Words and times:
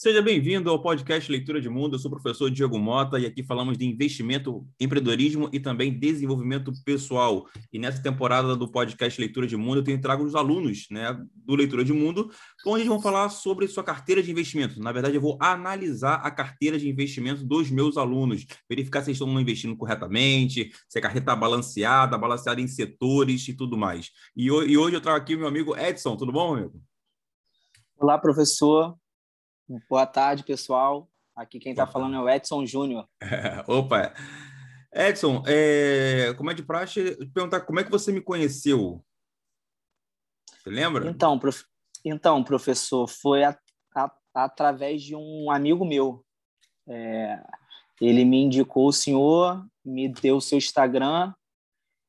Seja 0.00 0.22
bem-vindo 0.22 0.70
ao 0.70 0.80
podcast 0.80 1.28
Leitura 1.28 1.60
de 1.60 1.68
Mundo. 1.68 1.96
Eu 1.96 1.98
sou 1.98 2.08
o 2.08 2.14
professor 2.14 2.48
Diego 2.48 2.78
Mota 2.78 3.18
e 3.18 3.26
aqui 3.26 3.42
falamos 3.42 3.76
de 3.76 3.84
investimento, 3.84 4.64
empreendedorismo 4.78 5.50
e 5.52 5.58
também 5.58 5.92
desenvolvimento 5.92 6.72
pessoal. 6.84 7.48
E 7.72 7.80
nessa 7.80 8.00
temporada 8.00 8.54
do 8.54 8.70
podcast 8.70 9.20
Leitura 9.20 9.44
de 9.44 9.56
Mundo, 9.56 9.78
eu 9.78 9.82
tenho 9.82 10.00
trago 10.00 10.22
os 10.22 10.36
alunos 10.36 10.86
né, 10.88 11.20
do 11.34 11.56
Leitura 11.56 11.84
de 11.84 11.92
Mundo, 11.92 12.30
onde 12.64 12.82
eles 12.82 12.88
vão 12.88 13.02
falar 13.02 13.28
sobre 13.28 13.66
sua 13.66 13.82
carteira 13.82 14.22
de 14.22 14.30
investimento. 14.30 14.80
Na 14.80 14.92
verdade, 14.92 15.16
eu 15.16 15.20
vou 15.20 15.36
analisar 15.40 16.20
a 16.24 16.30
carteira 16.30 16.78
de 16.78 16.88
investimento 16.88 17.44
dos 17.44 17.68
meus 17.68 17.96
alunos, 17.96 18.46
verificar 18.70 19.02
se 19.02 19.10
eles 19.10 19.20
estão 19.20 19.40
investindo 19.40 19.76
corretamente, 19.76 20.70
se 20.88 20.96
a 20.96 21.02
carteira 21.02 21.24
está 21.24 21.34
balanceada, 21.34 22.16
balanceada 22.16 22.60
em 22.60 22.68
setores 22.68 23.48
e 23.48 23.52
tudo 23.52 23.76
mais. 23.76 24.12
E, 24.36 24.48
hoje 24.48 24.94
eu 24.94 25.00
trago 25.00 25.18
aqui 25.18 25.34
o 25.34 25.38
meu 25.38 25.48
amigo 25.48 25.76
Edson. 25.76 26.16
Tudo 26.16 26.30
bom, 26.30 26.54
amigo? 26.54 26.80
Olá, 27.98 28.16
professor. 28.16 28.96
Boa 29.86 30.06
tarde, 30.06 30.44
pessoal. 30.44 31.10
Aqui 31.36 31.58
quem 31.58 31.72
está 31.72 31.86
falando 31.86 32.16
é 32.16 32.20
o 32.20 32.28
Edson 32.28 32.64
Júnior. 32.64 33.06
Opa! 33.68 34.14
Edson, 34.90 35.42
é... 35.46 36.32
como 36.38 36.50
é 36.50 36.54
de 36.54 36.62
praxe, 36.62 37.18
perguntar 37.34 37.60
como 37.60 37.78
é 37.78 37.84
que 37.84 37.90
você 37.90 38.10
me 38.10 38.22
conheceu? 38.22 39.04
Você 40.50 40.70
lembra? 40.70 41.10
Então, 41.10 41.38
prof... 41.38 41.64
então 42.02 42.42
professor, 42.42 43.06
foi 43.06 43.44
a... 43.44 43.58
A... 43.94 44.10
através 44.34 45.02
de 45.02 45.14
um 45.14 45.50
amigo 45.50 45.84
meu. 45.84 46.24
É... 46.88 47.38
Ele 48.00 48.24
me 48.24 48.38
indicou 48.38 48.88
o 48.88 48.92
senhor, 48.92 49.66
me 49.84 50.08
deu 50.08 50.38
o 50.38 50.40
seu 50.40 50.56
Instagram, 50.56 51.34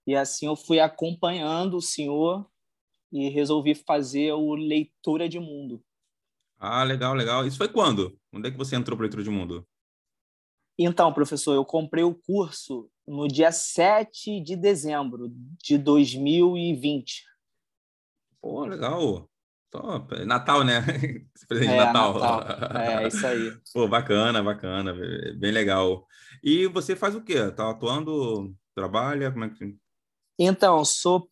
e 0.07 0.15
assim 0.15 0.45
eu 0.45 0.55
fui 0.55 0.79
acompanhando 0.79 1.75
o 1.75 1.81
senhor 1.81 2.49
e 3.11 3.27
resolvi 3.27 3.75
fazer 3.75 4.31
o 4.31 4.55
Leitura 4.55 5.27
de 5.27 5.39
Mundo. 5.39 5.83
Ah, 6.59 6.83
legal, 6.83 7.13
legal. 7.13 7.47
Isso 7.47 7.57
foi 7.57 7.69
quando? 7.69 8.19
Onde 8.33 8.49
é 8.49 8.51
que 8.51 8.57
você 8.57 8.75
entrou 8.75 8.97
para 8.97 9.05
Leitura 9.05 9.23
de 9.23 9.29
Mundo? 9.29 9.65
Então, 10.77 11.13
professor, 11.13 11.53
eu 11.53 11.65
comprei 11.65 12.03
o 12.03 12.13
curso 12.13 12.89
no 13.07 13.27
dia 13.27 13.51
7 13.51 14.41
de 14.41 14.55
dezembro 14.55 15.29
de 15.63 15.77
2020. 15.77 17.23
Pô, 18.41 18.65
legal. 18.65 19.29
Top. 19.71 20.25
Natal, 20.25 20.63
né? 20.63 20.81
Presente 21.47 21.69
é, 21.69 21.71
de 21.71 21.77
Natal. 21.77 22.13
Natal. 22.13 22.69
É, 22.81 23.07
isso 23.07 23.25
aí. 23.25 23.57
Pô, 23.73 23.87
bacana, 23.87 24.41
bacana. 24.41 24.93
Bem 25.37 25.51
legal. 25.51 26.05
E 26.43 26.67
você 26.67 26.95
faz 26.95 27.15
o 27.15 27.23
quê? 27.23 27.51
Tá 27.51 27.69
atuando? 27.69 28.55
Trabalha? 28.75 29.31
Como 29.31 29.45
é 29.45 29.49
que... 29.49 29.75
Então, 30.37 30.83
sou 30.85 31.29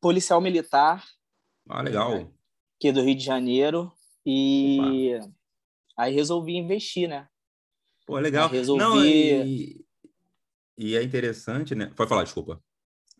policial 0.00 0.40
militar. 0.40 1.04
Ah, 1.68 1.82
legal. 1.82 2.32
Aqui 2.76 2.88
é 2.88 2.92
do 2.92 3.02
Rio 3.02 3.16
de 3.16 3.24
Janeiro. 3.24 3.92
E 4.32 5.16
Opa. 5.16 5.32
aí 5.96 6.14
resolvi 6.14 6.56
investir, 6.56 7.08
né? 7.08 7.26
Pô, 8.06 8.16
legal. 8.18 8.48
Aí 8.48 8.56
resolvi... 8.56 8.80
Não, 8.80 9.04
e... 9.04 9.84
e 10.78 10.96
é 10.96 11.02
interessante, 11.02 11.74
né? 11.74 11.90
Pode 11.96 12.08
falar, 12.08 12.22
desculpa. 12.22 12.62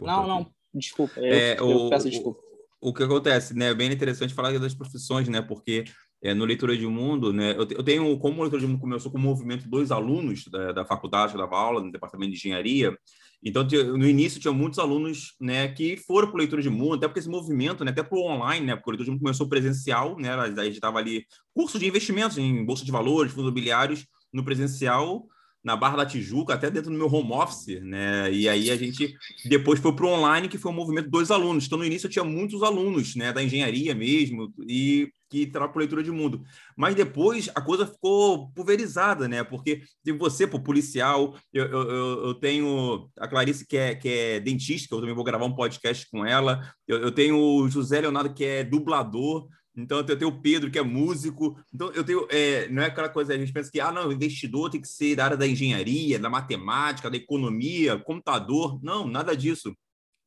não, 0.01 0.27
não, 0.27 0.55
desculpa. 0.73 1.19
Eu, 1.19 1.35
é, 1.35 1.59
eu 1.59 1.67
o, 1.67 1.91
peço 1.91 2.09
desculpa. 2.09 2.41
O, 2.81 2.91
o 2.91 2.95
que 2.95 3.03
acontece, 3.03 3.55
né? 3.55 3.71
É 3.71 3.75
bem 3.75 3.91
interessante 3.91 4.33
falar 4.33 4.57
das 4.57 4.75
profissões, 4.75 5.29
né? 5.29 5.43
Porque 5.43 5.85
é, 6.23 6.35
no 6.35 6.45
Leitura 6.45 6.77
de 6.77 6.87
Mundo, 6.87 7.33
né? 7.33 7.53
Eu, 7.53 7.67
eu 7.71 7.83
tenho, 7.83 8.19
como 8.19 8.43
Leitura 8.43 8.61
de 8.61 8.67
Mundo 8.67 8.81
começou 8.81 9.11
com 9.11 9.19
o 9.19 9.21
movimento 9.21 9.69
dois 9.69 9.91
alunos 9.91 10.45
da, 10.49 10.73
da 10.73 10.85
faculdade 10.85 11.37
dava 11.37 11.57
aula 11.57 11.83
no 11.83 11.93
departamento 11.93 12.33
de 12.33 12.39
engenharia, 12.39 12.97
então, 13.43 13.67
no 13.97 14.07
início, 14.07 14.39
tinha 14.39 14.53
muitos 14.53 14.79
alunos 14.79 15.35
né, 15.41 15.69
que 15.69 15.97
foram 15.97 16.29
para 16.29 16.35
o 16.35 16.39
Leitura 16.39 16.61
de 16.61 16.69
Mundo, 16.69 16.97
até 16.97 17.09
porque 17.09 17.21
esse 17.21 17.29
movimento, 17.29 17.83
né, 17.83 17.91
até 17.91 18.03
para 18.03 18.19
o 18.19 18.23
online, 18.23 18.67
né, 18.67 18.77
porque 18.77 18.91
o 18.91 18.93
Leitura 18.93 19.07
de 19.07 19.11
Mundo 19.13 19.23
começou 19.23 19.49
presencial, 19.49 20.19
né, 20.19 20.35
a 20.35 20.65
gente 20.65 20.75
estava 20.75 20.99
ali, 20.99 21.25
curso 21.55 21.79
de 21.79 21.87
investimentos 21.87 22.37
em 22.37 22.63
bolsa 22.65 22.85
de 22.85 22.93
valores, 22.93 23.33
fundos 23.33 23.47
imobiliários, 23.47 24.07
no 24.31 24.45
presencial, 24.45 25.27
na 25.63 25.77
Barra 25.77 25.99
da 25.99 26.07
Tijuca, 26.07 26.55
até 26.55 26.71
dentro 26.71 26.91
do 26.91 26.97
meu 26.97 27.13
home 27.13 27.33
office, 27.33 27.81
né? 27.83 28.33
E 28.33 28.49
aí 28.49 28.71
a 28.71 28.77
gente 28.77 29.15
depois 29.45 29.79
foi 29.79 29.95
para 29.95 30.07
o 30.07 30.11
online, 30.11 30.49
que 30.49 30.59
foi 30.59 30.73
um 30.73 30.75
movimento 30.75 31.11
dos 31.11 31.31
alunos. 31.31 31.67
Então, 31.67 31.79
no 31.79 31.85
início, 31.85 32.07
eu 32.07 32.11
tinha 32.11 32.25
muitos 32.25 32.63
alunos, 32.63 33.15
né, 33.15 33.33
da 33.33 33.43
engenharia 33.43 33.95
mesmo, 33.95 34.53
e 34.67 35.11
que 35.31 35.47
trabalham 35.47 35.73
por 35.73 35.79
leitura 35.79 36.03
de 36.03 36.11
mundo. 36.11 36.43
Mas 36.77 36.95
depois 36.95 37.49
a 37.55 37.61
coisa 37.61 37.87
ficou 37.87 38.51
pulverizada, 38.51 39.29
né? 39.29 39.45
Porque 39.45 39.83
tem 40.03 40.17
você, 40.19 40.47
por 40.47 40.61
policial, 40.61 41.37
eu, 41.53 41.67
eu, 41.67 42.25
eu, 42.27 42.35
tenho 42.35 43.09
a 43.19 43.29
Clarice, 43.29 43.67
que 43.67 43.77
é, 43.77 43.95
que 43.95 44.09
é 44.09 44.41
dentista, 44.41 44.89
que 44.89 44.95
eu 44.95 45.01
também 45.01 45.15
vou 45.15 45.25
gravar 45.25 45.45
um 45.45 45.55
podcast 45.55 46.09
com 46.11 46.27
ela. 46.27 46.69
Eu, 46.87 46.99
eu 46.99 47.13
tenho 47.13 47.39
o 47.39 47.69
José 47.69 48.01
Leonardo, 48.01 48.35
que 48.35 48.45
é 48.45 48.65
dublador. 48.65 49.47
Então, 49.77 49.99
eu 49.99 50.19
tenho 50.19 50.31
o 50.31 50.41
Pedro, 50.41 50.71
que 50.71 50.79
é 50.79 50.83
músico. 50.83 51.59
Então, 51.73 51.91
eu 51.93 52.05
tenho. 52.05 52.27
É, 52.31 52.69
não 52.69 52.83
é 52.83 52.87
aquela 52.87 53.09
coisa, 53.09 53.33
a 53.33 53.39
gente 53.39 53.53
pensa 53.53 53.71
que, 53.71 53.81
ah, 53.81 53.93
não, 53.93 54.13
investidor 54.13 54.71
tem 54.71 54.81
que 54.81 54.89
ser 54.89 55.17
da 55.17 55.25
área 55.25 55.37
da 55.37 55.47
engenharia, 55.47 56.19
da 56.19 56.29
matemática, 56.29 57.11
da 57.11 57.17
economia, 57.17 57.99
computador. 57.99 58.83
Não, 58.83 59.07
nada 59.07 59.37
disso. 59.37 59.75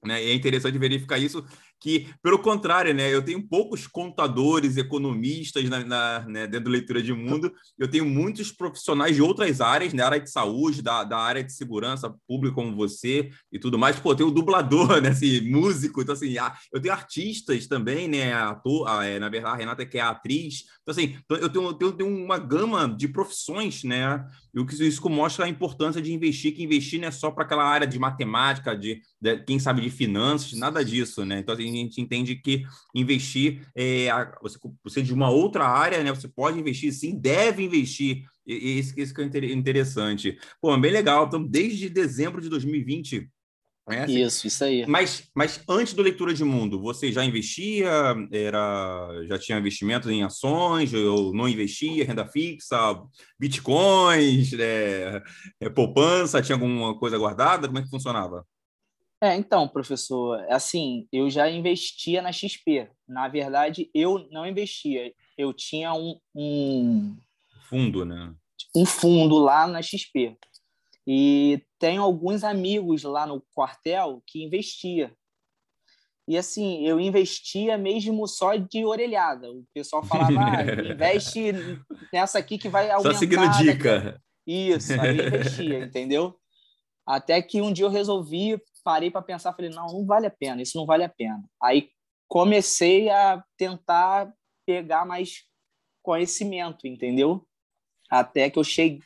Né? 0.04 0.24
E 0.24 0.32
é 0.32 0.34
interessante 0.34 0.78
verificar 0.78 1.18
isso, 1.18 1.46
que, 1.84 2.08
pelo 2.24 2.40
contrário, 2.40 2.94
né, 2.94 3.14
eu 3.14 3.22
tenho 3.22 3.46
poucos 3.46 3.86
contadores, 3.86 4.78
economistas 4.78 5.70
na, 5.70 5.84
na 5.84 6.20
né, 6.22 6.48
dentro 6.48 6.66
da 6.66 6.72
leitura 6.72 7.04
de 7.04 7.12
mundo, 7.12 7.54
eu 7.78 7.90
tenho 7.90 8.06
muitos 8.06 8.54
profissionais 8.54 9.18
de 9.18 9.22
outras 9.22 9.60
áreas, 9.60 9.92
né, 9.92 10.02
área 10.02 10.20
de 10.22 10.32
saúde, 10.32 10.82
da, 10.82 11.04
da 11.04 11.18
área 11.18 11.44
de 11.44 11.52
segurança 11.52 12.10
pública 12.26 12.56
como 12.56 12.74
você 12.74 13.30
e 13.52 13.60
tudo 13.60 13.78
mais. 13.78 14.00
Pô, 14.00 14.12
eu 14.12 14.16
tenho 14.16 14.32
dublador, 14.32 15.00
né, 15.04 15.10
assim, 15.10 15.42
músico, 15.42 16.02
então 16.02 16.14
assim, 16.14 16.34
eu 16.74 16.82
tenho 16.82 16.94
artistas 16.94 17.68
também, 17.68 18.08
né, 18.08 18.32
ator, 18.32 18.88
é, 19.04 19.20
na 19.20 19.28
verdade, 19.28 19.56
a 19.56 19.58
Renata 19.58 19.86
que 19.86 19.98
é 19.98 20.02
atriz, 20.02 20.64
então 20.82 20.94
assim, 20.94 21.18
então, 21.26 21.38
eu 21.38 21.50
tenho, 21.50 21.78
eu 21.82 21.92
tenho 21.92 22.10
uma 22.10 22.38
gama 22.38 22.88
de 22.88 23.10
profissões, 23.10 23.84
né, 23.84 24.26
e 24.54 24.60
o 24.60 24.66
que 24.66 24.76
isso 24.76 25.10
mostra 25.10 25.46
a 25.46 25.50
importância 25.50 26.02
de 26.02 26.14
investir, 26.14 26.54
que 26.54 26.64
investir 26.64 27.00
não 27.00 27.08
é 27.08 27.12
só 27.12 27.32
para 27.32 27.44
aquela 27.44 27.66
área 27.66 27.88
de 27.88 27.98
matemática, 27.98 28.78
de, 28.78 29.02
de, 29.20 29.38
quem 29.44 29.58
sabe 29.58 29.82
de 29.82 29.90
finanças, 29.90 30.54
nada 30.54 30.86
disso, 30.86 31.26
né? 31.26 31.40
Então 31.40 31.56
assim, 31.56 31.70
a 31.70 31.72
gente 31.72 32.00
entende 32.00 32.36
que 32.36 32.64
investir 32.94 33.68
é 33.76 34.10
você, 34.42 34.60
você 34.84 35.02
de 35.02 35.14
uma 35.14 35.30
outra 35.30 35.66
área, 35.66 36.04
né? 36.04 36.12
Você 36.12 36.28
pode 36.28 36.60
investir, 36.60 36.94
sim, 36.94 37.18
deve 37.20 37.64
investir. 37.64 38.24
E, 38.46 38.80
isso, 38.80 38.94
isso 39.00 39.14
que 39.14 39.22
é 39.22 39.54
interessante. 39.54 40.38
Pô, 40.62 40.78
bem 40.78 40.92
legal. 40.92 41.26
Então, 41.26 41.44
desde 41.44 41.90
dezembro 41.90 42.42
de 42.42 42.50
2020 42.50 43.28
assim. 43.86 44.22
Isso, 44.22 44.48
isso 44.48 44.64
aí. 44.64 44.86
Mas, 44.88 45.30
mas 45.36 45.62
antes 45.68 45.94
do 45.94 46.02
leitura 46.02 46.34
de 46.34 46.44
mundo, 46.44 46.80
você 46.80 47.12
já 47.12 47.24
investia? 47.24 47.90
Era, 48.32 49.10
já 49.28 49.38
tinha 49.38 49.60
investimentos 49.60 50.10
em 50.10 50.24
ações? 50.24 50.94
Ou 50.94 51.34
não 51.34 51.48
investia? 51.48 52.06
Renda 52.06 52.26
fixa, 52.26 52.78
bitcoins, 53.40 54.54
é, 54.54 55.22
é, 55.60 55.70
poupança? 55.70 56.42
Tinha 56.42 56.56
alguma 56.56 56.98
coisa 56.98 57.18
guardada? 57.18 57.68
Como 57.68 57.80
é 57.80 57.84
que 57.84 57.90
funcionava? 57.90 58.46
É, 59.22 59.36
então, 59.36 59.68
professor, 59.68 60.46
assim, 60.50 61.08
eu 61.12 61.30
já 61.30 61.50
investia 61.50 62.22
na 62.22 62.32
XP. 62.32 62.90
Na 63.08 63.28
verdade, 63.28 63.90
eu 63.94 64.28
não 64.32 64.46
investia. 64.46 65.14
Eu 65.38 65.54
tinha 65.54 65.94
um, 65.94 66.20
um 66.36 67.16
fundo, 67.70 68.04
né? 68.04 68.34
Um 68.76 68.86
fundo 68.86 69.38
lá 69.38 69.66
na 69.66 69.82
XP. 69.82 70.38
E 71.08 71.62
tenho 71.84 72.02
alguns 72.02 72.46
amigos 72.46 73.04
lá 73.04 73.28
no 73.28 73.42
quartel 73.54 74.24
que 74.26 74.42
investia. 74.42 75.14
E 76.26 76.38
assim, 76.38 76.88
eu 76.88 76.98
investia 76.98 77.78
mesmo 77.78 78.26
só 78.26 78.56
de 78.56 78.86
orelhada. 78.86 79.52
O 79.52 79.66
pessoal 79.74 80.02
falava, 80.02 80.32
ah, 80.40 80.64
investe 80.94 81.52
nessa 82.14 82.40
aqui 82.40 82.58
que 82.58 82.70
vai 82.70 82.90
aumentar. 82.90 83.12
Só 83.12 83.20
seguindo 83.20 83.52
dica. 83.58 84.18
Isso, 84.48 84.94
aí 84.94 85.18
eu 85.18 85.28
investia, 85.28 85.80
entendeu? 85.80 86.40
Até 87.06 87.42
que 87.42 87.62
um 87.62 87.74
dia 87.74 87.84
eu 87.84 87.90
resolvi, 87.90 88.58
parei 88.82 89.12
para 89.12 89.22
pensar, 89.22 89.52
falei, 89.52 89.70
não, 89.70 89.88
não 89.88 90.06
vale 90.06 90.28
a 90.28 90.32
pena, 90.32 90.62
isso 90.62 90.78
não 90.78 90.86
vale 90.86 91.04
a 91.04 91.10
pena. 91.10 91.44
Aí 91.62 91.90
comecei 92.30 93.10
a 93.10 93.44
tentar 93.58 94.34
pegar 94.66 95.06
mais 95.06 95.44
conhecimento, 96.02 96.88
entendeu? 96.88 97.46
Até 98.10 98.50
que 98.50 98.58
eu 98.58 98.64
cheguei 98.64 99.02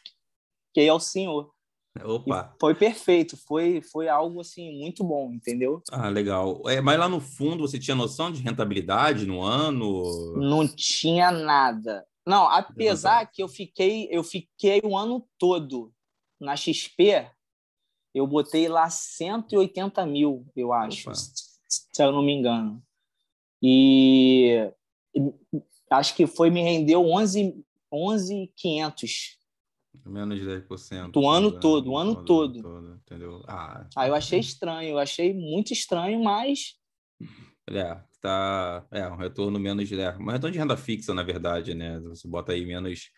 ao 0.88 1.00
senhor. 1.00 1.57
Opa. 2.04 2.54
E 2.56 2.60
foi 2.60 2.76
perfeito, 2.76 3.38
foi, 3.38 3.82
foi 3.82 4.08
algo 4.08 4.42
assim 4.42 4.78
muito 4.80 5.04
bom, 5.04 5.32
entendeu? 5.34 5.82
Ah, 5.92 6.10
legal. 6.10 6.62
É, 6.68 6.82
mas 6.82 7.00
lá 7.00 7.08
no 7.08 7.20
fundo 7.20 7.68
você 7.68 7.80
tinha 7.80 7.96
noção 7.96 8.32
de 8.32 8.42
rentabilidade 8.42 9.26
no 9.26 9.42
ano? 9.42 10.34
Não 10.38 10.68
tinha 10.68 11.32
nada. 11.32 12.06
Não, 12.26 12.48
apesar 12.50 13.26
que 13.32 13.42
eu 13.42 13.48
fiquei, 13.48 14.08
eu 14.12 14.24
fiquei 14.24 14.82
o 14.84 14.98
ano 14.98 15.26
todo 15.40 15.94
na 16.40 16.56
XP, 16.56 17.30
eu 18.14 18.28
botei 18.28 18.68
lá 18.68 18.90
180 18.90 20.06
mil, 20.06 20.46
eu 20.56 20.74
acho, 20.74 21.10
Opa. 21.10 21.18
se 21.18 22.04
eu 22.04 22.12
não 22.12 22.22
me 22.22 22.34
engano. 22.34 22.84
E 23.62 24.70
acho 25.90 26.16
que 26.16 26.28
foi 26.28 26.50
me 26.50 26.62
rendeu 26.62 27.06
11 27.06 27.64
11,500 27.92 29.37
Menos 30.06 30.40
de 30.40 30.46
10%. 30.46 31.12
Do 31.12 31.28
ano 31.28 31.52
né? 31.52 31.60
todo, 31.60 31.92
o 31.92 31.98
ano 31.98 32.24
todo. 32.24 32.62
todo. 32.62 33.02
Entendeu? 33.06 33.44
Ah, 33.48 33.88
ah, 33.96 34.08
eu 34.08 34.16
achei 34.16 34.40
estranho, 34.40 34.90
eu 34.90 35.00
achei 35.00 35.34
muito 35.34 35.74
estranho, 35.74 36.24
mas. 36.24 36.76
É, 37.70 38.00
tá 38.22 38.86
é 38.92 39.08
um 39.08 39.18
retorno 39.18 39.60
menos 39.60 39.92
é, 39.92 40.16
um 40.18 40.28
retorno 40.28 40.52
de 40.52 40.60
renda 40.60 40.78
fixa, 40.78 41.14
na 41.14 41.24
verdade, 41.24 41.74
né? 41.74 42.00
Você 42.02 42.28
bota 42.28 42.54
aí 42.54 42.66
menos 42.66 43.10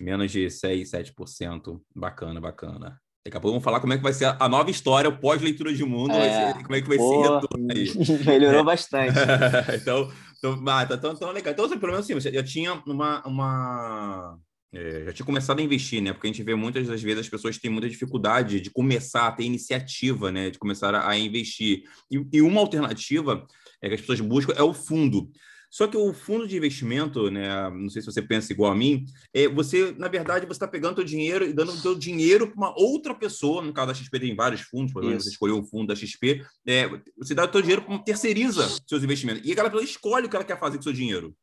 menos 0.00 0.30
de 0.30 0.50
6, 0.50 0.90
7%. 0.90 1.80
Bacana, 1.94 2.40
bacana. 2.40 3.00
Daqui 3.24 3.36
a 3.36 3.40
pouco 3.40 3.52
vamos 3.52 3.64
falar 3.64 3.78
como 3.78 3.92
é 3.92 3.96
que 3.96 4.02
vai 4.02 4.12
ser 4.12 4.36
a 4.38 4.48
nova 4.48 4.68
história 4.68 5.10
pós-leitura 5.12 5.72
de 5.72 5.84
mundo, 5.84 6.12
é, 6.12 6.52
ser, 6.52 6.62
como 6.64 6.74
é 6.74 6.82
que 6.82 6.88
vai 6.88 6.98
ser 6.98 7.16
retorno 7.18 7.68
aí. 7.70 7.92
Melhorou 8.26 8.60
é. 8.60 8.64
bastante. 8.64 9.14
então, 9.80 10.10
então, 10.38 10.64
ah, 10.66 10.84
tá 10.84 10.98
tão, 10.98 11.14
tão 11.14 11.30
legal. 11.30 11.52
Então, 11.52 11.64
assim, 11.64 11.78
pelo 11.78 11.92
menos 11.92 12.10
assim, 12.10 12.28
eu 12.36 12.44
tinha 12.44 12.74
uma, 12.84 13.22
uma 13.24 14.38
é, 14.72 15.04
já 15.04 15.12
tinha 15.12 15.26
começado 15.26 15.58
a 15.58 15.62
investir, 15.62 16.00
né? 16.00 16.12
Porque 16.12 16.26
a 16.26 16.30
gente 16.30 16.42
vê 16.42 16.54
muitas 16.54 16.86
das 16.88 17.02
vezes 17.02 17.20
as 17.20 17.28
pessoas 17.28 17.58
têm 17.58 17.70
muita 17.70 17.88
dificuldade 17.88 18.60
de 18.60 18.70
começar 18.70 19.26
a 19.26 19.32
ter 19.32 19.44
iniciativa, 19.44 20.32
né? 20.32 20.48
De 20.48 20.58
começar 20.58 20.94
a, 20.94 21.10
a 21.10 21.18
investir. 21.18 21.82
E, 22.10 22.26
e, 22.32 22.40
uma 22.40 22.60
alternativa 22.60 23.46
é 23.82 23.88
que 23.88 23.94
as 23.94 24.00
pessoas 24.00 24.20
buscam 24.20 24.54
é 24.56 24.62
o 24.62 24.72
fundo. 24.72 25.30
Só 25.70 25.86
que 25.86 25.96
o 25.96 26.12
fundo 26.12 26.46
de 26.46 26.56
investimento, 26.56 27.30
né? 27.30 27.70
Não 27.70 27.90
sei 27.90 28.00
se 28.00 28.06
você 28.10 28.22
pensa 28.22 28.52
igual 28.52 28.72
a 28.72 28.74
mim, 28.74 29.04
é 29.32 29.46
você, 29.46 29.94
na 29.98 30.08
verdade, 30.08 30.46
você 30.46 30.52
está 30.52 30.68
pegando 30.68 31.00
o 31.00 31.04
dinheiro 31.04 31.46
e 31.46 31.52
dando 31.52 31.72
o 31.72 31.76
seu 31.76 31.94
dinheiro 31.94 32.46
para 32.46 32.56
uma 32.56 32.78
outra 32.78 33.14
pessoa. 33.14 33.62
No 33.62 33.74
caso 33.74 33.88
da 33.88 33.94
XP 33.94 34.20
tem 34.20 34.34
vários 34.34 34.62
fundos, 34.62 34.92
por 34.92 35.02
exemplo, 35.02 35.22
você 35.22 35.30
escolheu 35.30 35.56
um 35.56 35.64
fundo 35.64 35.88
da 35.88 35.96
XP, 35.96 36.44
é, 36.66 36.88
você 37.18 37.34
dá 37.34 37.46
o 37.46 37.52
seu 37.52 37.60
dinheiro 37.60 37.82
para 37.82 37.98
terceiriza 37.98 38.68
seus 38.86 39.02
investimentos. 39.02 39.42
E 39.46 39.52
aquela 39.52 39.68
pessoa 39.68 39.84
escolhe 39.84 40.26
o 40.26 40.30
que 40.30 40.36
ela 40.36 40.44
quer 40.44 40.58
fazer 40.58 40.76
com 40.76 40.80
o 40.80 40.84
seu 40.84 40.92
dinheiro. 40.94 41.34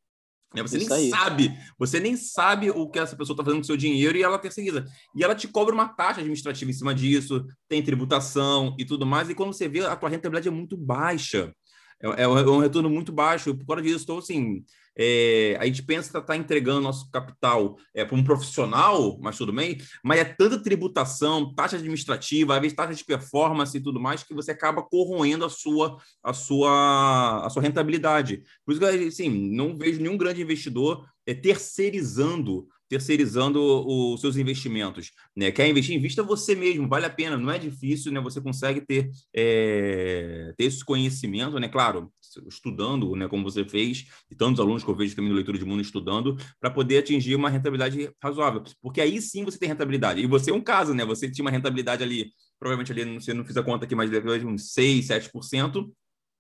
Né? 0.54 0.62
Você 0.64 0.78
Isso 0.78 0.90
nem 0.90 0.98
aí. 0.98 1.10
sabe, 1.10 1.58
você 1.78 2.00
nem 2.00 2.18
sabe 2.18 2.72
o 2.72 2.90
que 2.90 2.98
essa 2.98 3.16
pessoa 3.16 3.36
está 3.36 3.44
fazendo 3.44 3.60
com 3.60 3.64
o 3.64 3.68
seu 3.68 3.78
dinheiro 3.78 4.18
e 4.18 4.24
ela 4.24 4.40
terceiriza. 4.40 4.86
E 5.16 5.24
ela 5.24 5.36
te 5.36 5.48
cobra 5.48 5.74
uma 5.74 5.88
taxa 5.88 6.22
administrativa 6.22 6.72
em 6.72 6.74
cima 6.74 6.94
disso, 6.94 7.46
tem 7.68 7.84
tributação 7.84 8.76
e 8.80 8.86
tudo 8.86 9.06
mais, 9.06 9.30
e 9.30 9.36
quando 9.36 9.54
você 9.54 9.68
vê, 9.68 9.86
a 9.86 9.96
tua 9.96 10.10
rentabilidade 10.10 10.48
é 10.48 10.52
muito 10.52 10.76
baixa. 10.76 11.54
É, 12.02 12.24
é 12.24 12.28
um 12.28 12.60
retorno 12.60 12.90
muito 12.90 13.12
baixo. 13.12 13.54
Por 13.56 13.66
causa 13.66 13.82
disso, 13.82 13.98
estou 13.98 14.20
assim, 14.20 14.64
é, 15.02 15.56
a 15.58 15.66
gente 15.66 15.82
pensa 15.82 16.12
que 16.12 16.18
está 16.18 16.36
entregando 16.36 16.82
nosso 16.82 17.10
capital 17.10 17.78
é, 17.96 18.04
para 18.04 18.18
um 18.18 18.24
profissional, 18.24 19.18
mas 19.22 19.38
tudo 19.38 19.54
bem, 19.54 19.78
mas 20.04 20.20
é 20.20 20.26
tanta 20.26 20.62
tributação, 20.62 21.56
taxa 21.56 21.78
administrativa, 21.78 22.54
às 22.54 22.62
vezes 22.62 22.76
taxa 22.76 22.94
de 22.94 23.06
performance 23.06 23.78
e 23.78 23.80
tudo 23.80 23.98
mais, 23.98 24.24
que 24.24 24.34
você 24.34 24.52
acaba 24.52 24.84
corroendo 24.84 25.46
a 25.46 25.50
sua, 25.50 25.98
a 26.22 26.34
sua, 26.34 27.46
a 27.46 27.50
sua 27.50 27.62
rentabilidade. 27.62 28.44
Por 28.66 28.74
isso 28.74 28.82
que, 28.82 29.08
assim, 29.08 29.30
não 29.30 29.78
vejo 29.78 30.02
nenhum 30.02 30.18
grande 30.18 30.42
investidor 30.42 31.08
é, 31.26 31.34
terceirizando 31.34 32.68
terceirizando 32.90 33.62
os 33.88 34.20
seus 34.20 34.36
investimentos. 34.36 35.12
Né? 35.36 35.52
Quer 35.52 35.68
investir? 35.70 35.96
Invista 35.96 36.24
você 36.24 36.56
mesmo, 36.56 36.88
vale 36.88 37.06
a 37.06 37.10
pena, 37.10 37.38
não 37.38 37.52
é 37.52 37.60
difícil, 37.60 38.12
né? 38.12 38.20
Você 38.20 38.42
consegue 38.42 38.82
ter, 38.82 39.10
é, 39.34 40.54
ter 40.58 40.66
esse 40.66 40.84
conhecimento, 40.84 41.60
né? 41.60 41.70
Claro, 41.70 42.12
estudando, 42.48 43.16
né, 43.16 43.28
como 43.28 43.44
você 43.44 43.66
fez, 43.66 44.06
e 44.30 44.36
tantos 44.36 44.60
alunos 44.60 44.84
que 44.84 44.90
eu 44.90 44.96
vejo 44.96 45.16
também 45.16 45.30
no 45.30 45.36
Leitura 45.36 45.58
de 45.58 45.66
Mundo 45.66 45.82
estudando, 45.82 46.38
para 46.60 46.70
poder 46.70 47.00
atingir 47.00 47.36
uma 47.36 47.50
rentabilidade 47.50 48.12
razoável. 48.22 48.64
Porque 48.82 49.02
aí 49.02 49.22
sim 49.22 49.44
você 49.44 49.58
tem 49.58 49.70
rentabilidade. 49.70 50.22
E 50.22 50.28
você 50.28 50.52
é 50.52 50.54
um 50.54 50.62
caso, 50.62 50.94
né? 50.94 51.06
Você 51.06 51.30
tinha 51.30 51.44
uma 51.44 51.52
rentabilidade 51.52 52.04
ali, 52.04 52.32
provavelmente 52.60 52.92
ali, 52.92 53.20
você 53.20 53.34
não 53.34 53.46
fiz 53.46 53.58
a 53.58 53.64
conta 53.64 53.86
aqui, 53.86 53.96
mas 53.96 54.10
deve 54.10 54.46
uns 54.46 54.74
6, 54.74 55.08
7%. 55.08 55.90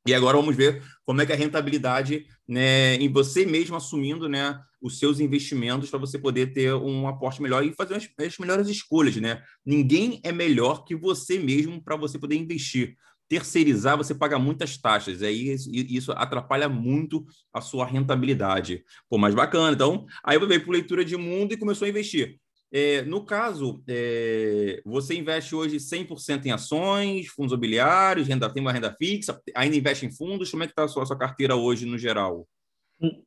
E 0.07 0.13
agora 0.13 0.37
vamos 0.37 0.55
ver 0.55 0.81
como 1.05 1.21
é 1.21 1.25
que 1.25 1.31
é 1.31 1.35
a 1.35 1.37
rentabilidade 1.37 2.25
né, 2.47 2.95
em 2.95 3.11
você 3.11 3.45
mesmo 3.45 3.75
assumindo 3.75 4.29
né, 4.29 4.59
os 4.81 4.97
seus 4.97 5.19
investimentos 5.19 5.89
para 5.89 5.99
você 5.99 6.17
poder 6.17 6.53
ter 6.53 6.73
um 6.73 7.07
aporte 7.07 7.41
melhor 7.41 7.63
e 7.63 7.73
fazer 7.73 7.95
as, 7.95 8.09
as 8.19 8.37
melhores 8.37 8.67
escolhas. 8.67 9.15
Né? 9.17 9.41
Ninguém 9.65 10.19
é 10.23 10.31
melhor 10.31 10.83
que 10.85 10.95
você 10.95 11.37
mesmo 11.37 11.83
para 11.83 11.95
você 11.95 12.17
poder 12.17 12.35
investir 12.35 12.95
terceirizar, 13.29 13.95
você 13.95 14.15
paga 14.15 14.39
muitas 14.39 14.75
taxas, 14.75 15.21
aí 15.21 15.55
isso 15.71 16.11
atrapalha 16.13 16.67
muito 16.67 17.23
a 17.53 17.61
sua 17.61 17.85
rentabilidade. 17.85 18.83
Pô, 19.07 19.19
mas 19.19 19.35
bacana. 19.35 19.71
Então, 19.71 20.07
aí 20.23 20.35
eu 20.35 20.47
veio 20.47 20.63
para 20.63 20.73
leitura 20.73 21.05
de 21.05 21.15
mundo 21.15 21.53
e 21.53 21.57
começou 21.57 21.85
a 21.85 21.89
investir. 21.89 22.39
É, 22.71 23.01
no 23.01 23.25
caso, 23.25 23.83
é, 23.87 24.81
você 24.85 25.15
investe 25.15 25.55
hoje 25.55 25.77
100% 25.77 26.45
em 26.45 26.51
ações, 26.51 27.27
fundos 27.27 27.51
imobiliários, 27.51 28.27
renda, 28.27 28.51
tem 28.51 28.61
uma 28.61 28.71
renda 28.71 28.93
fixa, 28.93 29.41
ainda 29.55 29.75
investe 29.75 30.05
em 30.05 30.11
fundos? 30.11 30.51
Como 30.51 30.63
é 30.63 30.67
que 30.67 30.73
está 30.73 30.83
a 30.83 30.87
sua, 30.87 31.03
a 31.03 31.05
sua 31.05 31.17
carteira 31.17 31.55
hoje 31.55 31.85
no 31.85 31.97
geral? 31.97 32.47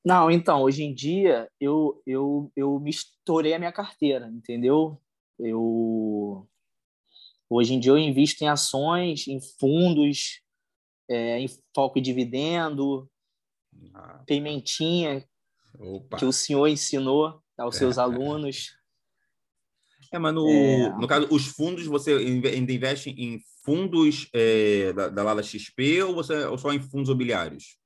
Não, 0.05 0.31
então, 0.31 0.63
hoje 0.63 0.85
em 0.85 0.95
dia 0.95 1.49
eu, 1.61 2.01
eu, 2.07 2.53
eu 2.55 2.79
misturei 2.79 3.55
a 3.55 3.59
minha 3.59 3.73
carteira, 3.73 4.29
entendeu? 4.29 5.01
Eu 5.39 6.47
Hoje 7.55 7.75
em 7.75 7.81
dia 7.81 7.93
eu 7.93 7.99
invisto 7.99 8.43
em 8.43 8.49
ações, 8.49 9.29
em 9.29 9.39
fundos, 9.61 10.41
é, 11.07 11.39
em 11.39 11.47
foco 11.75 11.99
em 11.99 12.03
dividendo, 12.03 13.07
ah, 13.93 14.23
pimentinha, 14.27 15.23
opa. 15.79 16.17
que 16.17 16.25
o 16.25 16.33
senhor 16.33 16.67
ensinou 16.67 17.43
aos 17.59 17.77
seus 17.77 17.99
é, 17.99 18.01
alunos. 18.01 18.75
É, 20.13 20.19
mas 20.19 20.35
no, 20.35 20.47
é... 20.49 20.91
no 21.01 21.07
caso, 21.07 21.27
os 21.31 21.47
fundos, 21.47 21.87
você 21.87 22.13
ainda 22.13 22.73
investe 22.73 23.11
em 23.11 23.41
fundos 23.65 24.29
é, 24.35 24.93
da, 24.93 25.09
da 25.09 25.23
Lala 25.23 25.43
XP 25.43 26.03
ou, 26.03 26.15
você, 26.15 26.45
ou 26.45 26.59
só 26.59 26.73
em 26.73 26.81
fundos 26.81 27.09
imobiliários? 27.09 27.79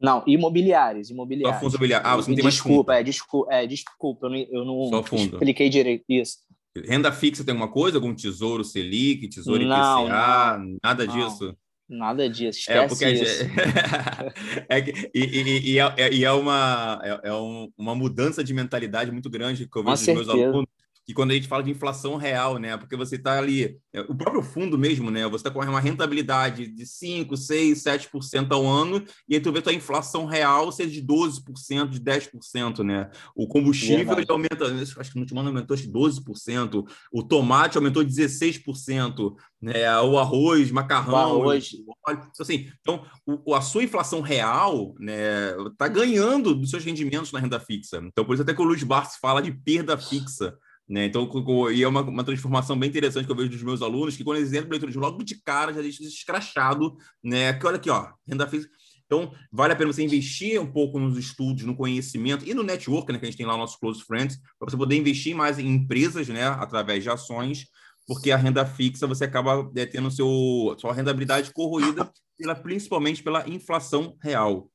Não, 0.00 0.24
imobiliários, 0.26 1.10
imobiliários. 1.10 1.56
Só 1.56 1.60
fundos 1.60 1.74
imobiliários. 1.74 2.10
Ah, 2.10 2.16
você 2.16 2.30
não 2.30 2.36
tem 2.36 2.44
desculpa, 2.46 2.92
mais 2.92 2.98
fundo. 2.98 3.00
É, 3.00 3.02
desculpa, 3.02 3.54
é, 3.54 3.66
desculpa, 3.66 4.26
eu 4.26 4.30
não, 4.30 4.38
eu 4.50 4.64
não 4.64 5.00
expliquei 5.12 5.68
direito 5.68 6.04
isso. 6.08 6.38
Renda 6.76 7.12
fixa 7.12 7.44
tem 7.44 7.52
alguma 7.52 7.70
coisa? 7.70 7.98
Algum 7.98 8.14
tesouro 8.14 8.64
Selic, 8.64 9.28
tesouro 9.28 9.64
não, 9.64 10.06
IPCA? 10.06 10.58
Não, 10.58 10.78
nada 10.82 11.04
não, 11.04 11.14
disso? 11.14 11.56
Nada 11.86 12.28
disso, 12.30 12.70
é, 12.70 12.84
esquece 12.84 12.84
é 12.84 12.88
porque 12.88 13.08
isso. 13.10 13.44
é, 14.70 14.80
que, 14.80 15.10
e, 15.14 15.20
e, 15.20 15.72
e, 15.72 15.78
é, 15.78 16.12
e, 16.12 16.24
é, 16.24 16.32
uma, 16.32 16.98
é, 17.02 17.28
é 17.28 17.34
um, 17.34 17.70
uma 17.76 17.94
mudança 17.94 18.42
de 18.42 18.54
mentalidade 18.54 19.12
muito 19.12 19.28
grande 19.28 19.68
que 19.68 19.78
eu 19.78 19.84
vejo 19.84 19.96
dos 19.96 20.06
meus 20.06 20.28
alunos 20.28 20.66
que 21.04 21.12
quando 21.12 21.32
a 21.32 21.34
gente 21.34 21.48
fala 21.48 21.62
de 21.62 21.70
inflação 21.70 22.16
real, 22.16 22.58
né? 22.58 22.76
Porque 22.76 22.96
você 22.96 23.16
está 23.16 23.38
ali, 23.38 23.76
é, 23.92 24.00
o 24.02 24.14
próprio 24.14 24.42
fundo 24.42 24.78
mesmo, 24.78 25.10
né? 25.10 25.26
Você 25.28 25.36
está 25.46 25.50
com 25.50 25.60
uma 25.60 25.80
rentabilidade 25.80 26.66
de 26.66 26.86
5, 26.86 27.36
6, 27.36 27.82
7% 27.82 28.52
ao 28.52 28.66
ano, 28.66 29.04
e 29.28 29.34
aí 29.34 29.40
tu 29.40 29.52
vê 29.52 29.60
tua 29.60 29.72
inflação 29.72 30.24
real 30.24 30.72
ser 30.72 30.86
de 30.86 31.02
12%, 31.02 31.88
de 31.88 32.00
10%, 32.00 32.82
né? 32.82 33.10
O 33.34 33.46
combustível 33.46 34.16
aumenta, 34.28 34.64
acho 34.64 35.10
que 35.10 35.16
no 35.16 35.22
último 35.22 35.40
ano 35.40 35.50
aumentou 35.50 35.74
acho 35.74 35.90
12%, 35.90 36.86
o 37.12 37.22
tomate 37.22 37.76
aumentou 37.76 38.02
16%, 38.02 39.34
né? 39.60 40.00
O 40.00 40.18
arroz, 40.18 40.70
macarrão, 40.70 41.38
o 41.38 41.42
arroz. 41.42 41.70
Então, 41.74 42.30
assim, 42.40 42.70
então 42.80 43.04
o, 43.26 43.54
a 43.54 43.60
sua 43.60 43.84
inflação 43.84 44.20
real, 44.20 44.94
né, 44.98 45.52
tá 45.76 45.88
ganhando 45.88 46.54
dos 46.54 46.70
seus 46.70 46.84
rendimentos 46.84 47.32
na 47.32 47.40
renda 47.40 47.60
fixa. 47.60 47.98
Então, 48.04 48.24
por 48.24 48.34
isso 48.34 48.42
até 48.42 48.54
que 48.54 48.60
o 48.60 48.64
Luiz 48.64 48.82
Barros 48.82 49.16
fala 49.20 49.42
de 49.42 49.52
perda 49.52 49.96
fixa. 49.96 50.56
Né? 50.88 51.06
Então, 51.06 51.28
e 51.72 51.82
é 51.82 51.88
uma, 51.88 52.02
uma, 52.02 52.24
transformação 52.24 52.78
bem 52.78 52.90
interessante 52.90 53.24
que 53.24 53.32
eu 53.32 53.36
vejo 53.36 53.48
dos 53.48 53.62
meus 53.62 53.80
alunos, 53.80 54.16
que 54.16 54.24
quando 54.24 54.36
eles 54.36 54.52
entram 54.52 54.70
leitura 54.70 54.92
logo 54.96 55.24
de 55.24 55.40
cara 55.42 55.72
já 55.72 55.80
deixa 55.80 56.04
escrachado, 56.04 56.94
né? 57.22 57.54
Que 57.54 57.66
olha 57.66 57.76
aqui, 57.76 57.88
ó, 57.88 58.12
renda 58.28 58.46
fixa. 58.46 58.68
Então, 59.06 59.32
vale 59.50 59.72
a 59.72 59.76
pena 59.76 59.92
você 59.92 60.02
investir 60.02 60.60
um 60.60 60.70
pouco 60.70 60.98
nos 60.98 61.16
estudos, 61.16 61.64
no 61.64 61.76
conhecimento 61.76 62.44
e 62.44 62.52
no 62.52 62.62
network, 62.62 63.12
né, 63.12 63.18
que 63.18 63.24
a 63.24 63.28
gente 63.28 63.36
tem 63.36 63.46
lá 63.46 63.56
nossos 63.56 63.76
close 63.76 64.02
friends, 64.02 64.38
para 64.58 64.70
você 64.70 64.76
poder 64.76 64.96
investir 64.96 65.34
mais 65.34 65.58
em 65.58 65.68
empresas, 65.68 66.28
né, 66.28 66.46
através 66.46 67.02
de 67.02 67.10
ações, 67.10 67.66
porque 68.06 68.30
a 68.30 68.36
renda 68.36 68.64
fixa 68.64 69.06
você 69.06 69.24
acaba 69.24 69.70
é, 69.76 69.86
tendo 69.86 70.10
seu, 70.10 70.74
sua 70.78 70.92
rentabilidade 70.92 71.52
corroída 71.52 72.10
pela, 72.36 72.54
principalmente 72.54 73.22
pela 73.22 73.48
inflação 73.48 74.16
real. 74.22 74.70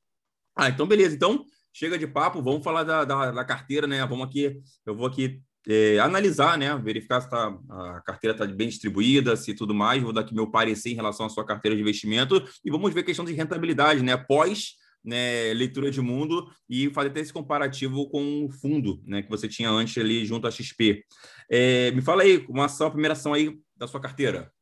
Ah, 0.56 0.68
então 0.68 0.86
beleza. 0.86 1.14
Então, 1.14 1.44
chega 1.72 1.98
de 1.98 2.06
papo, 2.06 2.42
vamos 2.42 2.64
falar 2.64 2.82
da, 2.82 3.04
da, 3.04 3.30
da 3.30 3.44
carteira, 3.44 3.86
né? 3.86 4.04
Vamos 4.06 4.26
aqui, 4.26 4.60
eu 4.84 4.96
vou 4.96 5.06
aqui 5.06 5.40
é, 5.68 5.98
analisar, 5.98 6.56
né, 6.56 6.76
verificar 6.76 7.20
se 7.20 7.30
tá, 7.30 7.56
a 7.68 8.00
carteira 8.00 8.34
está 8.34 8.46
bem 8.46 8.68
distribuída, 8.68 9.36
se 9.36 9.54
tudo 9.54 9.74
mais. 9.74 10.02
Vou 10.02 10.12
dar 10.12 10.22
aqui 10.22 10.34
meu 10.34 10.50
parecer 10.50 10.90
em 10.90 10.94
relação 10.94 11.26
à 11.26 11.28
sua 11.28 11.44
carteira 11.44 11.76
de 11.76 11.82
investimento 11.82 12.42
e 12.64 12.70
vamos 12.70 12.92
ver 12.92 13.00
a 13.00 13.04
questão 13.04 13.24
de 13.24 13.32
rentabilidade, 13.32 14.02
né, 14.02 14.16
pós 14.16 14.78
né, 15.04 15.52
leitura 15.54 15.90
de 15.90 16.00
mundo 16.00 16.50
e 16.68 16.90
fazer 16.90 17.08
até 17.08 17.20
esse 17.20 17.32
comparativo 17.32 18.08
com 18.10 18.44
o 18.44 18.50
fundo 18.50 19.02
né, 19.04 19.22
que 19.22 19.30
você 19.30 19.48
tinha 19.48 19.70
antes 19.70 19.96
ali 19.98 20.24
junto 20.24 20.46
à 20.46 20.50
XP. 20.50 21.04
É, 21.48 21.90
me 21.92 22.02
fala 22.02 22.22
aí, 22.22 22.44
uma 22.48 22.66
ação, 22.66 22.86
a 22.86 22.90
primeira 22.90 23.14
ação 23.14 23.32
aí 23.32 23.58
da 23.76 23.86
sua 23.86 24.00
carteira. 24.00 24.52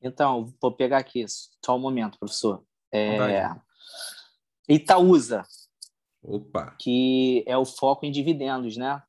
Então, 0.00 0.52
vou 0.60 0.72
pegar 0.72 0.98
aqui, 0.98 1.24
só 1.64 1.76
um 1.76 1.80
momento, 1.80 2.18
professor. 2.18 2.62
É, 2.92 3.50
Itaúsa. 4.68 5.44
Opa! 6.22 6.74
Que 6.78 7.44
é 7.46 7.56
o 7.56 7.64
foco 7.64 8.06
em 8.06 8.10
dividendos, 8.10 8.76
né? 8.76 9.02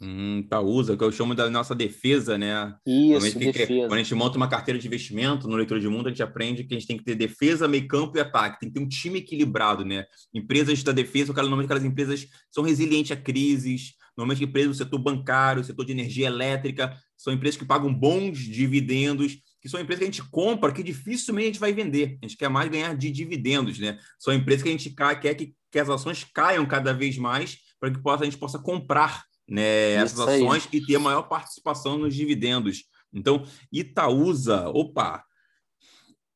Hum, 0.00 0.40
Itaúsa, 0.40 0.94
que 0.96 1.02
eu 1.02 1.10
chamo 1.10 1.34
da 1.34 1.48
nossa 1.48 1.74
defesa, 1.74 2.36
né? 2.36 2.74
Isso, 2.86 3.38
defesa. 3.38 3.88
quando 3.88 3.94
a 3.94 3.98
gente 3.98 4.14
monta 4.14 4.36
uma 4.36 4.48
carteira 4.48 4.78
de 4.78 4.86
investimento 4.86 5.48
no 5.48 5.56
Leitura 5.56 5.80
de 5.80 5.88
Mundo, 5.88 6.08
a 6.08 6.10
gente 6.10 6.22
aprende 6.22 6.64
que 6.64 6.74
a 6.74 6.78
gente 6.78 6.86
tem 6.86 6.98
que 6.98 7.04
ter 7.04 7.14
defesa, 7.14 7.66
meio 7.66 7.88
campo 7.88 8.16
e 8.16 8.20
ataque. 8.20 8.60
Tem 8.60 8.68
que 8.68 8.74
ter 8.74 8.84
um 8.84 8.88
time 8.88 9.20
equilibrado, 9.20 9.84
né? 9.84 10.04
Empresas 10.34 10.82
da 10.82 10.92
defesa, 10.92 11.32
normalmente 11.32 11.64
aquelas 11.64 11.84
empresas 11.84 12.26
são 12.50 12.62
resilientes 12.62 13.12
a 13.12 13.16
crises, 13.16 13.94
normalmente 14.14 14.44
empresas 14.44 14.76
do 14.76 14.84
setor 14.84 14.98
bancário, 14.98 15.64
setor 15.64 15.86
de 15.86 15.92
energia 15.92 16.26
elétrica, 16.26 16.94
são 17.16 17.32
empresas 17.32 17.58
que 17.58 17.64
pagam 17.64 17.92
bons 17.92 18.38
dividendos, 18.38 19.38
que 19.62 19.68
são 19.68 19.80
empresas 19.80 20.00
que 20.00 20.08
a 20.10 20.12
gente 20.12 20.30
compra 20.30 20.72
que 20.72 20.82
dificilmente 20.82 21.44
a 21.44 21.52
gente 21.52 21.60
vai 21.60 21.72
vender. 21.72 22.18
A 22.22 22.26
gente 22.26 22.36
quer 22.36 22.50
mais 22.50 22.70
ganhar 22.70 22.94
de 22.94 23.10
dividendos, 23.10 23.78
né? 23.78 23.98
São 24.18 24.34
empresas 24.34 24.62
que 24.62 24.68
a 24.68 24.72
gente 24.72 24.90
quer 24.90 25.34
que, 25.34 25.54
que 25.72 25.78
as 25.78 25.88
ações 25.88 26.22
caiam 26.34 26.66
cada 26.66 26.92
vez 26.92 27.16
mais 27.16 27.58
para 27.80 27.90
que 27.90 27.98
possa, 27.98 28.22
a 28.22 28.26
gente 28.26 28.38
possa 28.38 28.58
comprar 28.58 29.24
né, 29.48 29.94
essas 29.94 30.20
ações 30.20 30.68
e 30.72 30.84
ter 30.84 30.98
maior 30.98 31.22
participação 31.22 31.96
nos 31.98 32.14
dividendos. 32.14 32.84
Então, 33.12 33.44
Itaúsa, 33.72 34.68
opa, 34.68 35.24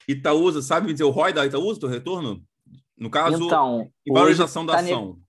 Itaúsa, 0.07 0.63
sabe 0.63 0.87
me 0.87 0.93
dizer 0.93 1.05
o 1.05 1.11
ROI 1.11 1.33
da 1.33 1.47
Itaúsa, 1.47 1.81
do 1.81 1.87
retorno? 1.87 2.45
No 2.97 3.11
caso, 3.11 3.45
então, 3.45 3.89
valorização 4.09 4.67
da 4.67 4.75
tá 4.75 4.81
ação. 4.81 5.15
Ne... 5.15 5.23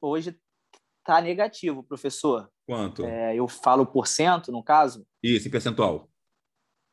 Hoje 0.00 0.38
está 1.00 1.20
negativo, 1.20 1.82
professor. 1.82 2.48
Quanto? 2.66 3.04
É, 3.04 3.34
eu 3.34 3.48
falo 3.48 3.84
por 3.86 4.06
cento, 4.06 4.52
no 4.52 4.62
caso. 4.62 5.04
Isso, 5.22 5.48
em 5.48 5.50
percentual. 5.50 6.10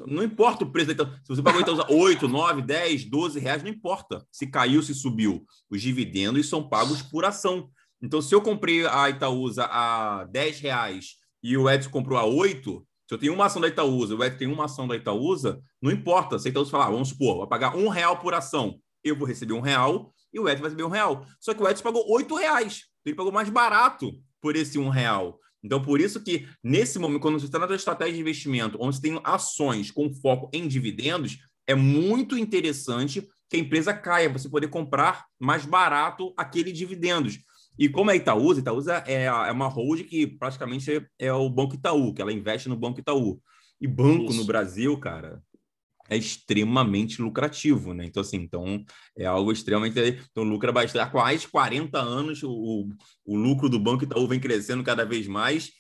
Não 0.07 0.23
importa 0.23 0.63
o 0.63 0.71
preço, 0.71 0.93
então, 0.93 1.11
se 1.25 1.29
você 1.29 1.43
pagou 1.43 1.61
então 1.61 1.77
8, 1.89 2.29
9, 2.29 2.63
10, 2.63 3.05
12 3.07 3.41
reais, 3.41 3.63
não 3.65 3.71
importa 3.71 4.25
se 4.31 4.47
caiu, 4.47 4.81
se 4.81 4.95
subiu. 4.95 5.45
Os 5.69 5.83
dividendos 5.83 6.49
são 6.49 6.69
pagos 6.69 7.03
por 7.03 7.25
ação. 7.25 7.69
Então, 8.01 8.23
se 8.23 8.33
eu 8.33 8.41
comprei 8.41 8.87
a 8.87 9.11
Itaúsa 9.11 9.65
a 9.65 10.25
10 10.31 10.61
reais 10.61 11.17
e 11.43 11.57
o 11.57 11.69
Edson 11.69 11.91
comprou 11.91 12.17
a 12.17 12.25
8, 12.25 12.87
se 13.09 13.15
eu 13.15 13.19
tenho 13.19 13.35
uma 13.35 13.47
ação 13.47 13.61
da 13.61 13.67
Itaúsa, 13.67 14.15
o 14.15 14.23
Edson 14.23 14.39
tem 14.39 14.49
uma 14.49 14.67
ação 14.67 14.87
da 14.87 14.95
Itaúsa, 14.97 15.61
não 15.81 15.91
importa. 15.91 16.39
Se 16.39 16.47
a 16.47 16.51
Itaúsa 16.51 16.71
falar, 16.71 16.91
vamos 16.91 17.09
supor, 17.09 17.39
vai 17.39 17.49
pagar 17.49 17.77
um 17.77 17.89
real 17.89 18.19
por 18.19 18.35
ação, 18.35 18.79
eu 19.03 19.17
vou 19.17 19.27
receber 19.27 19.53
um 19.53 19.61
real 19.61 20.15
e 20.33 20.39
o 20.39 20.49
Edson 20.49 20.63
vai 20.63 20.71
receber 20.71 20.85
um 20.85 20.91
real. 20.91 21.27
Só 21.41 21.55
que 21.55 21.63
o 21.63 21.69
Edson 21.69 21.83
pagou 21.83 22.05
8 22.09 22.35
reais. 22.37 22.92
Ele 23.05 23.17
pagou 23.17 23.33
mais 23.33 23.49
barato 23.49 24.13
por 24.41 24.57
esse 24.57 24.79
um 24.79 24.89
real. 24.89 25.39
Então, 25.63 25.81
por 25.81 26.01
isso 26.01 26.23
que, 26.23 26.49
nesse 26.63 26.99
momento, 26.99 27.21
quando 27.21 27.39
você 27.39 27.47
está 27.47 27.59
na 27.59 27.67
sua 27.67 27.77
estratégia 27.77 28.15
de 28.15 28.21
investimento, 28.21 28.77
onde 28.81 28.97
você 28.97 29.03
tem 29.03 29.21
ações 29.23 29.91
com 29.91 30.13
foco 30.13 30.51
em 30.53 30.67
dividendos, 30.67 31.39
é 31.67 31.75
muito 31.75 32.37
interessante 32.37 33.29
que 33.49 33.57
a 33.57 33.61
empresa 33.61 33.95
caia, 33.95 34.29
você 34.29 34.49
poder 34.49 34.69
comprar 34.69 35.27
mais 35.39 35.65
barato 35.65 36.33
aquele 36.37 36.73
dividendos. 36.73 37.39
E 37.79 37.89
como 37.89 38.11
é 38.11 38.17
Itaúsa, 38.17 38.61
Itaúsa 38.61 39.05
é, 39.07 39.25
é 39.25 39.53
uma 39.53 39.69
hold 39.69 40.03
que 40.05 40.27
praticamente 40.27 40.91
é, 40.91 41.07
é, 41.19 41.33
o 41.33 41.49
Banco 41.49 41.75
Itaú, 41.75 42.13
que 42.13 42.21
ela 42.21 42.33
investe 42.33 42.69
no 42.69 42.77
Banco 42.77 43.01
Itaú. 43.01 43.41
E 43.81 43.87
banco 43.87 44.31
Isso. 44.31 44.41
no 44.41 44.45
Brasil, 44.45 44.97
cara, 44.99 45.43
é 46.13 46.17
extremamente 46.17 47.21
lucrativo, 47.21 47.95
né? 47.95 48.05
Então, 48.05 48.21
assim, 48.21 48.37
então 48.37 48.85
é 49.17 49.25
algo 49.27 49.53
extremamente. 49.53 49.99
Então, 50.31 50.45
lucra 50.45 50.73
bastante. 50.73 51.03
Há 51.03 51.07
quase 51.07 51.49
40 51.49 51.99
anos, 51.99 52.43
o, 52.43 52.89
o 53.25 53.37
lucro 53.37 53.69
do 53.69 53.79
Banco 53.79 54.05
Itaú 54.05 54.27
vem 54.27 54.41
crescendo 54.41 54.83
cada 54.85 55.05
vez 55.05 55.27
mais. 55.27 55.71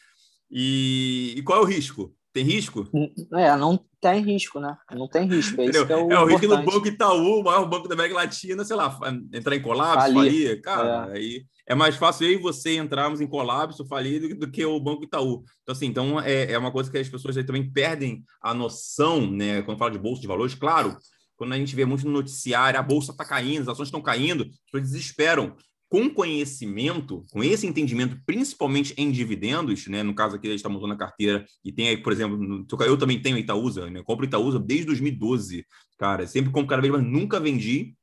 E, 0.50 1.34
e 1.36 1.42
qual 1.42 1.60
é 1.60 1.62
o 1.62 1.66
risco? 1.66 2.14
Tem 2.32 2.44
risco? 2.44 2.88
É, 3.34 3.54
não 3.56 3.78
tem 4.00 4.22
risco, 4.22 4.58
né? 4.58 4.76
Não 4.90 5.06
tem 5.06 5.26
risco. 5.26 5.60
É, 5.60 5.66
isso 5.66 5.86
que 5.86 5.92
é, 5.92 5.96
o, 5.96 6.10
é 6.10 6.20
o 6.20 6.26
risco 6.26 6.48
do 6.48 6.62
Banco 6.62 6.88
Itaú, 6.88 7.40
o 7.40 7.44
maior 7.44 7.68
banco 7.68 7.86
da 7.86 7.94
América 7.94 8.16
Latina, 8.16 8.64
sei 8.64 8.74
lá, 8.74 8.98
entrar 9.32 9.54
em 9.54 9.60
colapso, 9.60 10.14
falir. 10.14 10.60
Cara, 10.62 11.08
é. 11.10 11.16
aí 11.18 11.44
é 11.66 11.74
mais 11.74 11.94
fácil 11.96 12.26
eu 12.26 12.32
e 12.32 12.36
você 12.42 12.76
entrarmos 12.76 13.20
em 13.20 13.26
colapso, 13.26 13.86
falido, 13.86 14.34
do 14.34 14.50
que 14.50 14.64
o 14.64 14.80
Banco 14.80 15.04
Itaú. 15.04 15.44
Então, 15.62 15.72
assim, 15.72 15.86
então 15.86 16.20
é, 16.20 16.52
é 16.52 16.58
uma 16.58 16.72
coisa 16.72 16.90
que 16.90 16.98
as 16.98 17.08
pessoas 17.08 17.36
também 17.44 17.70
perdem 17.70 18.24
a 18.40 18.54
noção, 18.54 19.30
né? 19.30 19.60
Quando 19.62 19.78
fala 19.78 19.90
de 19.90 19.98
bolsa 19.98 20.22
de 20.22 20.26
valores, 20.26 20.54
claro, 20.54 20.96
quando 21.36 21.52
a 21.52 21.58
gente 21.58 21.76
vê 21.76 21.84
muito 21.84 22.06
no 22.06 22.12
noticiário, 22.12 22.80
a 22.80 22.82
bolsa 22.82 23.12
está 23.12 23.24
caindo, 23.24 23.62
as 23.62 23.68
ações 23.68 23.88
estão 23.88 24.00
caindo, 24.00 24.44
as 24.44 24.70
pessoas 24.70 24.90
desesperam 24.90 25.54
com 25.92 26.08
conhecimento, 26.08 27.22
com 27.30 27.44
esse 27.44 27.66
entendimento, 27.66 28.18
principalmente 28.24 28.94
em 28.96 29.10
dividendos, 29.10 29.86
né? 29.88 30.02
No 30.02 30.14
caso 30.14 30.36
aqui, 30.36 30.46
a 30.46 30.50
gente 30.50 30.60
está 30.60 30.68
montando 30.70 30.94
a 30.94 30.96
carteira 30.96 31.44
e 31.62 31.70
tem 31.70 31.88
aí, 31.88 31.98
por 31.98 32.14
exemplo, 32.14 32.66
eu 32.80 32.96
também 32.96 33.20
tenho 33.20 33.36
Itaúsa, 33.36 33.90
né? 33.90 34.02
Compro 34.02 34.24
Itaúsa 34.24 34.58
desde 34.58 34.86
2012, 34.86 35.66
cara. 35.98 36.26
Sempre 36.26 36.50
compro 36.50 36.70
cada 36.70 36.80
vez 36.80 36.90
mais, 36.90 37.04
nunca 37.04 37.38
vendi. 37.38 37.94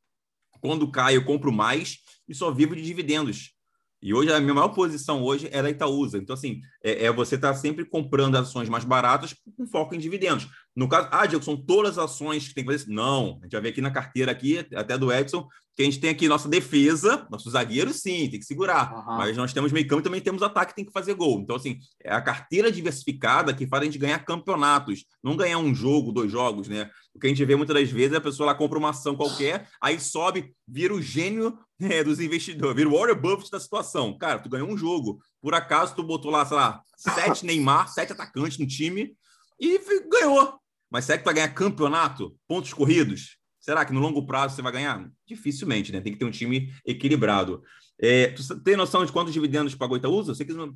Quando 0.61 0.91
cai, 0.91 1.17
eu 1.17 1.25
compro 1.25 1.51
mais 1.51 1.97
e 2.27 2.35
só 2.35 2.51
vivo 2.51 2.75
de 2.75 2.83
dividendos. 2.83 3.55
E 4.03 4.13
hoje 4.13 4.31
a 4.31 4.39
minha 4.39 4.53
maior 4.53 4.69
posição 4.69 5.23
hoje 5.23 5.49
é 5.51 5.59
da 5.59 5.71
Itaúsa. 5.71 6.19
Então, 6.19 6.35
assim, 6.35 6.61
é, 6.83 7.05
é 7.05 7.11
você 7.11 7.35
estar 7.35 7.53
tá 7.53 7.55
sempre 7.55 7.83
comprando 7.83 8.35
ações 8.35 8.69
mais 8.69 8.85
baratas 8.85 9.35
com 9.57 9.65
foco 9.65 9.95
em 9.95 9.99
dividendos. 9.99 10.47
No 10.75 10.87
caso, 10.87 11.09
ah, 11.11 11.25
Diego, 11.25 11.43
são 11.43 11.57
todas 11.57 11.97
as 11.97 12.05
ações 12.05 12.47
que 12.47 12.53
tem 12.53 12.63
que 12.63 12.71
fazer 12.71 12.83
isso. 12.83 12.93
Não, 12.93 13.39
a 13.39 13.43
gente 13.45 13.51
vai 13.53 13.61
ver 13.61 13.69
aqui 13.69 13.81
na 13.81 13.89
carteira 13.89 14.31
aqui, 14.31 14.59
até 14.75 14.95
do 14.95 15.11
Edson, 15.11 15.47
que 15.79 15.83
a 15.83 15.85
gente 15.85 16.01
tem 16.01 16.09
aqui 16.09 16.27
nossa 16.27 16.49
defesa, 16.49 17.25
nosso 17.31 17.49
zagueiro, 17.49 17.93
sim, 17.93 18.29
tem 18.29 18.37
que 18.37 18.45
segurar. 18.45 18.93
Uhum. 18.93 19.15
Mas 19.15 19.37
nós 19.37 19.53
temos 19.53 19.71
meio 19.71 19.87
campo 19.87 20.01
e 20.01 20.03
também 20.03 20.19
temos 20.19 20.43
ataque, 20.43 20.75
tem 20.75 20.83
que 20.83 20.91
fazer 20.91 21.13
gol. 21.13 21.39
Então, 21.39 21.55
assim, 21.55 21.79
é 22.03 22.13
a 22.13 22.21
carteira 22.21 22.69
diversificada 22.69 23.53
que 23.53 23.65
faz 23.65 23.83
a 23.83 23.85
gente 23.85 23.97
ganhar 23.97 24.19
campeonatos, 24.25 25.05
não 25.23 25.37
ganhar 25.37 25.57
um 25.57 25.73
jogo, 25.73 26.11
dois 26.11 26.29
jogos, 26.29 26.67
né? 26.67 26.91
O 27.15 27.19
que 27.19 27.27
a 27.27 27.29
gente 27.29 27.45
vê 27.45 27.55
muitas 27.55 27.73
das 27.73 27.89
vezes 27.89 28.11
é 28.11 28.17
a 28.17 28.21
pessoa 28.21 28.47
lá 28.47 28.55
compra 28.55 28.77
uma 28.77 28.89
ação 28.89 29.15
qualquer, 29.15 29.69
aí 29.81 29.97
sobe, 30.01 30.53
vira 30.67 30.93
o 30.93 31.01
gênio 31.01 31.57
né, 31.79 32.03
dos 32.03 32.19
investidores, 32.19 32.75
vira 32.75 32.89
o 32.89 32.99
Warren 32.99 33.15
Buffett 33.15 33.49
da 33.49 33.59
situação. 33.61 34.17
Cara, 34.17 34.39
tu 34.39 34.49
ganhou 34.49 34.67
um 34.67 34.77
jogo. 34.77 35.21
Por 35.41 35.53
acaso, 35.53 35.95
tu 35.95 36.03
botou 36.03 36.29
lá, 36.29 36.45
sei 36.45 36.57
lá, 36.57 36.81
sete 36.97 37.45
Neymar, 37.45 37.87
sete 37.87 38.11
atacantes 38.11 38.57
no 38.57 38.67
time 38.67 39.15
e 39.57 39.79
ganhou. 40.09 40.59
Mas 40.91 41.05
será 41.05 41.17
que 41.17 41.23
tu 41.23 41.27
vai 41.27 41.35
ganhar 41.35 41.53
campeonato? 41.53 42.35
Pontos 42.45 42.73
corridos? 42.73 43.38
Será 43.59 43.85
que 43.85 43.93
no 43.93 43.99
longo 43.99 44.25
prazo 44.25 44.55
você 44.55 44.61
vai 44.61 44.71
ganhar? 44.71 45.11
Dificilmente, 45.25 45.91
né? 45.91 45.99
Tem 46.01 46.13
que 46.13 46.19
ter 46.19 46.25
um 46.25 46.31
time 46.31 46.73
equilibrado. 46.85 47.61
É, 48.01 48.27
tu 48.27 48.59
tem 48.61 48.77
noção 48.77 49.05
de 49.05 49.11
quantos 49.11 49.33
dividendos 49.33 49.75
pagou 49.75 49.97
Itaúsa? 49.97 50.33
Você 50.33 50.45
quis 50.45 50.55
uma... 50.55 50.73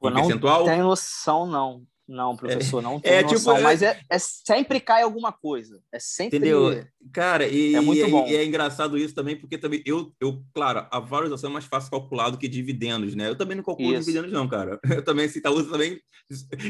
Pô, 0.00 0.10
não 0.10 0.22
percentual? 0.22 0.64
tem 0.64 0.82
noção, 0.82 1.46
não. 1.46 1.86
Não, 2.06 2.36
professor, 2.36 2.82
não 2.82 3.00
tem 3.00 3.12
é, 3.12 3.22
tipo, 3.22 3.32
noção, 3.32 3.54
tipo, 3.54 3.64
mas 3.64 3.82
é, 3.82 3.98
é, 4.10 4.18
sempre 4.18 4.78
cai 4.78 5.02
alguma 5.02 5.32
coisa. 5.32 5.80
É 5.90 5.98
sempre. 5.98 6.36
Entendeu? 6.36 6.84
Cara, 7.12 7.46
e 7.46 7.74
é, 7.74 7.80
muito 7.80 8.08
bom. 8.10 8.26
e 8.26 8.36
é 8.36 8.44
engraçado 8.44 8.98
isso 8.98 9.14
também, 9.14 9.36
porque 9.36 9.56
também 9.56 9.82
eu, 9.86 10.12
eu, 10.20 10.42
claro, 10.52 10.86
a 10.90 11.00
valorização 11.00 11.48
é 11.48 11.52
mais 11.54 11.64
fácil 11.64 11.90
calcular 11.90 12.28
do 12.28 12.36
que 12.36 12.46
dividendos, 12.46 13.14
né? 13.14 13.28
Eu 13.28 13.36
também 13.36 13.56
não 13.56 13.64
calculo 13.64 13.92
isso. 13.92 14.00
dividendos, 14.00 14.30
não, 14.32 14.46
cara. 14.46 14.78
Eu 14.94 15.02
também, 15.02 15.28
se 15.28 15.38
Itaúsa 15.38 15.70
também. 15.70 16.00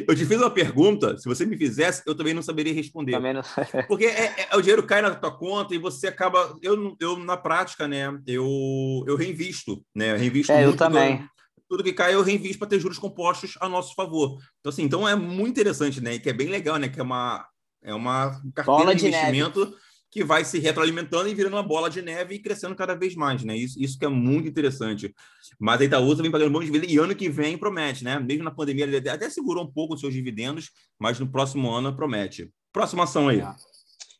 Eu 0.09 0.14
te 0.14 0.25
fiz 0.25 0.38
uma 0.38 0.50
pergunta, 0.50 1.17
se 1.19 1.29
você 1.29 1.45
me 1.45 1.57
fizesse, 1.57 2.03
eu 2.07 2.14
também 2.14 2.35
não 2.35 2.43
saberia 2.43 2.73
responder. 2.73 3.12
Também 3.12 3.35
não... 3.35 3.43
porque 3.87 4.07
é, 4.07 4.49
é, 4.50 4.57
o 4.57 4.61
dinheiro 4.61 4.83
cai 4.83 5.03
na 5.03 5.14
tua 5.14 5.31
conta 5.31 5.75
e 5.75 5.79
você 5.79 6.09
acaba. 6.09 6.57
Eu, 6.62 6.97
eu 7.00 7.19
na 7.19 7.37
prática, 7.37 7.87
né? 7.87 8.07
Eu, 8.26 9.05
eu 9.07 9.17
reinvisto, 9.17 9.85
né? 9.95 10.12
Eu 10.12 10.19
reinvisto 10.19 10.53
é, 10.53 10.64
eu 10.64 10.76
também. 10.76 11.25
Do 11.68 11.76
tudo 11.76 11.85
que 11.85 11.92
cai 11.92 12.14
eu 12.14 12.23
reinvisto 12.23 12.59
para 12.59 12.68
ter 12.68 12.78
juros 12.78 12.99
compostos 12.99 13.56
a 13.61 13.68
nosso 13.68 13.94
favor. 13.94 14.38
Então, 14.61 14.71
assim, 14.71 14.83
então 14.83 15.09
é 15.09 15.14
muito 15.14 15.50
interessante, 15.50 16.00
né? 16.00 16.14
E 16.14 16.21
que 16.21 16.28
é 16.28 16.33
bem 16.33 16.49
legal, 16.49 16.76
né? 16.76 16.88
Que 16.88 17.00
é 17.00 17.02
uma, 17.02 17.47
é 17.83 17.94
uma 17.94 18.40
carteira 18.54 18.94
de, 18.94 19.02
de 19.02 19.09
investimento 19.09 19.61
neve. 19.64 19.76
que 20.11 20.23
vai 20.23 20.44
se 20.44 20.59
retroalimentando 20.59 21.28
e 21.28 21.35
virando 21.35 21.54
uma 21.54 21.62
bola 21.62 21.88
de 21.88 22.02
neve 22.02 22.35
e 22.35 22.38
crescendo 22.38 22.76
cada 22.76 22.94
vez 22.94 23.14
mais, 23.14 23.42
né? 23.42 23.56
Isso, 23.56 23.83
isso 23.83 23.99
que 23.99 24.04
é 24.04 24.09
muito 24.09 24.49
interessante. 24.49 25.14
Mas 25.59 25.80
a 25.80 25.85
Itaúsa 25.85 26.23
vem 26.23 26.30
pagando 26.30 26.52
bons 26.52 26.66
dividendos 26.66 26.94
e 26.94 26.99
ano 26.99 27.14
que 27.14 27.28
vem 27.28 27.59
promete, 27.59 28.04
né? 28.04 28.18
Mesmo 28.18 28.44
na 28.44 28.50
pandemia, 28.50 28.85
ele 28.85 29.09
até 29.09 29.28
segurou 29.30 29.64
um 29.64 29.73
pouco 29.73 29.94
os 29.94 30.00
seus 30.00 30.12
dividendos, 30.12 30.71
mas 30.99 31.18
no 31.18 31.26
próximo 31.26 31.71
ano 31.71 31.97
promete. 31.97 32.52
Próxima 32.73 33.04
ação 33.04 33.28
aí. 33.28 33.42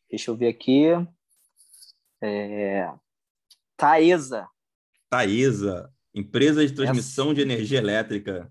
Deixa 0.09 0.31
eu 0.31 0.37
ver 0.37 0.49
aqui. 0.49 0.87
É... 2.23 2.89
Taesa. 3.77 4.49
Taesa. 5.11 5.94
Empresa 6.15 6.65
de 6.65 6.73
transmissão 6.73 7.27
essa... 7.27 7.35
de 7.35 7.41
energia 7.41 7.79
elétrica. 7.79 8.51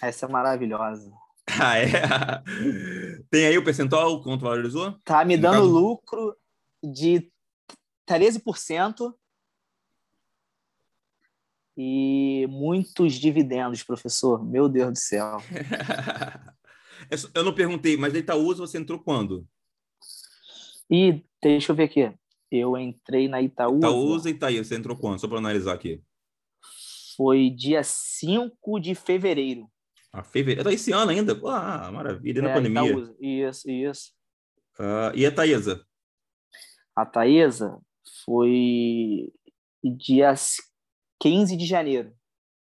Essa 0.00 0.26
é 0.26 0.28
maravilhosa. 0.28 1.10
Ah, 1.60 1.78
é? 1.78 1.90
Tem 3.28 3.44
aí 3.44 3.58
o 3.58 3.64
percentual 3.64 4.22
quanto 4.22 4.42
valorizou? 4.42 4.96
Tá 5.04 5.24
me 5.24 5.36
dando 5.36 5.62
caso... 5.62 5.68
lucro 5.68 6.36
de 6.80 7.28
13% 8.08 9.12
e 11.76 12.46
muitos 12.48 13.14
dividendos, 13.14 13.82
professor. 13.82 14.44
Meu 14.44 14.68
Deus 14.68 14.92
do 14.92 14.98
céu. 14.98 15.38
eu 17.34 17.42
não 17.42 17.54
perguntei, 17.54 17.96
mas 17.96 18.12
da 18.12 18.20
Itaúsa 18.20 18.64
você 18.64 18.78
entrou 18.78 19.00
quando? 19.00 19.44
E 20.88 21.24
deixa 21.42 21.72
eu 21.72 21.76
ver 21.76 21.84
aqui. 21.84 22.12
Eu 22.50 22.76
entrei 22.76 23.28
na 23.28 23.40
Itaúsa. 23.40 23.78
Itaúsa 23.78 24.28
e 24.28 24.32
Itaí, 24.32 24.58
você 24.58 24.76
entrou 24.76 24.96
quando? 24.96 25.20
Só 25.20 25.26
para 25.26 25.38
analisar 25.38 25.72
aqui. 25.72 26.02
Foi 27.20 27.50
dia 27.50 27.82
5 27.84 28.80
de 28.80 28.94
fevereiro. 28.94 29.70
Ah, 30.10 30.22
fevereiro. 30.22 30.64
Tá 30.64 30.72
esse 30.72 30.90
ano 30.90 31.10
ainda? 31.10 31.38
Ah, 31.44 31.92
maravilha, 31.92 32.40
na 32.40 32.48
é, 32.48 32.54
pandemia. 32.54 32.82
Itaúsa. 32.82 33.16
Isso, 33.20 33.70
isso. 33.70 34.12
Uh, 34.78 35.14
e 35.14 35.26
a 35.26 35.30
Taesa? 35.30 35.84
A 36.96 37.04
Taesa 37.04 37.78
foi 38.24 39.30
dia 39.98 40.32
15 41.20 41.58
de 41.58 41.66
janeiro. 41.66 42.10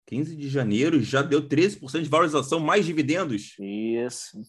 15 0.07 0.35
de 0.35 0.49
janeiro 0.49 0.99
já 1.03 1.21
deu 1.21 1.47
13% 1.47 2.01
de 2.01 2.09
valorização, 2.09 2.59
mais 2.59 2.83
dividendos. 2.83 3.55
Isso. 3.59 4.41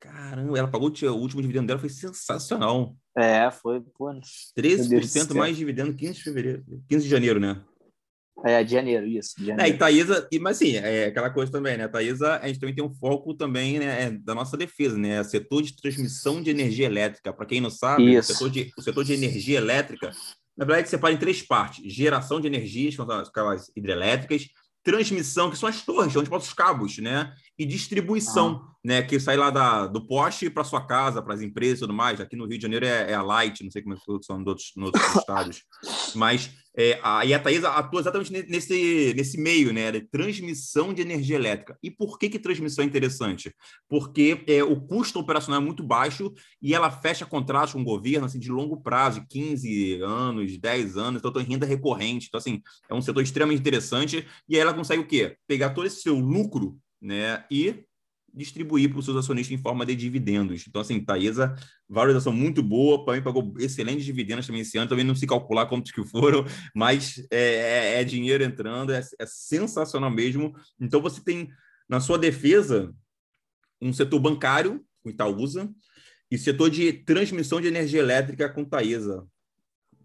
Caramba, 0.00 0.58
ela 0.58 0.68
pagou 0.68 0.88
o 0.88 1.12
último 1.12 1.40
dividendo 1.40 1.68
dela, 1.68 1.78
foi 1.78 1.90
sensacional. 1.90 2.96
É, 3.16 3.48
foi, 3.52 3.80
pô. 3.80 4.12
13% 4.58 5.32
mais 5.32 5.56
dividendo 5.56 5.94
15 5.94 6.12
de 6.14 6.22
fevereiro, 6.24 6.64
15 6.88 7.04
de 7.04 7.08
janeiro, 7.08 7.38
né? 7.38 7.64
É, 8.44 8.62
de 8.62 8.72
janeiro, 8.72 9.06
isso. 9.06 9.34
De 9.38 9.46
janeiro. 9.46 9.72
É, 9.72 9.74
e 9.74 9.78
Thaisa, 9.78 10.28
mas 10.38 10.58
sim, 10.58 10.76
é 10.76 11.06
aquela 11.06 11.30
coisa 11.30 11.50
também, 11.50 11.78
né? 11.78 11.88
Thaisa, 11.88 12.38
a 12.42 12.46
gente 12.46 12.60
também 12.60 12.74
tem 12.74 12.84
um 12.84 12.92
foco 12.92 13.32
também 13.32 13.78
né, 13.78 14.02
é 14.02 14.10
da 14.10 14.34
nossa 14.34 14.54
defesa, 14.54 14.98
né? 14.98 15.24
Setor 15.24 15.62
de 15.62 15.74
transmissão 15.74 16.42
de 16.42 16.50
energia 16.50 16.84
elétrica. 16.84 17.32
Para 17.32 17.46
quem 17.46 17.60
não 17.60 17.70
sabe, 17.70 18.18
o 18.18 18.22
setor, 18.22 18.50
de, 18.50 18.70
o 18.76 18.82
setor 18.82 19.02
de 19.02 19.14
energia 19.14 19.56
elétrica, 19.56 20.10
na 20.56 20.66
verdade, 20.66 20.90
separa 20.90 21.14
em 21.14 21.16
três 21.16 21.40
partes: 21.40 21.90
geração 21.90 22.38
de 22.38 22.46
energia, 22.46 22.90
que 22.90 22.96
são 22.96 23.10
aquelas 23.10 23.72
hidrelétricas, 23.74 24.46
transmissão, 24.84 25.50
que 25.50 25.56
são 25.56 25.68
as 25.68 25.80
torres, 25.80 26.14
onde 26.14 26.28
botam 26.28 26.46
os 26.46 26.52
cabos, 26.52 26.98
né? 26.98 27.32
E 27.58 27.64
distribuição, 27.64 28.60
ah. 28.62 28.74
né? 28.84 29.02
Que 29.02 29.18
sai 29.18 29.38
lá 29.38 29.48
da, 29.48 29.86
do 29.86 30.06
poste 30.06 30.50
para 30.50 30.64
sua 30.64 30.86
casa, 30.86 31.22
para 31.22 31.32
as 31.32 31.40
empresas 31.40 31.78
e 31.78 31.80
tudo 31.80 31.94
mais. 31.94 32.20
Aqui 32.20 32.36
no 32.36 32.46
Rio 32.46 32.58
de 32.58 32.62
Janeiro 32.62 32.84
é, 32.84 33.12
é 33.12 33.14
a 33.14 33.22
Light, 33.22 33.64
não 33.64 33.70
sei 33.70 33.80
como 33.80 33.94
é 33.94 33.98
que 33.98 34.04
são 34.22 34.38
nos 34.38 34.46
outros, 34.46 34.72
nos 34.76 34.86
outros 34.88 35.04
estados. 35.16 35.62
Mas 36.14 36.50
é, 36.76 36.98
a, 37.02 37.24
e 37.24 37.32
a 37.32 37.38
atua 37.38 38.00
exatamente 38.00 38.32
nesse, 38.48 39.14
nesse 39.14 39.38
meio, 39.38 39.72
né, 39.72 39.92
de 39.92 40.00
transmissão 40.00 40.92
de 40.92 41.02
energia 41.02 41.36
elétrica. 41.36 41.78
E 41.82 41.90
por 41.90 42.18
que, 42.18 42.28
que 42.28 42.38
transmissão 42.38 42.84
é 42.84 42.86
interessante? 42.86 43.54
Porque 43.88 44.42
é, 44.48 44.62
o 44.64 44.80
custo 44.80 45.20
operacional 45.20 45.60
é 45.60 45.64
muito 45.64 45.84
baixo 45.84 46.32
e 46.60 46.74
ela 46.74 46.90
fecha 46.90 47.24
contratos 47.24 47.74
com 47.74 47.80
o 47.80 47.84
governo 47.84 48.26
assim, 48.26 48.40
de 48.40 48.50
longo 48.50 48.80
prazo, 48.80 49.20
de 49.20 49.26
15 49.28 50.00
anos, 50.02 50.58
10 50.58 50.96
anos, 50.96 51.20
então 51.20 51.32
tem 51.32 51.44
renda 51.44 51.64
recorrente. 51.64 52.26
Então, 52.26 52.38
assim, 52.38 52.60
é 52.90 52.94
um 52.94 53.02
setor 53.02 53.22
extremamente 53.22 53.60
interessante 53.60 54.26
e 54.48 54.56
aí 54.56 54.60
ela 54.60 54.74
consegue 54.74 55.02
o 55.02 55.06
quê? 55.06 55.36
Pegar 55.46 55.70
todo 55.70 55.86
esse 55.86 56.02
seu 56.02 56.18
lucro 56.18 56.76
né, 57.00 57.44
e 57.48 57.84
distribuir 58.34 58.90
para 58.90 58.98
os 58.98 59.04
seus 59.04 59.16
acionistas 59.16 59.56
em 59.56 59.62
forma 59.62 59.86
de 59.86 59.94
dividendos. 59.94 60.64
Então, 60.66 60.82
assim, 60.82 61.02
Taesa, 61.02 61.54
valorização 61.88 62.32
muito 62.32 62.62
boa, 62.62 63.04
para 63.04 63.14
mim 63.14 63.22
pagou 63.22 63.54
excelentes 63.58 64.04
dividendos 64.04 64.46
também 64.46 64.62
esse 64.62 64.76
ano, 64.76 64.88
também 64.88 65.04
não 65.04 65.14
se 65.14 65.26
calcular 65.26 65.66
quantos 65.66 65.92
que 65.92 66.04
foram, 66.04 66.44
mas 66.74 67.24
é, 67.30 67.96
é, 67.96 68.00
é 68.00 68.04
dinheiro 68.04 68.42
entrando, 68.42 68.92
é, 68.92 69.00
é, 69.18 69.26
sensacional 69.26 70.10
mesmo. 70.10 70.54
Então, 70.80 71.00
você 71.00 71.22
tem 71.22 71.48
na 71.88 72.00
sua 72.00 72.18
defesa 72.18 72.92
um 73.80 73.92
setor 73.92 74.18
bancário, 74.18 74.84
com 75.02 75.10
Itaúsa, 75.10 75.70
e 76.30 76.38
setor 76.38 76.70
de 76.70 76.92
transmissão 76.92 77.60
de 77.60 77.68
energia 77.68 78.00
elétrica 78.00 78.48
com 78.48 78.64
Taesa. 78.64 79.24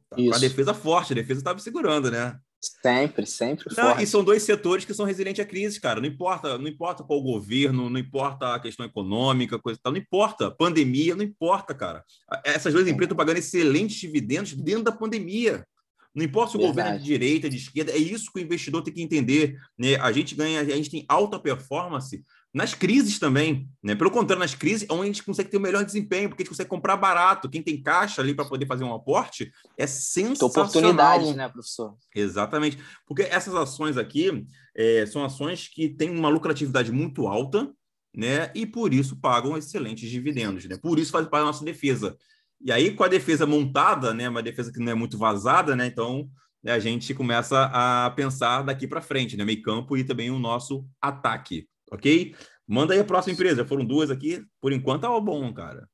Tá, 0.10 0.18
a 0.36 0.40
defesa 0.40 0.74
forte, 0.74 1.14
a 1.14 1.16
defesa 1.16 1.40
estava 1.40 1.60
segurando, 1.60 2.12
né? 2.12 2.40
Sempre, 2.62 3.26
sempre 3.26 3.66
não, 3.76 3.90
forte. 3.90 4.04
E 4.04 4.08
são 4.08 4.24
dois 4.24 4.44
setores 4.44 4.84
que 4.84 4.94
são 4.94 5.06
resilientes 5.06 5.44
à 5.44 5.48
crise, 5.48 5.80
cara. 5.80 6.02
Não 6.02 6.08
importa, 6.08 6.58
não 6.58 6.68
importa 6.68 7.04
qual 7.04 7.22
governo, 7.22 7.90
não 7.90 8.00
importa 8.00 8.54
a 8.56 8.60
questão 8.60 8.86
econômica, 8.86 9.58
coisa 9.58 9.80
tal, 9.82 9.94
não 9.94 10.00
importa. 10.00 10.52
Pandemia, 10.52 11.16
não 11.16 11.24
importa, 11.24 11.74
cara. 11.74 12.04
Essas 12.44 12.74
duas 12.74 12.86
empresas 12.86 13.06
estão 13.06 13.18
pagando 13.18 13.38
excelentes 13.38 13.96
dividendos 13.96 14.54
dentro 14.54 14.84
da 14.84 14.92
pandemia. 14.92 15.66
Não 16.14 16.26
importa 16.26 16.52
se 16.52 16.58
o 16.58 16.60
Verdade. 16.60 16.78
governo 16.78 16.98
é 16.98 17.00
de 17.00 17.06
direita, 17.06 17.50
de 17.50 17.58
esquerda, 17.58 17.92
é 17.92 17.98
isso 17.98 18.32
que 18.34 18.40
o 18.40 18.44
investidor 18.44 18.82
tem 18.82 18.94
que 18.94 19.02
entender. 19.02 19.58
Né? 19.78 19.96
A 19.96 20.12
gente 20.12 20.36
ganha, 20.36 20.60
a 20.60 20.66
gente 20.66 20.90
tem 20.90 21.06
alta 21.08 21.40
performance 21.40 22.24
nas 22.54 22.74
crises 22.74 23.20
também, 23.20 23.70
né? 23.82 23.94
Pelo 23.94 24.10
contrário, 24.10 24.40
nas 24.40 24.56
crises 24.56 24.88
é 24.90 24.94
onde 24.94 25.04
a 25.04 25.06
gente 25.06 25.24
consegue 25.24 25.50
ter 25.50 25.58
o 25.58 25.62
melhor 25.62 25.86
desempenho, 25.86 26.30
porque 26.30 26.42
a 26.42 26.44
gente 26.44 26.50
consegue 26.50 26.70
comprar 26.70 26.98
barato. 26.98 27.50
Quem 27.50 27.62
tem 27.62 27.82
caixa 27.82 28.22
ali 28.22 28.34
para 28.34 28.46
poder 28.46 28.66
fazer 28.66 28.84
um 28.84 28.94
aporte 28.94 29.52
é 29.78 29.86
sensacional. 29.86 30.50
Oportunidades, 30.50 31.36
né, 31.36 31.48
professor? 31.48 31.96
Exatamente. 32.16 32.80
Porque 33.08 33.22
essas 33.22 33.54
ações 33.54 33.98
aqui 33.98 34.46
é, 34.76 35.06
são 35.06 35.24
ações 35.24 35.68
que 35.68 35.90
têm 35.90 36.10
uma 36.10 36.30
lucratividade 36.30 36.92
muito 36.92 37.28
alta, 37.28 37.72
né? 38.16 38.52
E 38.56 38.66
por 38.66 38.94
isso 38.96 39.20
pagam 39.20 39.56
excelentes 39.56 40.10
dividendos, 40.10 40.66
né? 40.66 40.76
Por 40.82 40.98
isso 40.98 41.12
faz 41.12 41.28
parte 41.28 41.44
da 41.44 41.48
nossa 41.48 41.64
defesa. 41.64 42.18
E 42.60 42.72
aí, 42.72 42.92
com 42.92 43.04
a 43.04 43.08
defesa 43.08 43.46
montada, 43.46 44.12
né? 44.12 44.28
Uma 44.28 44.42
defesa 44.42 44.72
que 44.72 44.80
não 44.80 44.92
é 44.92 44.96
muito 44.96 45.20
vazada, 45.20 45.76
né? 45.76 45.86
Então, 45.86 46.28
a 46.66 46.80
gente 46.80 47.14
começa 47.14 47.70
a 47.72 48.10
pensar 48.10 48.64
daqui 48.64 48.88
para 48.88 49.02
frente, 49.02 49.38
né? 49.38 49.46
Meio 49.46 49.62
campo 49.62 49.96
e 49.96 50.04
também 50.04 50.32
o 50.32 50.40
nosso 50.40 50.84
ataque 51.00 51.68
ok? 51.92 52.36
Manda 52.68 52.94
aí 52.94 53.00
a 53.00 53.04
próxima 53.04 53.34
empresa. 53.34 53.66
Foram 53.66 53.86
duas 53.86 54.12
aqui. 54.12 54.46
Por 54.62 54.72
enquanto 54.72 55.02
tá 55.02 55.20
bom, 55.20 55.54
cara. 55.54 55.88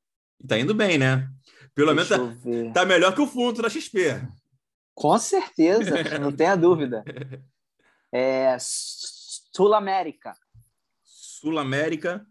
Tá 0.47 0.59
indo 0.59 0.73
bem, 0.73 0.97
né? 0.97 1.29
Pelo 1.73 1.93
Deixa 1.93 2.17
menos 2.17 2.41
tá, 2.73 2.81
tá, 2.81 2.85
melhor 2.85 3.13
que 3.13 3.21
o 3.21 3.27
fundo 3.27 3.61
da 3.61 3.69
XP. 3.69 4.21
Com 4.93 5.17
certeza, 5.17 5.91
não 6.19 6.31
tenha 6.31 6.55
dúvida. 6.55 7.03
É, 8.11 8.55
Sul 8.59 9.73
América. 9.73 10.33
Sul 11.03 11.59
América. 11.59 12.25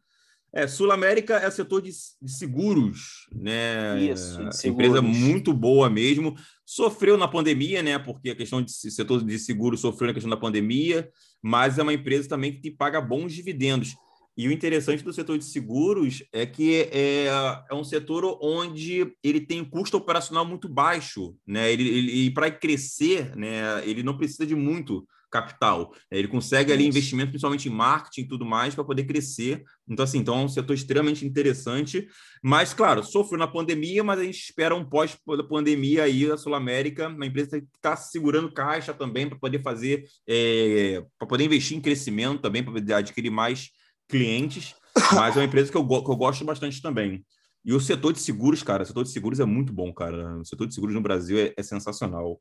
É, 0.54 0.68
Sul 0.68 0.92
América 0.92 1.36
é 1.36 1.50
setor 1.50 1.82
de, 1.82 1.90
de 1.90 2.32
seguros, 2.32 3.26
né? 3.34 4.00
Isso, 4.00 4.44
de 4.44 4.56
seguros. 4.56 4.86
Empresa 4.86 5.02
muito 5.02 5.52
boa 5.52 5.90
mesmo. 5.90 6.36
Sofreu 6.64 7.18
na 7.18 7.26
pandemia, 7.26 7.82
né? 7.82 7.98
Porque 7.98 8.30
a 8.30 8.36
questão 8.36 8.62
de 8.62 8.70
setor 8.70 9.24
de 9.24 9.38
seguros 9.38 9.80
sofreu 9.80 10.08
na 10.08 10.14
questão 10.14 10.30
da 10.30 10.36
pandemia 10.36 11.10
mas 11.44 11.78
é 11.78 11.82
uma 11.82 11.92
empresa 11.92 12.26
também 12.26 12.54
que 12.54 12.62
te 12.62 12.70
paga 12.70 13.02
bons 13.02 13.34
dividendos. 13.34 13.94
E 14.34 14.48
o 14.48 14.50
interessante 14.50 15.04
do 15.04 15.12
setor 15.12 15.36
de 15.36 15.44
seguros 15.44 16.24
é 16.32 16.46
que 16.46 16.88
é, 16.90 17.26
é 17.70 17.74
um 17.74 17.84
setor 17.84 18.38
onde 18.40 19.14
ele 19.22 19.42
tem 19.42 19.60
um 19.60 19.64
custo 19.64 19.98
operacional 19.98 20.46
muito 20.46 20.70
baixo, 20.70 21.36
né? 21.46 21.70
Ele, 21.70 21.86
ele 21.86 22.12
e 22.12 22.30
para 22.30 22.50
crescer, 22.50 23.36
né? 23.36 23.86
Ele 23.86 24.02
não 24.02 24.16
precisa 24.16 24.46
de 24.46 24.54
muito 24.56 25.06
capital. 25.34 25.92
Ele 26.10 26.28
consegue 26.28 26.72
ali 26.72 26.86
investimento, 26.86 27.30
principalmente 27.30 27.68
em 27.68 27.72
marketing 27.72 28.20
e 28.20 28.28
tudo 28.28 28.46
mais, 28.46 28.74
para 28.74 28.84
poder 28.84 29.04
crescer. 29.04 29.64
Então, 29.88 30.04
assim, 30.04 30.18
então 30.18 30.38
é 30.38 30.44
um 30.44 30.48
setor 30.48 30.74
extremamente 30.74 31.26
interessante. 31.26 32.06
Mas, 32.40 32.72
claro, 32.72 33.02
sofreu 33.02 33.38
na 33.38 33.48
pandemia, 33.48 34.04
mas 34.04 34.20
a 34.20 34.22
gente 34.22 34.38
espera 34.38 34.76
um 34.76 34.84
pós-pandemia 34.84 36.04
aí 36.04 36.30
a 36.30 36.36
Sul 36.36 36.54
América, 36.54 37.08
uma 37.08 37.26
empresa 37.26 37.60
que 37.60 37.66
está 37.74 37.96
segurando 37.96 38.52
caixa 38.52 38.94
também 38.94 39.28
para 39.28 39.38
poder 39.38 39.60
fazer, 39.60 40.04
é, 40.28 41.04
para 41.18 41.26
poder 41.26 41.44
investir 41.44 41.76
em 41.76 41.80
crescimento 41.80 42.40
também, 42.40 42.62
para 42.62 42.72
poder 42.72 42.94
adquirir 42.94 43.30
mais 43.30 43.70
clientes. 44.08 44.74
Mas 45.12 45.36
é 45.36 45.40
uma 45.40 45.46
empresa 45.46 45.72
que 45.72 45.76
eu, 45.76 45.86
que 45.86 46.10
eu 46.10 46.16
gosto 46.16 46.44
bastante 46.44 46.80
também. 46.80 47.24
E 47.64 47.72
o 47.72 47.80
setor 47.80 48.12
de 48.12 48.20
seguros, 48.20 48.62
cara, 48.62 48.82
o 48.82 48.86
setor 48.86 49.02
de 49.02 49.10
seguros 49.10 49.40
é 49.40 49.44
muito 49.44 49.72
bom, 49.72 49.92
cara. 49.92 50.36
O 50.38 50.44
setor 50.44 50.68
de 50.68 50.74
seguros 50.74 50.94
no 50.94 51.00
Brasil 51.00 51.38
é, 51.38 51.54
é 51.56 51.62
sensacional. 51.62 52.38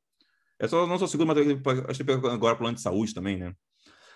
É 0.63 0.67
só 0.67 0.87
não 0.87 0.97
só 0.97 1.05
seguro, 1.07 1.27
mas 1.27 1.37
acho 1.89 2.05
que 2.05 2.11
agora 2.11 2.55
plano 2.55 2.75
de 2.75 2.81
saúde 2.81 3.13
também, 3.13 3.35
né? 3.35 3.53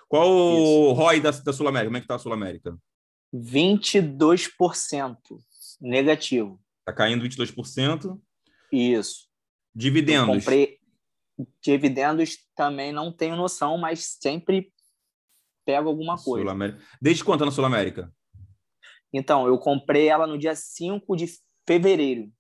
Qual 0.07 0.29
o 0.29 0.93
ROI 0.93 1.19
da, 1.19 1.31
da 1.31 1.51
Sul 1.51 1.67
América? 1.67 1.89
Como 1.89 1.97
é 1.97 2.01
que 2.01 2.07
tá 2.07 2.15
a 2.15 2.19
Sul 2.19 2.31
América? 2.31 2.77
22% 3.35 5.17
negativo. 5.81 6.57
Tá 6.85 6.93
caindo 6.93 7.27
22%? 7.27 8.17
Isso. 8.71 9.27
Dividendos. 9.75 10.29
Eu 10.29 10.35
comprei 10.35 10.79
dividendos 11.61 12.37
também 12.55 12.93
não 12.93 13.11
tenho 13.11 13.35
noção, 13.35 13.77
mas 13.77 14.17
sempre 14.21 14.71
pego 15.65 15.89
alguma 15.89 16.15
coisa. 16.15 16.45
Sul 16.45 16.49
América. 16.49 16.81
Desde 17.01 17.25
quanto 17.25 17.43
na 17.43 17.51
Sul 17.51 17.65
América? 17.65 18.09
Então, 19.11 19.45
eu 19.47 19.57
comprei 19.57 20.07
ela 20.07 20.25
no 20.25 20.37
dia 20.37 20.55
5 20.55 21.13
de 21.17 21.27
fevereiro. 21.67 22.31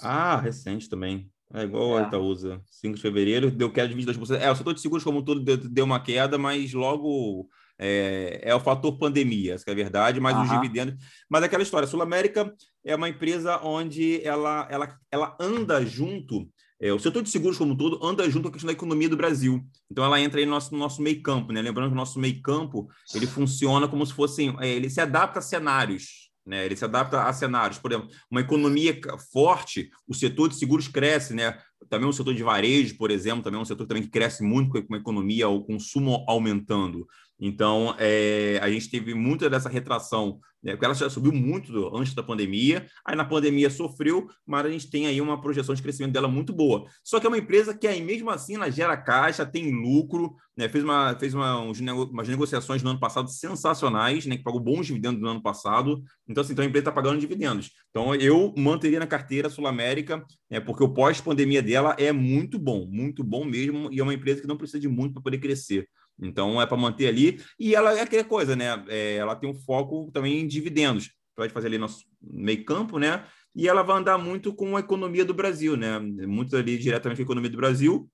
Ah, 0.00 0.36
recente 0.36 0.88
também. 0.88 1.28
É 1.54 1.62
igual 1.62 1.98
é. 1.98 2.02
a 2.02 2.06
Itaúsa. 2.08 2.60
5 2.66 2.96
de 2.96 3.02
fevereiro, 3.02 3.50
deu 3.50 3.70
queda 3.70 3.88
de 3.88 3.94
22%. 3.94 4.38
É, 4.40 4.50
o 4.50 4.56
setor 4.56 4.74
de 4.74 4.80
seguros, 4.80 5.04
como 5.04 5.22
todo, 5.22 5.40
deu 5.40 5.84
uma 5.84 6.00
queda, 6.00 6.36
mas 6.36 6.72
logo 6.72 7.48
é, 7.78 8.40
é 8.42 8.54
o 8.54 8.60
fator 8.60 8.98
pandemia, 8.98 9.54
essa 9.54 9.64
é 9.68 9.72
a 9.72 9.76
verdade, 9.76 10.20
mas 10.20 10.36
os 10.36 10.48
dividendos. 10.50 10.96
Mas 11.28 11.42
aquela 11.42 11.62
história, 11.62 11.86
Sul 11.86 12.02
América 12.02 12.52
é 12.84 12.96
uma 12.96 13.08
empresa 13.08 13.60
onde 13.62 14.20
ela, 14.24 14.66
ela, 14.70 14.98
ela 15.10 15.36
anda 15.40 15.84
junto 15.84 16.48
é, 16.80 16.92
o 16.92 16.98
setor 16.98 17.22
de 17.22 17.30
seguros 17.30 17.56
como 17.56 17.72
um 17.72 17.76
todo 17.76 18.04
anda 18.04 18.28
junto 18.28 18.42
com 18.42 18.48
a 18.48 18.52
questão 18.52 18.66
da 18.66 18.72
economia 18.72 19.08
do 19.08 19.16
Brasil. 19.16 19.64
Então 19.90 20.04
ela 20.04 20.20
entra 20.20 20.38
aí 20.38 20.44
no 20.44 20.52
nosso, 20.52 20.72
no 20.72 20.78
nosso 20.78 21.00
meio 21.00 21.22
campo, 21.22 21.52
né? 21.52 21.62
Lembrando 21.62 21.88
que 21.88 21.94
o 21.94 21.96
nosso 21.96 22.18
meio 22.18 22.40
campo 22.42 22.88
ele 23.14 23.26
funciona 23.26 23.88
como 23.88 24.04
se 24.04 24.12
fosse, 24.12 24.54
é, 24.60 24.68
ele 24.68 24.90
se 24.90 25.00
adapta 25.00 25.38
a 25.38 25.42
cenários. 25.42 26.25
Né, 26.46 26.64
ele 26.64 26.76
se 26.76 26.84
adapta 26.84 27.24
a 27.24 27.32
cenários. 27.32 27.76
Por 27.78 27.90
exemplo, 27.90 28.08
uma 28.30 28.40
economia 28.40 28.96
forte, 29.32 29.90
o 30.06 30.14
setor 30.14 30.48
de 30.48 30.54
seguros 30.54 30.86
cresce, 30.86 31.34
né? 31.34 31.58
Também 31.90 32.08
o 32.08 32.12
setor 32.12 32.34
de 32.34 32.42
varejo, 32.42 32.96
por 32.96 33.10
exemplo, 33.10 33.42
também 33.42 33.58
é 33.58 33.62
um 33.62 33.66
setor 33.66 33.84
também 33.84 34.04
que 34.04 34.10
cresce 34.10 34.44
muito 34.44 34.80
com 34.86 34.94
a 34.94 34.98
economia, 34.98 35.48
o 35.48 35.64
consumo 35.64 36.24
aumentando. 36.28 37.04
Então, 37.38 37.94
é, 37.98 38.58
a 38.62 38.70
gente 38.70 38.90
teve 38.90 39.14
muita 39.14 39.50
dessa 39.50 39.68
retração, 39.68 40.40
né, 40.62 40.72
porque 40.72 40.84
ela 40.84 40.94
já 40.94 41.08
subiu 41.10 41.32
muito 41.32 41.94
antes 41.94 42.14
da 42.14 42.22
pandemia, 42.22 42.86
aí 43.04 43.14
na 43.14 43.24
pandemia 43.24 43.68
sofreu, 43.68 44.26
mas 44.46 44.64
a 44.64 44.70
gente 44.70 44.90
tem 44.90 45.06
aí 45.06 45.20
uma 45.20 45.40
projeção 45.40 45.74
de 45.74 45.82
crescimento 45.82 46.12
dela 46.12 46.28
muito 46.28 46.52
boa. 46.52 46.86
Só 47.04 47.20
que 47.20 47.26
é 47.26 47.28
uma 47.28 47.38
empresa 47.38 47.76
que 47.76 47.86
aí 47.86 48.02
mesmo 48.02 48.30
assim 48.30 48.54
ela 48.54 48.70
gera 48.70 48.96
caixa, 48.96 49.44
tem 49.44 49.70
lucro, 49.70 50.34
né, 50.56 50.68
fez, 50.68 50.82
uma, 50.82 51.14
fez 51.18 51.34
uma, 51.34 51.60
umas 51.60 52.26
negociações 52.26 52.82
no 52.82 52.90
ano 52.90 52.98
passado 52.98 53.28
sensacionais, 53.28 54.24
né, 54.24 54.38
que 54.38 54.42
pagou 54.42 54.60
bons 54.60 54.86
dividendos 54.86 55.20
no 55.20 55.28
ano 55.28 55.42
passado. 55.42 56.02
Então, 56.26 56.42
assim, 56.42 56.54
então 56.54 56.64
a 56.64 56.68
empresa 56.68 56.82
está 56.82 56.92
pagando 56.92 57.20
dividendos. 57.20 57.70
Então, 57.90 58.14
eu 58.14 58.54
manteria 58.56 58.98
na 58.98 59.06
carteira 59.06 59.50
Sul 59.50 59.66
América, 59.66 60.24
né, 60.50 60.58
porque 60.58 60.82
o 60.82 60.88
pós-pandemia 60.88 61.62
dela 61.62 61.94
é 61.98 62.10
muito 62.12 62.58
bom, 62.58 62.86
muito 62.86 63.22
bom 63.22 63.44
mesmo, 63.44 63.92
e 63.92 64.00
é 64.00 64.02
uma 64.02 64.14
empresa 64.14 64.40
que 64.40 64.46
não 64.46 64.56
precisa 64.56 64.80
de 64.80 64.88
muito 64.88 65.12
para 65.12 65.22
poder 65.22 65.38
crescer. 65.38 65.86
Então 66.20 66.60
é 66.60 66.66
para 66.66 66.76
manter 66.76 67.08
ali. 67.08 67.40
E 67.58 67.74
ela 67.74 67.96
é 67.96 68.02
aquela 68.02 68.24
coisa, 68.24 68.56
né? 68.56 68.84
É, 68.88 69.16
ela 69.16 69.36
tem 69.36 69.48
um 69.48 69.54
foco 69.54 70.10
também 70.12 70.40
em 70.40 70.46
dividendos. 70.46 71.10
Pode 71.34 71.52
fazer 71.52 71.66
ali 71.66 71.78
nosso 71.78 72.04
meio 72.22 72.64
campo, 72.64 72.98
né? 72.98 73.26
E 73.54 73.68
ela 73.68 73.82
vai 73.82 73.98
andar 73.98 74.18
muito 74.18 74.54
com 74.54 74.76
a 74.76 74.80
economia 74.80 75.24
do 75.24 75.34
Brasil, 75.34 75.76
né? 75.76 75.98
Muito 75.98 76.56
ali 76.56 76.78
diretamente 76.78 77.18
com 77.18 77.22
a 77.22 77.24
economia 77.24 77.50
do 77.50 77.56
Brasil. 77.56 78.10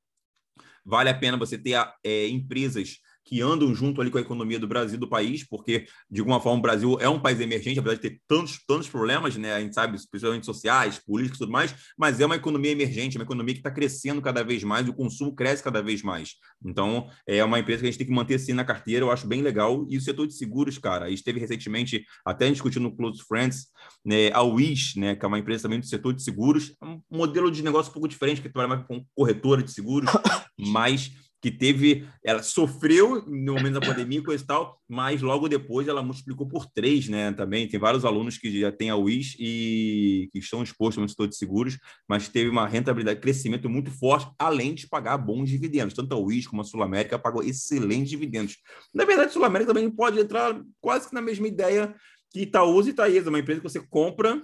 Vale 0.84 1.10
a 1.10 1.14
pena 1.14 1.36
você 1.36 1.56
ter 1.56 1.76
é, 2.04 2.28
empresas 2.28 2.98
que 3.24 3.40
andam 3.40 3.74
junto 3.74 4.00
ali 4.00 4.10
com 4.10 4.18
a 4.18 4.20
economia 4.20 4.58
do 4.58 4.66
Brasil, 4.66 4.98
do 4.98 5.08
país, 5.08 5.46
porque, 5.46 5.86
de 6.10 6.20
alguma 6.20 6.40
forma, 6.40 6.58
o 6.58 6.62
Brasil 6.62 6.98
é 7.00 7.08
um 7.08 7.20
país 7.20 7.40
emergente, 7.40 7.78
apesar 7.78 7.94
de 7.94 8.00
ter 8.00 8.20
tantos, 8.26 8.60
tantos 8.66 8.88
problemas, 8.88 9.36
né? 9.36 9.54
A 9.54 9.60
gente 9.60 9.74
sabe, 9.74 9.98
principalmente 10.10 10.46
sociais, 10.46 10.98
políticos 10.98 11.36
e 11.36 11.40
tudo 11.40 11.52
mais, 11.52 11.74
mas 11.96 12.20
é 12.20 12.26
uma 12.26 12.36
economia 12.36 12.70
emergente, 12.70 13.16
uma 13.16 13.24
economia 13.24 13.54
que 13.54 13.60
está 13.60 13.70
crescendo 13.70 14.20
cada 14.20 14.42
vez 14.42 14.64
mais, 14.64 14.88
o 14.88 14.92
consumo 14.92 15.34
cresce 15.34 15.62
cada 15.62 15.82
vez 15.82 16.02
mais. 16.02 16.34
Então, 16.64 17.08
é 17.26 17.44
uma 17.44 17.58
empresa 17.58 17.80
que 17.80 17.88
a 17.88 17.90
gente 17.90 17.98
tem 17.98 18.06
que 18.06 18.12
manter 18.12 18.34
assim 18.34 18.52
na 18.52 18.64
carteira, 18.64 19.04
eu 19.04 19.10
acho 19.10 19.26
bem 19.26 19.42
legal. 19.42 19.86
E 19.88 19.96
o 19.96 20.00
setor 20.00 20.26
de 20.26 20.34
seguros, 20.34 20.78
cara, 20.78 21.06
a 21.06 21.10
gente 21.10 21.22
teve 21.22 21.38
recentemente, 21.38 22.04
até 22.24 22.50
discutindo 22.50 22.82
no 22.82 22.96
Close 22.96 23.22
Friends, 23.26 23.66
né, 24.04 24.32
a 24.32 24.42
Wish, 24.42 24.98
né, 24.98 25.14
que 25.14 25.24
é 25.24 25.28
uma 25.28 25.38
empresa 25.38 25.64
também 25.64 25.80
do 25.80 25.86
setor 25.86 26.12
de 26.12 26.22
seguros, 26.22 26.74
um 26.82 27.00
modelo 27.10 27.50
de 27.50 27.62
negócio 27.62 27.90
um 27.90 27.92
pouco 27.92 28.08
diferente, 28.08 28.40
que 28.40 28.48
trabalha 28.48 28.76
mais 28.76 28.86
com 28.86 29.04
corretora 29.14 29.62
de 29.62 29.72
seguros, 29.72 30.10
mas 30.58 31.12
que 31.42 31.50
teve, 31.50 32.06
ela 32.24 32.40
sofreu 32.40 33.26
no 33.26 33.54
momento 33.54 33.80
da 33.80 33.80
pandemia 33.80 34.22
com 34.22 34.32
e 34.32 34.38
tal, 34.38 34.80
mas 34.88 35.20
logo 35.20 35.48
depois 35.48 35.88
ela 35.88 36.00
multiplicou 36.00 36.46
por 36.46 36.66
três, 36.66 37.08
né? 37.08 37.32
Também 37.32 37.66
tem 37.66 37.80
vários 37.80 38.04
alunos 38.04 38.38
que 38.38 38.60
já 38.60 38.70
têm 38.70 38.90
a 38.90 38.96
WIS 38.96 39.34
e 39.40 40.28
que 40.32 40.38
estão 40.38 40.62
expostos 40.62 41.02
no 41.02 41.08
setor 41.08 41.26
de 41.26 41.36
seguros, 41.36 41.76
mas 42.08 42.28
teve 42.28 42.48
uma 42.48 42.68
rentabilidade, 42.68 43.18
crescimento 43.18 43.68
muito 43.68 43.90
forte, 43.90 44.30
além 44.38 44.72
de 44.72 44.86
pagar 44.86 45.18
bons 45.18 45.50
dividendos. 45.50 45.94
Tanto 45.94 46.14
a 46.14 46.16
WIS 46.18 46.46
como 46.46 46.62
a 46.62 46.64
Sul 46.64 46.80
América 46.80 47.18
pagou 47.18 47.42
excelentes 47.42 48.10
dividendos. 48.10 48.58
Na 48.94 49.04
verdade, 49.04 49.30
a 49.30 49.32
Sul 49.32 49.44
América 49.44 49.74
também 49.74 49.90
pode 49.90 50.20
entrar 50.20 50.62
quase 50.80 51.08
que 51.08 51.14
na 51.14 51.20
mesma 51.20 51.48
ideia 51.48 51.92
que 52.30 52.42
Itaúsa 52.42 52.88
e 52.88 52.92
Itaesa, 52.92 53.30
uma 53.30 53.40
empresa 53.40 53.60
que 53.60 53.68
você 53.68 53.80
compra 53.80 54.40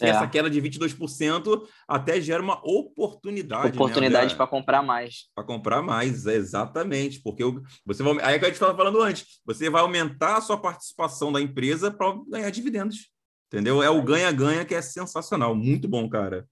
é. 0.00 0.08
Essa 0.08 0.26
queda 0.26 0.50
de 0.50 0.60
22% 0.60 1.66
até 1.86 2.20
gera 2.20 2.42
uma 2.42 2.60
oportunidade. 2.64 3.68
Né, 3.68 3.74
oportunidade 3.74 4.32
né, 4.32 4.36
para 4.36 4.46
comprar 4.46 4.82
mais. 4.82 5.28
Para 5.34 5.44
comprar 5.44 5.82
mais, 5.82 6.26
exatamente. 6.26 7.20
Porque 7.22 7.44
você 7.86 8.02
vai. 8.02 8.18
Aí 8.22 8.34
é 8.34 8.38
que 8.38 8.44
a 8.44 8.48
gente 8.48 8.54
estava 8.54 8.76
falando 8.76 9.00
antes. 9.00 9.40
Você 9.44 9.70
vai 9.70 9.82
aumentar 9.82 10.36
a 10.36 10.40
sua 10.40 10.56
participação 10.56 11.32
da 11.32 11.40
empresa 11.40 11.90
para 11.90 12.16
ganhar 12.28 12.50
dividendos. 12.50 13.10
Entendeu? 13.46 13.82
É 13.82 13.88
o 13.88 14.02
ganha-ganha 14.02 14.64
que 14.64 14.74
é 14.74 14.82
sensacional. 14.82 15.54
Muito 15.54 15.86
bom, 15.88 16.08
cara. 16.08 16.48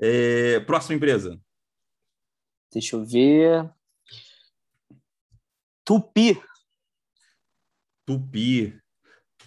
É... 0.00 0.60
Próxima 0.60 0.94
empresa. 0.96 1.38
Deixa 2.72 2.96
eu 2.96 3.04
ver. 3.04 3.70
Tupi. 5.84 6.40
Tupi. 8.06 8.80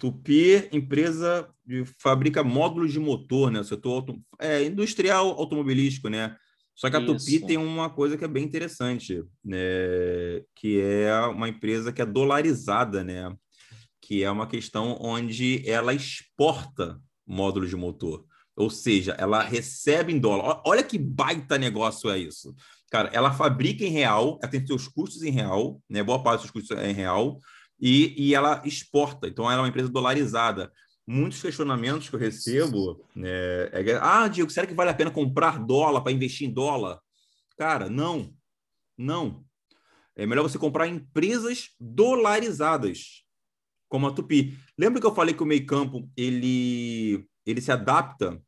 Tupi, 0.00 0.66
empresa 0.72 1.52
que 1.70 1.84
fabrica 2.00 2.42
módulos 2.42 2.92
de 2.92 2.98
motor, 2.98 3.50
né? 3.50 3.60
O 3.60 3.64
setor 3.64 3.92
auto... 3.92 4.20
é, 4.40 4.64
industrial 4.64 5.28
automobilístico, 5.30 6.08
né? 6.08 6.36
Só 6.74 6.90
que 6.90 6.96
a 6.96 7.00
Isso. 7.00 7.14
Tupi 7.14 7.46
tem 7.46 7.56
uma 7.56 7.88
coisa 7.88 8.16
que 8.16 8.24
é 8.24 8.28
bem 8.28 8.44
interessante, 8.44 9.22
né? 9.44 9.58
Que 10.56 10.80
é 10.80 11.20
uma 11.26 11.48
empresa 11.48 11.92
que 11.92 12.02
é 12.02 12.06
dolarizada, 12.06 13.04
né? 13.04 13.32
Que 14.00 14.24
é 14.24 14.30
uma 14.30 14.48
questão 14.48 14.98
onde 15.00 15.62
ela 15.68 15.94
exporta 15.94 17.00
módulos 17.24 17.70
de 17.70 17.76
motor. 17.76 18.24
Ou 18.56 18.68
seja, 18.68 19.12
ela 19.12 19.42
recebe 19.42 20.12
em 20.12 20.18
dólar. 20.18 20.60
Olha 20.66 20.82
que 20.82 20.98
baita 20.98 21.56
negócio 21.56 22.10
é 22.10 22.18
isso. 22.18 22.54
Cara, 22.90 23.08
ela 23.12 23.32
fabrica 23.32 23.84
em 23.84 23.90
real, 23.90 24.38
ela 24.42 24.50
tem 24.50 24.66
seus 24.66 24.88
custos 24.88 25.22
em 25.22 25.30
real, 25.30 25.80
né? 25.88 26.02
Boa 26.02 26.22
parte 26.22 26.42
dos 26.42 26.50
custos 26.50 26.76
é 26.76 26.90
em 26.90 26.94
real 26.94 27.38
e, 27.80 28.14
e 28.16 28.34
ela 28.34 28.60
exporta, 28.64 29.26
então 29.26 29.46
ela 29.46 29.60
é 29.60 29.62
uma 29.62 29.68
empresa 29.68 29.88
dolarizada. 29.88 30.70
Muitos 31.12 31.42
questionamentos 31.42 32.08
que 32.08 32.14
eu 32.14 32.20
recebo 32.20 33.04
é, 33.16 33.70
é 33.72 33.98
ah, 34.00 34.28
Diego, 34.28 34.48
será 34.48 34.64
que 34.64 34.74
vale 34.74 34.90
a 34.90 34.94
pena 34.94 35.10
comprar 35.10 35.58
dólar 35.58 36.02
para 36.02 36.12
investir 36.12 36.48
em 36.48 36.52
dólar? 36.52 37.00
Cara, 37.58 37.90
não, 37.90 38.32
não. 38.96 39.44
É 40.14 40.24
melhor 40.24 40.44
você 40.44 40.56
comprar 40.56 40.86
empresas 40.86 41.70
dolarizadas, 41.80 43.24
como 43.88 44.06
a 44.06 44.12
Tupi. 44.12 44.56
Lembra 44.78 45.00
que 45.00 45.06
eu 45.08 45.12
falei 45.12 45.34
que 45.34 45.42
o 45.42 45.46
meio 45.46 45.66
campo 45.66 46.08
ele, 46.16 47.26
ele 47.44 47.60
se 47.60 47.72
adapta 47.72 48.40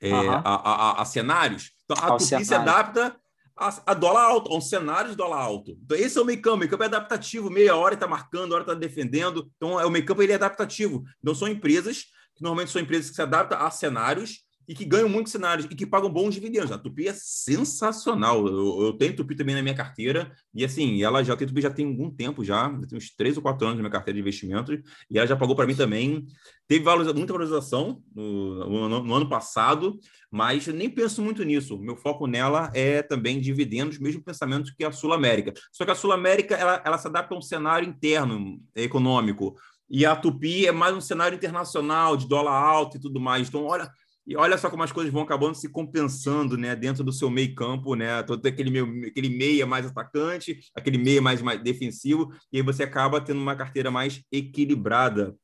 é, 0.00 0.14
uhum. 0.14 0.30
a, 0.30 0.40
a, 0.40 1.02
a, 1.02 1.04
cenários? 1.04 1.72
Então, 1.84 2.02
a 2.02 2.12
Ao 2.12 2.16
Tupi 2.16 2.24
cenário. 2.24 2.46
se 2.46 2.54
adapta 2.54 3.20
a, 3.56 3.82
a 3.92 3.94
dólar 3.94 4.22
alto, 4.22 4.54
um 4.54 4.60
cenário 4.60 5.10
de 5.10 5.16
dólar 5.16 5.38
alto. 5.38 5.76
Então, 5.84 5.96
esse 5.96 6.18
é 6.18 6.20
o 6.20 6.24
meio 6.24 6.40
campo. 6.40 6.56
O 6.56 6.58
meio 6.58 6.70
campo 6.70 6.82
é 6.82 6.86
adaptativo. 6.86 7.50
Meia 7.50 7.76
hora 7.76 7.94
está 7.94 8.06
marcando, 8.06 8.52
hora 8.52 8.62
está 8.62 8.74
defendendo. 8.74 9.50
Então, 9.56 9.80
é, 9.80 9.86
o 9.86 9.90
meio 9.90 10.04
campo 10.04 10.22
ele 10.22 10.32
é 10.32 10.36
adaptativo. 10.36 11.04
Então, 11.20 11.34
são 11.34 11.48
empresas 11.48 12.04
que 12.34 12.42
normalmente 12.42 12.70
são 12.70 12.80
empresas 12.80 13.10
que 13.10 13.16
se 13.16 13.22
adaptam 13.22 13.58
a 13.58 13.70
cenários 13.70 14.40
e 14.66 14.74
que 14.74 14.84
ganham 14.84 15.08
muitos 15.08 15.32
cenários 15.32 15.66
e 15.70 15.74
que 15.74 15.86
pagam 15.86 16.10
bons 16.10 16.34
dividendos. 16.34 16.72
A 16.72 16.78
Tupi 16.78 17.08
é 17.08 17.12
sensacional. 17.12 18.46
Eu, 18.46 18.82
eu 18.82 18.92
tenho 18.92 19.16
Tupi 19.16 19.34
também 19.34 19.54
na 19.54 19.62
minha 19.62 19.74
carteira 19.74 20.32
e 20.54 20.64
assim, 20.64 21.02
ela 21.02 21.22
já 21.22 21.36
tem 21.36 21.46
Tupi 21.46 21.60
já 21.60 21.70
tem 21.70 21.86
algum 21.86 22.10
tempo 22.10 22.44
já, 22.44 22.68
tem 22.88 22.96
uns 22.96 23.14
três 23.14 23.36
ou 23.36 23.42
quatro 23.42 23.66
anos 23.66 23.76
na 23.76 23.82
minha 23.82 23.92
carteira 23.92 24.14
de 24.14 24.20
investimentos 24.20 24.78
e 25.10 25.18
ela 25.18 25.26
já 25.26 25.36
pagou 25.36 25.56
para 25.56 25.66
mim 25.66 25.74
também. 25.74 26.26
Teve 26.68 26.84
valoriza, 26.84 27.12
muita 27.12 27.32
valorização 27.32 28.02
no, 28.14 28.88
no, 28.88 29.02
no, 29.02 29.14
ano 29.14 29.28
passado, 29.28 29.98
mas 30.30 30.66
nem 30.68 30.88
penso 30.88 31.20
muito 31.20 31.42
nisso. 31.44 31.78
Meu 31.78 31.96
foco 31.96 32.26
nela 32.26 32.70
é 32.72 33.02
também 33.02 33.40
dividendos, 33.40 33.98
mesmo 33.98 34.22
pensamento 34.22 34.72
que 34.76 34.84
a 34.84 34.92
Sul 34.92 35.12
América. 35.12 35.52
Só 35.70 35.84
que 35.84 35.90
a 35.90 35.94
Sul 35.94 36.12
América 36.12 36.54
ela, 36.54 36.82
ela 36.84 36.98
se 36.98 37.08
adapta 37.08 37.34
a 37.34 37.38
um 37.38 37.42
cenário 37.42 37.86
interno 37.86 38.58
econômico. 38.74 39.54
E 39.94 40.06
a 40.06 40.16
Tupi 40.16 40.66
é 40.66 40.72
mais 40.72 40.96
um 40.96 41.02
cenário 41.02 41.36
internacional, 41.36 42.16
de 42.16 42.26
dólar 42.26 42.54
alto 42.54 42.96
e 42.96 43.00
tudo 43.00 43.20
mais. 43.20 43.48
Então, 43.48 43.66
olha, 43.66 43.90
e 44.26 44.36
olha 44.36 44.56
só 44.56 44.70
como 44.70 44.84
as 44.84 44.92
coisas 44.92 45.12
vão 45.12 45.22
acabando 45.22 45.56
se 45.56 45.68
compensando, 45.68 46.56
né, 46.56 46.76
dentro 46.76 47.02
do 47.02 47.10
seu 47.12 47.28
meio 47.28 47.52
campo, 47.54 47.96
né, 47.96 48.22
todo 48.22 48.46
aquele 48.46 48.70
meio, 48.70 49.06
aquele 49.06 49.28
meia 49.28 49.66
mais 49.66 49.84
atacante, 49.84 50.60
aquele 50.74 50.96
meia 50.96 51.20
mais, 51.20 51.42
mais 51.42 51.60
defensivo, 51.62 52.32
e 52.52 52.58
aí 52.58 52.62
você 52.62 52.84
acaba 52.84 53.20
tendo 53.20 53.40
uma 53.40 53.56
carteira 53.56 53.90
mais 53.90 54.22
equilibrada. 54.30 55.34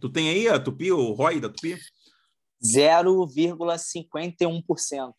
Tu 0.00 0.08
tem 0.08 0.28
aí 0.28 0.46
a 0.48 0.60
Tupi, 0.60 0.92
o 0.92 1.10
ROI 1.12 1.40
da 1.40 1.48
Tupi? 1.48 1.76
0,51%. 2.64 5.12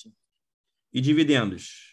E 0.93 1.01
dividendos? 1.01 1.91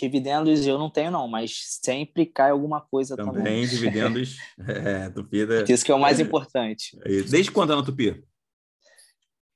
Dividendos 0.00 0.66
eu 0.66 0.78
não 0.78 0.88
tenho, 0.90 1.10
não, 1.10 1.28
mas 1.28 1.78
sempre 1.82 2.24
cai 2.26 2.50
alguma 2.50 2.80
coisa 2.80 3.16
também. 3.16 3.34
Também, 3.34 3.66
dividendos. 3.66 4.38
é, 4.66 5.10
Tupi. 5.10 5.44
Da... 5.46 5.62
Isso 5.62 5.84
que 5.84 5.92
é 5.92 5.94
o 5.94 6.00
mais 6.00 6.18
é, 6.18 6.22
importante. 6.22 6.98
Desde 7.28 7.50
quando 7.50 7.72
é 7.72 7.76
na 7.76 7.84
Tupi? 7.84 8.24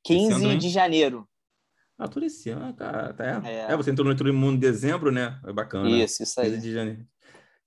15 0.08 0.56
de 0.56 0.68
janeiro. 0.68 1.28
Ah, 1.98 2.06
tudo 2.06 2.26
esse 2.26 2.50
ano, 2.50 2.74
cara. 2.74 3.12
Tá, 3.12 3.42
é. 3.44 3.72
é. 3.72 3.76
você 3.76 3.90
entrou 3.90 4.06
no 4.06 4.12
Entrou 4.12 4.32
Mundo 4.32 4.56
em 4.56 4.60
dezembro, 4.60 5.10
né? 5.10 5.40
É 5.44 5.52
bacana. 5.52 5.90
Isso, 5.90 6.22
isso 6.22 6.40
aí. 6.40 6.50
15 6.50 6.62
de 6.62 6.72
janeiro. 6.72 7.06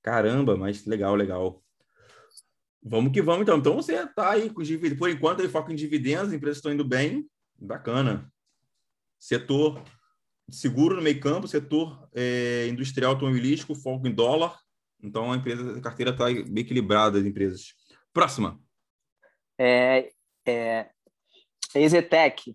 Caramba, 0.01 0.55
mas 0.55 0.85
legal, 0.85 1.15
legal. 1.15 1.61
Vamos 2.83 3.11
que 3.11 3.21
vamos, 3.21 3.43
então. 3.43 3.57
Então 3.57 3.75
você 3.75 4.07
tá 4.07 4.31
aí 4.31 4.49
com 4.49 4.63
dividendos. 4.63 4.97
Por 4.97 5.09
enquanto, 5.09 5.41
aí 5.41 5.49
foca 5.49 5.71
em 5.71 5.75
dividendos, 5.75 6.29
as 6.29 6.33
empresas 6.33 6.57
estão 6.57 6.71
indo 6.71 6.85
bem. 6.85 7.29
Bacana. 7.59 8.31
Setor 9.19 9.83
seguro 10.49 10.95
no 10.95 11.01
meio 11.01 11.19
campo, 11.19 11.47
setor 11.47 12.09
é, 12.13 12.67
industrial 12.67 13.13
automobilístico, 13.13 13.75
foco 13.75 14.07
em 14.07 14.13
dólar. 14.13 14.57
Então 15.01 15.31
a 15.31 15.35
empresa, 15.35 15.77
a 15.77 15.81
carteira 15.81 16.11
está 16.11 16.25
bem 16.25 16.63
equilibrada 16.63 17.19
as 17.19 17.25
empresas. 17.25 17.73
Próxima. 18.13 18.59
É, 19.57 20.11
é, 20.45 20.89
Exetec. 21.75 22.53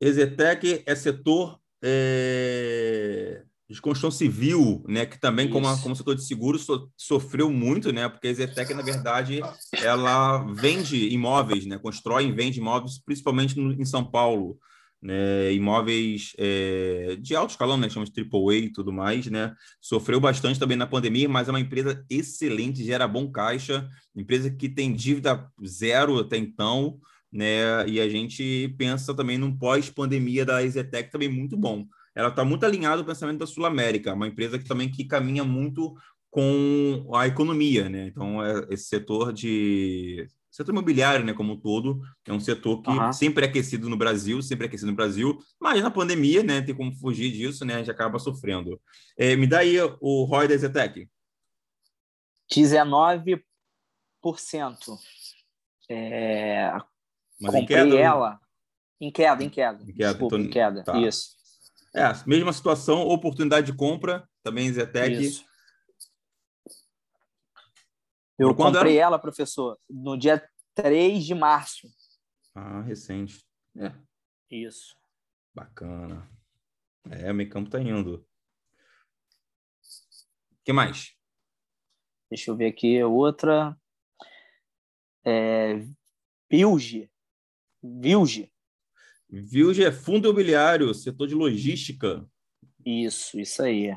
Exetec 0.00 0.82
é 0.86 0.94
setor 0.94 1.60
é, 1.82 3.42
de 3.68 3.80
construção 3.80 4.10
civil, 4.10 4.84
né, 4.88 5.04
que 5.04 5.20
também, 5.20 5.50
como, 5.50 5.66
como 5.82 5.96
setor 5.96 6.14
de 6.14 6.24
seguros, 6.24 6.64
so, 6.64 6.90
sofreu 6.96 7.50
muito, 7.50 7.92
né, 7.92 8.08
porque 8.08 8.28
a 8.28 8.30
Exetec, 8.30 8.72
na 8.74 8.82
verdade, 8.82 9.40
ela 9.82 10.38
vende 10.54 11.08
imóveis, 11.08 11.66
né, 11.66 11.78
constrói 11.78 12.26
e 12.26 12.32
vende 12.32 12.60
imóveis, 12.60 12.98
principalmente 13.04 13.58
no, 13.58 13.72
em 13.72 13.84
São 13.84 14.04
Paulo, 14.04 14.58
né, 15.00 15.52
imóveis 15.52 16.32
é, 16.38 17.16
de 17.20 17.34
alto 17.36 17.50
escalão, 17.50 17.76
né, 17.76 17.88
chamamos 17.88 18.10
de 18.10 18.20
AAA 18.20 18.54
e 18.54 18.72
tudo 18.72 18.92
mais, 18.92 19.26
né, 19.26 19.54
sofreu 19.80 20.20
bastante 20.20 20.58
também 20.58 20.76
na 20.76 20.86
pandemia, 20.86 21.28
mas 21.28 21.48
é 21.48 21.52
uma 21.52 21.60
empresa 21.60 22.04
excelente, 22.10 22.84
gera 22.84 23.06
bom 23.06 23.30
caixa, 23.30 23.88
empresa 24.14 24.50
que 24.50 24.68
tem 24.68 24.92
dívida 24.92 25.48
zero 25.66 26.18
até 26.18 26.36
então, 26.36 26.98
né, 27.32 27.86
e 27.86 28.00
a 28.00 28.08
gente 28.08 28.74
pensa 28.76 29.14
também 29.14 29.38
num 29.38 29.56
pós-pandemia 29.56 30.44
da 30.44 30.62
Exetec 30.62 31.10
também 31.10 31.28
muito 31.28 31.56
bom 31.56 31.86
ela 32.18 32.30
está 32.30 32.44
muito 32.44 32.66
alinhada 32.66 33.00
ao 33.00 33.06
pensamento 33.06 33.38
da 33.38 33.46
Sul 33.46 33.64
América, 33.64 34.12
uma 34.12 34.26
empresa 34.26 34.58
que 34.58 34.64
também 34.64 34.90
que 34.90 35.04
caminha 35.04 35.44
muito 35.44 35.94
com 36.28 37.08
a 37.14 37.28
economia, 37.28 37.88
né? 37.88 38.08
Então, 38.08 38.44
é 38.44 38.66
esse 38.70 38.86
setor 38.86 39.32
de 39.32 40.26
setor 40.58 40.72
imobiliário, 40.72 41.24
né, 41.24 41.32
como 41.32 41.52
um 41.52 41.56
todo, 41.56 42.02
é 42.26 42.32
um 42.32 42.40
setor 42.40 42.82
que 42.82 42.90
uhum. 42.90 43.12
sempre 43.12 43.46
é 43.46 43.48
aquecido 43.48 43.88
no 43.88 43.96
Brasil, 43.96 44.42
sempre 44.42 44.66
é 44.66 44.68
aquecido 44.68 44.90
no 44.90 44.96
Brasil, 44.96 45.38
mas 45.60 45.80
na 45.80 45.88
pandemia, 45.88 46.42
né, 46.42 46.60
tem 46.60 46.74
como 46.74 46.92
fugir 46.96 47.30
disso, 47.30 47.64
né, 47.64 47.74
a 47.74 47.78
gente 47.78 47.92
acaba 47.92 48.18
sofrendo. 48.18 48.80
É, 49.16 49.36
me 49.36 49.46
dá 49.46 49.60
aí 49.60 49.76
o 50.00 50.24
ROI 50.24 50.48
da 50.48 50.56
Zetec. 50.56 51.08
19%. 52.52 53.40
É, 55.88 56.72
mas 57.40 57.54
comprei 57.54 57.62
em 57.62 57.66
queda, 57.66 57.96
ela 57.96 58.40
em 59.00 59.12
queda, 59.12 59.44
em 59.44 59.48
queda. 59.48 59.82
Em 59.84 59.94
queda, 59.94 60.10
Desculpa, 60.10 60.36
então, 60.36 60.46
em 60.46 60.50
queda. 60.50 60.82
Tá. 60.82 60.98
Isso. 60.98 61.38
É, 61.94 62.12
mesma 62.26 62.52
situação, 62.52 63.06
oportunidade 63.06 63.70
de 63.70 63.78
compra, 63.78 64.28
também 64.42 64.72
Zetec. 64.72 65.22
Isso. 65.22 65.44
Eu 68.38 68.54
comprei 68.54 68.98
era? 68.98 69.06
ela, 69.06 69.18
professor, 69.18 69.78
no 69.90 70.16
dia 70.16 70.48
3 70.74 71.24
de 71.24 71.34
março. 71.34 71.88
Ah, 72.54 72.82
recente. 72.82 73.44
É. 73.76 73.92
Isso. 74.50 74.96
Bacana. 75.54 76.30
É, 77.10 77.30
o 77.30 77.34
meio 77.34 77.50
campo 77.50 77.70
tá 77.70 77.80
indo. 77.80 78.24
O 80.52 80.64
que 80.64 80.72
mais? 80.72 81.14
Deixa 82.30 82.50
eu 82.50 82.56
ver 82.56 82.66
aqui 82.66 83.02
outra. 83.02 83.76
É, 85.24 85.84
Vilge. 86.50 87.10
Vilge. 87.82 88.52
Vilge 89.28 89.84
é 89.84 89.92
fundo 89.92 90.28
imobiliário, 90.28 90.94
setor 90.94 91.26
de 91.26 91.34
logística. 91.34 92.26
Isso, 92.84 93.38
isso 93.38 93.62
aí. 93.62 93.94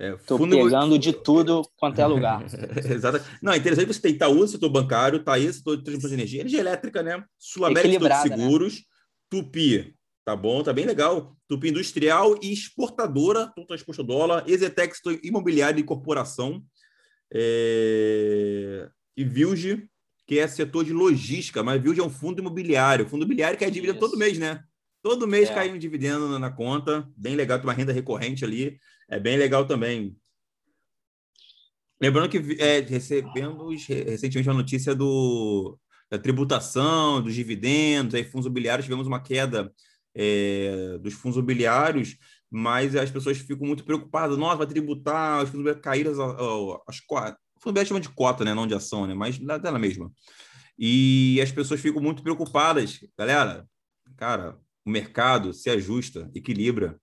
Estou 0.00 0.46
é, 0.46 0.48
pegando 0.48 0.98
de 0.98 1.12
tudo 1.12 1.62
quanto 1.76 2.00
é 2.00 2.06
lugar. 2.06 2.42
Exato. 2.90 3.22
Não, 3.42 3.52
é 3.52 3.58
interessante 3.58 3.86
você 3.86 4.00
ter 4.00 4.08
Itaú, 4.08 4.48
setor 4.48 4.70
bancário, 4.70 5.22
Thaís, 5.22 5.56
setor 5.56 5.76
de 5.76 5.98
de 5.98 6.14
energia, 6.14 6.40
energia 6.40 6.60
elétrica, 6.60 7.02
né? 7.02 7.22
Sul-América, 7.38 7.92
setor 7.92 8.08
de 8.08 8.14
né? 8.14 8.22
seguros, 8.22 8.74
né? 8.74 8.80
Tupi, 9.28 9.94
tá 10.24 10.34
bom, 10.34 10.62
tá 10.62 10.72
bem 10.72 10.86
legal. 10.86 11.36
Tupi 11.46 11.68
Industrial 11.68 12.34
e 12.40 12.50
exportadora, 12.50 13.52
tudo 13.54 13.74
exposto 13.74 14.02
dólar, 14.02 14.42
Exetex, 14.46 14.96
setor 14.96 15.20
imobiliário 15.22 15.78
e 15.78 15.84
corporação. 15.84 16.64
É... 17.32 18.88
E 19.14 19.22
Vilge, 19.22 19.86
que 20.26 20.38
é 20.38 20.48
setor 20.48 20.84
de 20.84 20.94
logística, 20.94 21.62
mas 21.62 21.82
viu 21.82 21.92
de 21.92 22.00
é 22.00 22.02
um 22.02 22.08
fundo 22.08 22.40
imobiliário. 22.40 23.06
Fundo 23.06 23.24
imobiliário 23.24 23.58
que 23.58 23.64
é 23.66 23.70
dividendo 23.70 23.98
todo 23.98 24.16
mês, 24.16 24.38
né? 24.38 24.64
Todo 25.02 25.26
mês 25.26 25.48
é. 25.48 25.54
cai 25.54 25.70
um 25.70 25.78
dividendo 25.78 26.38
na 26.38 26.50
conta, 26.50 27.08
bem 27.16 27.34
legal, 27.34 27.58
tem 27.58 27.66
uma 27.66 27.72
renda 27.72 27.92
recorrente 27.92 28.44
ali, 28.44 28.78
é 29.08 29.18
bem 29.18 29.36
legal 29.36 29.66
também. 29.66 30.16
Lembrando 32.00 32.30
que 32.30 32.60
é, 32.60 32.80
recebemos 32.80 33.86
recentemente 33.86 34.48
uma 34.48 34.54
notícia 34.54 34.94
do, 34.94 35.78
da 36.10 36.18
tributação, 36.18 37.22
dos 37.22 37.34
dividendos, 37.34 38.14
aí 38.14 38.24
fundos 38.24 38.46
imobiliários, 38.46 38.84
tivemos 38.84 39.06
uma 39.06 39.20
queda 39.20 39.72
é, 40.14 40.98
dos 40.98 41.14
fundos 41.14 41.36
imobiliários, 41.36 42.16
mas 42.50 42.96
as 42.96 43.10
pessoas 43.10 43.38
ficam 43.38 43.66
muito 43.66 43.84
preocupadas, 43.84 44.36
nossa, 44.36 44.56
vai 44.56 44.66
tributar, 44.66 45.42
os 45.42 45.50
fundos 45.50 45.66
imobiliários 45.66 45.82
caíram 45.82 46.12
as, 46.12 46.96
as, 46.96 47.00
Fundação 47.62 47.88
chama 47.88 48.00
de 48.00 48.08
cota, 48.08 48.42
né? 48.42 48.54
Não 48.54 48.66
de 48.66 48.74
ação, 48.74 49.06
né? 49.06 49.12
Mas 49.12 49.38
dela 49.38 49.78
mesma. 49.78 50.10
E 50.78 51.38
as 51.42 51.52
pessoas 51.52 51.78
ficam 51.78 52.00
muito 52.00 52.22
preocupadas. 52.22 52.98
Galera, 53.18 53.68
cara, 54.16 54.58
o 54.84 54.90
mercado 54.90 55.52
se 55.52 55.70
ajusta, 55.70 56.30
equilibra. 56.34 56.98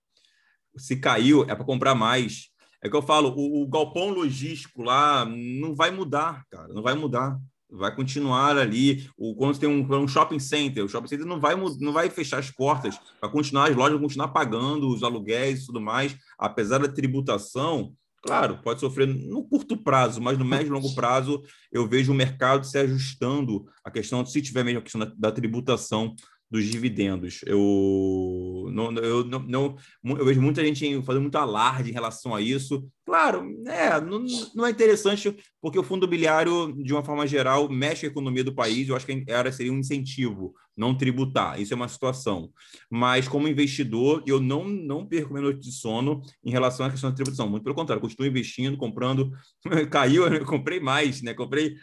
Se 0.76 0.96
caiu, 0.96 1.42
é 1.44 1.54
para 1.54 1.64
comprar 1.64 1.94
mais. 1.94 2.50
É 2.82 2.88
que 2.88 2.94
eu 2.94 3.02
falo, 3.02 3.34
o, 3.36 3.62
o, 3.62 3.68
galpão 3.68 4.10
logístico 4.10 4.82
lá 4.82 5.24
não 5.24 5.74
vai 5.74 5.90
mudar, 5.90 6.44
cara, 6.50 6.68
não 6.68 6.82
vai 6.82 6.94
mudar. 6.94 7.38
Vai 7.70 7.94
continuar 7.94 8.56
ali. 8.56 9.10
O, 9.16 9.34
quando 9.34 9.58
tem 9.58 9.68
um, 9.68 9.86
um 9.96 10.08
shopping 10.08 10.38
center, 10.38 10.84
o 10.84 10.88
shopping 10.88 11.08
center 11.08 11.26
não 11.26 11.40
vai, 11.40 11.56
não 11.56 11.92
vai 11.92 12.08
fechar 12.08 12.38
as 12.38 12.50
portas, 12.50 12.98
vai 13.20 13.30
continuar, 13.30 13.68
as 13.68 13.76
lojas 13.76 13.92
vão 13.92 14.02
continuar 14.02 14.28
pagando 14.28 14.88
os 14.88 15.02
aluguéis 15.02 15.62
e 15.62 15.66
tudo 15.66 15.80
mais, 15.80 16.16
apesar 16.38 16.78
da 16.78 16.88
tributação, 16.88 17.92
Claro, 18.20 18.58
pode 18.62 18.80
sofrer 18.80 19.06
no 19.06 19.44
curto 19.44 19.76
prazo, 19.76 20.20
mas 20.20 20.36
no 20.36 20.44
médio 20.44 20.66
e 20.66 20.70
longo 20.70 20.92
prazo 20.94 21.40
eu 21.70 21.88
vejo 21.88 22.10
o 22.10 22.14
mercado 22.14 22.66
se 22.66 22.76
ajustando 22.76 23.64
a 23.84 23.90
questão, 23.90 24.26
se 24.26 24.42
tiver 24.42 24.64
mesmo 24.64 24.80
a 24.80 24.82
questão 24.82 25.00
da, 25.00 25.12
da 25.16 25.32
tributação 25.32 26.16
dos 26.50 26.64
dividendos. 26.64 27.40
Eu 27.46 28.68
não, 28.72 28.92
eu 28.96 29.24
não, 29.24 29.76
eu 30.02 30.24
vejo 30.24 30.40
muita 30.40 30.64
gente 30.64 31.02
fazendo 31.02 31.22
muito 31.22 31.38
alarde 31.38 31.90
em 31.90 31.92
relação 31.92 32.34
a 32.34 32.40
isso. 32.40 32.88
Claro, 33.04 33.46
é, 33.66 34.00
não, 34.00 34.24
não 34.54 34.66
é 34.66 34.70
interessante 34.70 35.34
porque 35.60 35.78
o 35.78 35.82
fundo 35.82 36.04
imobiliário, 36.04 36.74
de 36.82 36.92
uma 36.92 37.02
forma 37.02 37.26
geral, 37.26 37.68
mexe 37.68 38.06
a 38.06 38.08
economia 38.08 38.44
do 38.44 38.54
país. 38.54 38.88
Eu 38.88 38.96
acho 38.96 39.06
que 39.06 39.24
era 39.26 39.50
seria 39.52 39.72
um 39.72 39.78
incentivo 39.78 40.54
não 40.76 40.94
tributar. 40.96 41.60
Isso 41.60 41.74
é 41.74 41.76
uma 41.76 41.88
situação. 41.88 42.50
Mas 42.88 43.26
como 43.26 43.48
investidor, 43.48 44.22
eu 44.26 44.40
não 44.40 44.68
não 44.68 45.04
perco 45.04 45.32
minha 45.32 45.42
noite 45.42 45.60
de 45.60 45.72
sono 45.72 46.22
em 46.44 46.50
relação 46.50 46.86
à 46.86 46.90
questão 46.90 47.10
da 47.10 47.16
tributação. 47.16 47.48
Muito 47.48 47.64
pelo 47.64 47.74
contrário, 47.74 48.00
continuo 48.00 48.28
investindo, 48.28 48.76
comprando. 48.76 49.32
Caiu, 49.90 50.26
eu 50.26 50.44
comprei 50.44 50.78
mais, 50.78 51.20
né? 51.20 51.34
Comprei 51.34 51.74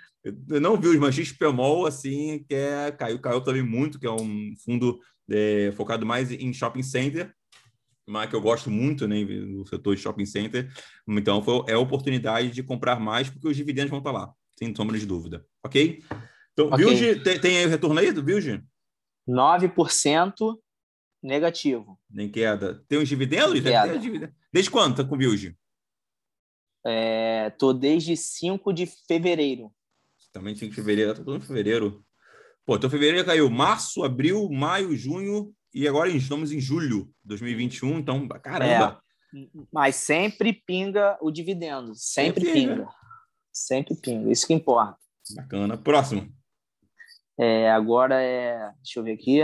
eu 0.50 0.60
não 0.60 0.76
vi 0.76 0.88
os 0.88 0.98
Manchis 0.98 1.32
Pemol, 1.32 1.86
assim, 1.86 2.44
que 2.48 2.56
é, 2.56 2.92
caiu, 2.92 3.20
caiu 3.20 3.42
também 3.42 3.62
muito, 3.62 4.00
que 4.00 4.08
é 4.08 4.12
um 4.12 4.54
fundo 4.64 5.00
é, 5.30 5.72
focado 5.76 6.06
mais 6.06 6.32
em 6.32 6.52
shopping 6.52 6.82
center, 6.82 7.32
mas 8.08 8.30
que 8.30 8.36
eu 8.36 8.42
gosto 8.42 8.70
muito, 8.70 9.08
né, 9.08 9.24
no 9.24 9.66
setor 9.68 9.96
de 9.96 10.02
shopping 10.02 10.26
center. 10.26 10.72
Então, 11.08 11.44
foi, 11.44 11.64
é 11.68 11.74
a 11.74 11.80
oportunidade 11.80 12.50
de 12.50 12.64
comprar 12.64 13.00
mais, 13.00 13.30
porque 13.30 13.48
os 13.48 13.56
dividendos 13.56 13.92
vão 13.92 14.00
estar 14.00 14.12
lá, 14.12 14.34
sem 14.58 14.74
sombra 14.76 14.98
de 14.98 15.06
dúvida. 15.06 15.46
Ok? 15.64 16.04
Então, 16.54 16.68
okay. 16.68 16.86
Vilge, 16.86 17.20
tem, 17.22 17.40
tem 17.40 17.58
aí 17.58 17.66
o 17.66 17.70
retorno 17.70 18.00
aí 18.00 18.12
do 18.12 18.24
Vilge? 18.24 18.64
9% 19.28 20.58
negativo. 21.22 22.00
Nem 22.10 22.30
queda. 22.30 22.84
Tem 22.88 23.00
os 23.00 23.10
dividendos? 23.10 23.60
Queda. 23.60 24.34
Desde 24.52 24.72
quando 24.72 24.96
tá 24.96 25.04
com 25.04 25.16
o 25.16 25.18
Vilge? 25.18 25.56
É, 26.86 27.50
tô 27.52 27.74
desde 27.74 28.16
5 28.16 28.72
de 28.72 28.86
fevereiro. 28.86 29.72
Também 30.36 30.54
5 30.54 30.70
de 30.70 30.76
fevereiro, 30.76 31.14
tá 31.14 31.24
tudo 31.24 31.38
em 31.38 31.48
fevereiro. 31.48 32.06
Pô, 32.66 32.76
então 32.76 32.90
fevereiro 32.90 33.26
caiu 33.26 33.50
março, 33.50 34.04
abril, 34.04 34.50
maio, 34.52 34.94
junho 34.94 35.56
e 35.74 35.88
agora 35.88 36.10
estamos 36.10 36.52
em 36.52 36.60
julho 36.60 37.06
de 37.24 37.30
2021, 37.30 38.00
então 38.00 38.28
caramba. 38.28 39.02
É, 39.34 39.48
mas 39.72 39.96
sempre 39.96 40.52
pinga 40.52 41.18
o 41.22 41.32
dividendo, 41.32 41.96
sempre, 41.96 42.42
sempre 42.42 42.52
pinga. 42.52 42.76
pinga. 42.76 42.90
Sempre 43.50 43.96
pinga, 43.96 44.30
isso 44.30 44.46
que 44.46 44.54
importa. 44.54 44.98
Bacana. 45.38 45.78
Próximo. 45.78 46.30
É, 47.40 47.72
agora 47.72 48.22
é, 48.22 48.74
deixa 48.84 49.00
eu 49.00 49.04
ver 49.06 49.14
aqui. 49.14 49.40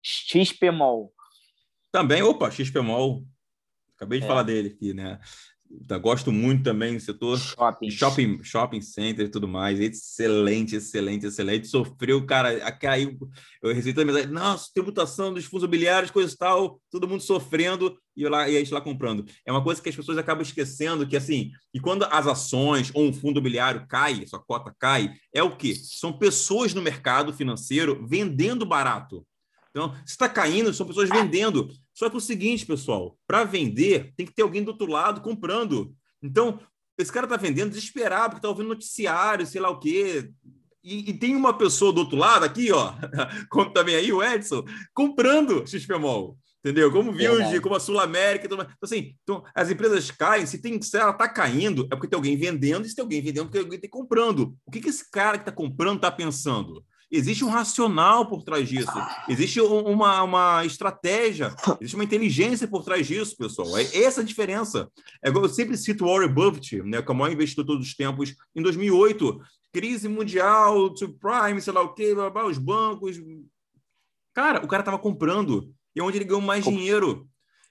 XPMOL. 0.00 1.12
Também, 1.90 2.22
opa, 2.22 2.52
XPMOL. 2.52 3.24
Acabei 3.96 4.20
de 4.20 4.26
é. 4.26 4.28
falar 4.28 4.44
dele 4.44 4.68
aqui, 4.68 4.94
né? 4.94 5.18
Tá, 5.86 5.98
gosto 5.98 6.32
muito 6.32 6.62
também 6.62 6.94
do 6.94 7.00
setor 7.00 7.38
shopping. 7.38 7.90
shopping, 7.90 8.42
shopping 8.42 8.80
center 8.80 9.26
e 9.26 9.28
tudo 9.28 9.46
mais. 9.48 9.80
Excelente, 9.80 10.76
excelente, 10.76 11.26
excelente. 11.26 11.66
Sofreu, 11.66 12.24
cara, 12.24 12.72
caiu. 12.72 13.16
Eu 13.62 13.74
recebi 13.74 13.94
também, 13.94 14.14
mensagem, 14.14 14.32
nossa, 14.32 14.70
tributação 14.72 15.34
dos 15.34 15.44
fundos 15.44 15.64
imobiliários, 15.64 16.10
coisa 16.10 16.32
e 16.32 16.36
tal, 16.36 16.80
todo 16.90 17.08
mundo 17.08 17.22
sofrendo 17.22 17.96
e, 18.16 18.22
eu 18.22 18.30
lá, 18.30 18.48
e 18.48 18.56
a 18.56 18.58
gente 18.58 18.72
lá 18.72 18.80
comprando. 18.80 19.24
É 19.44 19.52
uma 19.52 19.62
coisa 19.62 19.80
que 19.82 19.88
as 19.88 19.96
pessoas 19.96 20.18
acabam 20.18 20.42
esquecendo 20.42 21.06
que, 21.06 21.16
assim, 21.16 21.50
e 21.74 21.78
quando 21.78 22.04
as 22.04 22.26
ações 22.26 22.90
ou 22.94 23.04
um 23.04 23.12
fundo 23.12 23.38
imobiliário 23.38 23.86
cai, 23.88 24.26
sua 24.26 24.40
cota 24.40 24.74
cai, 24.78 25.12
é 25.32 25.42
o 25.42 25.56
quê? 25.56 25.74
São 25.74 26.12
pessoas 26.12 26.72
no 26.72 26.82
mercado 26.82 27.32
financeiro 27.32 28.06
vendendo 28.08 28.64
barato. 28.64 29.26
Então, 29.76 29.94
se 30.06 30.12
está 30.12 30.26
caindo, 30.26 30.72
são 30.72 30.86
pessoas 30.86 31.10
vendendo. 31.10 31.68
Só 31.92 32.08
que 32.08 32.16
o 32.16 32.20
seguinte, 32.20 32.64
pessoal, 32.64 33.18
para 33.26 33.44
vender, 33.44 34.14
tem 34.16 34.24
que 34.24 34.32
ter 34.32 34.40
alguém 34.40 34.64
do 34.64 34.70
outro 34.70 34.86
lado 34.86 35.20
comprando. 35.20 35.94
Então, 36.22 36.58
esse 36.96 37.12
cara 37.12 37.26
está 37.26 37.36
vendendo 37.36 37.68
desesperado, 37.68 38.30
porque 38.30 38.38
está 38.38 38.48
ouvindo 38.48 38.70
noticiário, 38.70 39.46
sei 39.46 39.60
lá 39.60 39.68
o 39.68 39.78
quê. 39.78 40.30
e, 40.82 41.10
e, 41.10 41.12
tem 41.12 41.36
uma 41.36 41.52
pessoa 41.52 41.92
do 41.92 41.98
outro 42.00 42.16
lado 42.16 42.46
aqui, 42.46 42.72
ó, 42.72 42.94
como 43.50 43.70
também 43.70 43.96
aí 43.96 44.10
o 44.10 44.22
Edson, 44.22 44.64
comprando 44.94 45.66
XPMOL. 45.66 46.38
Entendeu? 46.60 46.90
Como 46.90 47.12
Vilge, 47.12 47.60
como 47.60 47.74
a 47.74 47.80
Sul 47.80 48.00
América. 48.00 48.46
Então, 48.46 48.66
assim, 48.82 49.14
então, 49.22 49.44
as 49.54 49.70
empresas 49.70 50.10
caem, 50.10 50.46
se, 50.46 50.58
tem, 50.58 50.80
se 50.80 50.96
ela 50.96 51.10
está 51.10 51.28
caindo, 51.28 51.86
é 51.92 51.94
porque 51.94 52.08
tem 52.08 52.16
alguém 52.16 52.36
vendendo, 52.36 52.86
e 52.86 52.88
se 52.88 52.96
tem 52.96 53.02
alguém 53.02 53.20
vendendo, 53.20 53.44
porque 53.44 53.58
alguém 53.58 53.90
comprando. 53.90 54.56
O 54.64 54.70
que, 54.70 54.80
que 54.80 54.88
esse 54.88 55.08
cara 55.10 55.36
que 55.36 55.42
está 55.42 55.52
comprando 55.52 55.96
está 55.96 56.10
pensando? 56.10 56.82
Existe 57.10 57.44
um 57.44 57.48
racional 57.48 58.28
por 58.28 58.42
trás 58.42 58.68
disso, 58.68 58.90
existe 59.28 59.60
uma, 59.60 60.22
uma 60.24 60.64
estratégia, 60.66 61.54
existe 61.80 61.94
uma 61.94 62.02
inteligência 62.02 62.66
por 62.66 62.82
trás 62.84 63.06
disso, 63.06 63.36
pessoal. 63.36 63.78
É 63.78 64.02
essa 64.02 64.22
a 64.22 64.24
diferença. 64.24 64.90
É, 65.22 65.28
eu 65.28 65.48
sempre 65.48 65.76
cito 65.76 66.04
Warren 66.04 66.32
Buffett, 66.32 66.82
né, 66.82 67.00
que 67.00 67.08
é 67.08 67.14
o 67.14 67.16
maior 67.16 67.32
investidor 67.32 67.64
de 67.64 67.72
todos 67.72 67.86
os 67.86 67.94
tempos, 67.94 68.34
em 68.56 68.60
2008, 68.60 69.40
crise 69.72 70.08
mundial, 70.08 70.96
subprime, 70.96 71.60
sei 71.60 71.72
lá 71.72 71.82
o 71.82 71.94
quê, 71.94 72.12
blá, 72.12 72.28
blá, 72.28 72.46
os 72.46 72.58
bancos. 72.58 73.20
Cara, 74.34 74.64
o 74.64 74.68
cara 74.68 74.80
estava 74.80 74.98
comprando 74.98 75.72
e 75.94 76.00
é 76.00 76.02
onde 76.02 76.18
ele 76.18 76.24
ganhou 76.24 76.40
mais 76.40 76.64
dinheiro. 76.64 77.28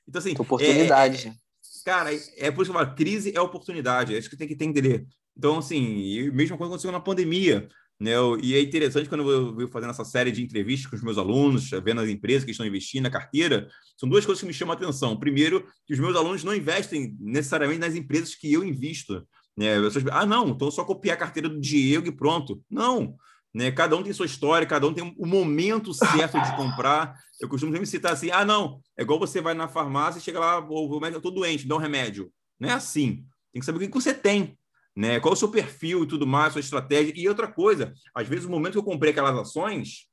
Então, 0.08 0.20
assim. 0.20 0.34
Oportunidade. 0.38 1.28
É, 1.28 1.30
é, 1.30 1.36
cara, 1.84 2.10
é 2.14 2.52
por 2.52 2.62
isso 2.62 2.72
que 2.72 2.78
eu 2.78 2.84
falo, 2.84 2.96
crise 2.96 3.36
é 3.36 3.42
oportunidade, 3.42 4.16
é 4.16 4.18
isso 4.18 4.30
que 4.30 4.38
tem 4.38 4.48
que 4.48 4.54
entender. 4.54 5.06
Então, 5.38 5.58
assim, 5.58 6.32
mesmo 6.32 6.58
quando 6.58 6.70
aconteceu 6.70 6.92
na 6.92 7.00
pandemia, 7.00 7.68
né? 8.00 8.12
E 8.42 8.56
é 8.56 8.62
interessante 8.62 9.08
quando 9.08 9.30
eu 9.32 9.56
vou 9.56 9.68
fazendo 9.70 9.92
essa 9.92 10.04
série 10.04 10.32
de 10.32 10.44
entrevistas 10.44 10.90
com 10.90 10.96
os 10.98 11.04
meus 11.04 11.18
alunos, 11.18 11.70
vendo 11.84 12.02
as 12.02 12.10
empresas 12.10 12.44
que 12.44 12.52
estão 12.52 12.66
investindo 12.66 13.04
na 13.04 13.10
carteira, 13.10 13.68
são 13.98 14.10
duas 14.10 14.26
coisas 14.26 14.42
que 14.42 14.48
me 14.48 14.54
chamam 14.54 14.74
a 14.74 14.78
atenção. 14.78 15.18
Primeiro, 15.18 15.66
que 15.86 15.94
os 15.94 16.00
meus 16.00 16.16
alunos 16.16 16.44
não 16.44 16.54
investem 16.54 17.16
necessariamente 17.20 17.80
nas 17.80 17.96
empresas 17.96 18.36
que 18.36 18.52
eu 18.52 18.64
invisto. 18.64 19.26
Né? 19.56 19.76
Ah, 20.12 20.26
não, 20.26 20.50
então 20.50 20.70
só 20.70 20.84
copiar 20.84 21.16
a 21.16 21.20
carteira 21.20 21.48
do 21.48 21.60
Diego 21.60 22.08
e 22.08 22.12
pronto. 22.12 22.62
Não. 22.70 23.16
Né? 23.54 23.72
Cada 23.72 23.96
um 23.96 24.04
tem 24.04 24.12
sua 24.12 24.26
história, 24.26 24.68
cada 24.68 24.86
um 24.86 24.94
tem 24.94 25.16
o 25.18 25.26
momento 25.26 25.94
certo 25.94 26.42
de 26.42 26.56
comprar. 26.58 27.16
Eu 27.40 27.48
costumo 27.48 27.72
sempre 27.72 27.88
citar 27.88 28.12
assim: 28.12 28.30
ah, 28.30 28.44
não, 28.44 28.82
é 28.98 29.04
igual 29.04 29.18
você 29.18 29.40
vai 29.40 29.54
na 29.54 29.70
farmácia 29.70 30.20
e 30.20 30.22
chega 30.22 30.40
lá, 30.42 30.60
o 30.60 31.00
médico, 31.00 31.16
eu 31.16 31.18
estou 31.20 31.32
doente, 31.32 31.66
dá 31.66 31.76
um 31.76 31.80
remédio. 31.80 32.30
Não 32.60 32.70
é 32.70 32.74
assim. 32.74 33.24
Tem 33.54 33.62
que 33.62 33.66
saber 33.66 33.78
o 33.78 33.88
que 33.88 33.94
você 33.94 34.14
tem, 34.14 34.58
né? 34.96 35.20
Qual 35.20 35.34
o 35.34 35.38
seu 35.38 35.50
perfil 35.50 36.04
e 36.04 36.08
tudo 36.08 36.26
mais, 36.26 36.54
sua 36.54 36.60
estratégia. 36.60 37.14
E 37.16 37.28
outra 37.28 37.48
coisa, 37.48 37.94
às 38.14 38.28
vezes 38.28 38.46
o 38.46 38.50
momento 38.50 38.74
que 38.74 38.80
eu 38.80 38.84
comprei 38.84 39.12
aquelas 39.12 39.38
ações, 39.38 40.08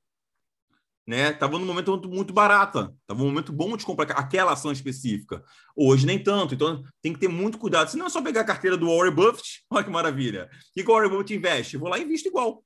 né, 1.07 1.31
estava 1.31 1.59
num 1.59 1.67
momento 1.67 1.91
muito, 1.91 2.09
muito 2.09 2.33
barata, 2.33 2.95
estava 3.01 3.23
um 3.23 3.27
momento 3.27 3.53
bom 3.53 3.77
de 3.77 3.85
comprar 3.85 4.11
aquela 4.13 4.53
ação 4.53 4.71
específica. 4.71 5.43
Hoje 5.77 6.07
nem 6.07 6.23
tanto, 6.23 6.55
então 6.55 6.83
tem 7.01 7.13
que 7.13 7.19
ter 7.19 7.29
muito 7.29 7.59
cuidado. 7.59 7.91
Se 7.91 7.97
não 7.97 8.07
é 8.07 8.11
só 8.11 8.23
pegar 8.23 8.43
a 8.43 8.45
carteira 8.45 8.77
do 8.77 8.87
Warren 8.87 9.15
Buffett, 9.15 9.65
olha 9.71 9.85
que 9.85 9.91
maravilha. 9.91 10.49
O 10.53 10.75
que 10.75 10.89
o 10.89 10.95
Warren 10.95 11.11
Buffett 11.11 11.35
investe? 11.35 11.77
Vou 11.77 11.89
lá 11.89 11.99
e 11.99 12.05
invisto 12.05 12.29
igual 12.29 12.65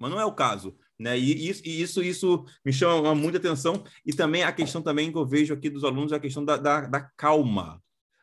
mas 0.00 0.10
não 0.10 0.18
é 0.18 0.24
o 0.24 0.32
caso. 0.32 0.74
Né? 0.98 1.18
E 1.18 1.48
isso, 1.48 1.62
isso, 1.64 2.02
isso 2.02 2.44
me 2.64 2.72
chama 2.72 3.14
muita 3.14 3.36
atenção. 3.36 3.84
E 4.04 4.12
também 4.14 4.42
a 4.42 4.50
questão 4.50 4.80
também 4.80 5.12
que 5.12 5.18
eu 5.18 5.26
vejo 5.26 5.52
aqui 5.52 5.68
dos 5.68 5.84
alunos 5.84 6.10
é 6.10 6.16
a 6.16 6.20
questão 6.20 6.42
da, 6.42 6.56
da, 6.56 6.80
da 6.86 7.00
calma, 7.16 7.82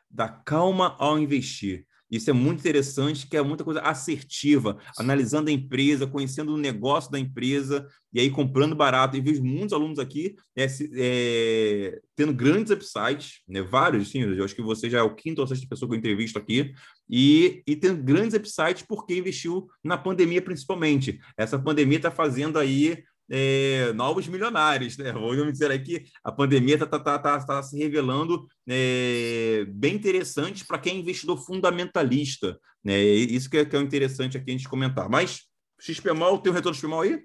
da 0.10 0.28
calma 0.28 0.95
ao 0.97 1.19
investir. 1.19 1.86
Isso 2.10 2.30
é 2.30 2.34
muito 2.34 2.60
interessante, 2.60 3.28
que 3.28 3.36
é 3.36 3.41
muita 3.41 3.63
coisa 3.63 3.82
assertiva, 3.82 4.78
analisando 4.98 5.50
a 5.50 5.54
empresa, 5.54 6.08
conhecendo 6.08 6.54
o 6.54 6.58
negócio 6.58 7.12
da 7.12 7.20
empresa, 7.20 7.86
e 8.13 8.20
aí 8.20 8.30
comprando 8.30 8.76
barato. 8.76 9.17
E 9.17 9.22
vejo 9.22 9.43
muitos 9.43 9.74
alunos 9.74 10.00
aqui 10.00 10.36
é, 10.56 10.67
é, 10.96 12.00
tendo 12.15 12.34
grandes 12.34 12.72
upsides, 12.72 13.41
né? 13.48 13.62
vários, 13.62 14.10
sim, 14.10 14.22
eu 14.22 14.43
acho 14.43 14.56
que 14.56 14.62
você 14.62 14.89
já 14.89 15.00
é 15.00 15.04
o 15.04 15.15
quinto 15.15 15.41
ou 15.41 15.48
sexta 15.48 15.67
pessoa 15.67 15.89
que 15.89 15.96
eu 15.96 16.00
entrevisto 16.00 16.39
aqui, 16.39 16.74
e, 17.10 17.62
e 17.67 17.76
tendo 17.76 18.02
grandes 18.02 18.36
upsides 18.36 18.84
porque 18.88 19.17
investiu 19.17 19.67
na 19.84 19.98
pandemia, 19.98 20.41
principalmente. 20.41 21.20
Essa 21.38 21.60
pandemia 21.60 21.98
está 21.98 22.12
fazendo 22.12 22.58
aí 22.58 23.04
é, 23.30 23.92
novos 23.94 24.28
milionários, 24.28 24.98
né? 24.98 25.12
Vamos 25.12 25.52
dizer 25.52 25.72
aqui, 25.72 26.06
a 26.24 26.32
pandemia 26.32 26.76
está 26.76 26.86
tá, 26.86 27.00
tá, 27.00 27.20
tá, 27.20 27.46
tá, 27.46 27.63
se 27.63 27.78
revelando 27.78 28.48
é, 28.68 29.66
bem 29.70 29.96
interessante 29.96 30.66
para 30.66 30.80
quem 30.80 30.98
é 30.98 31.00
investidor 31.00 31.38
fundamentalista, 31.38 32.60
né? 32.84 33.00
Isso 33.00 33.50
que 33.50 33.58
é, 33.58 33.66
que 33.66 33.76
é 33.76 33.80
interessante 33.80 34.38
aqui 34.38 34.52
a 34.52 34.54
gente 34.54 34.70
comentar. 34.70 35.10
Mas 35.10 35.42
XPMOL, 35.80 36.40
tem 36.40 36.52
o 36.52 36.56
retorno 36.56 36.76
XPMOL 36.76 37.02
aí? 37.02 37.20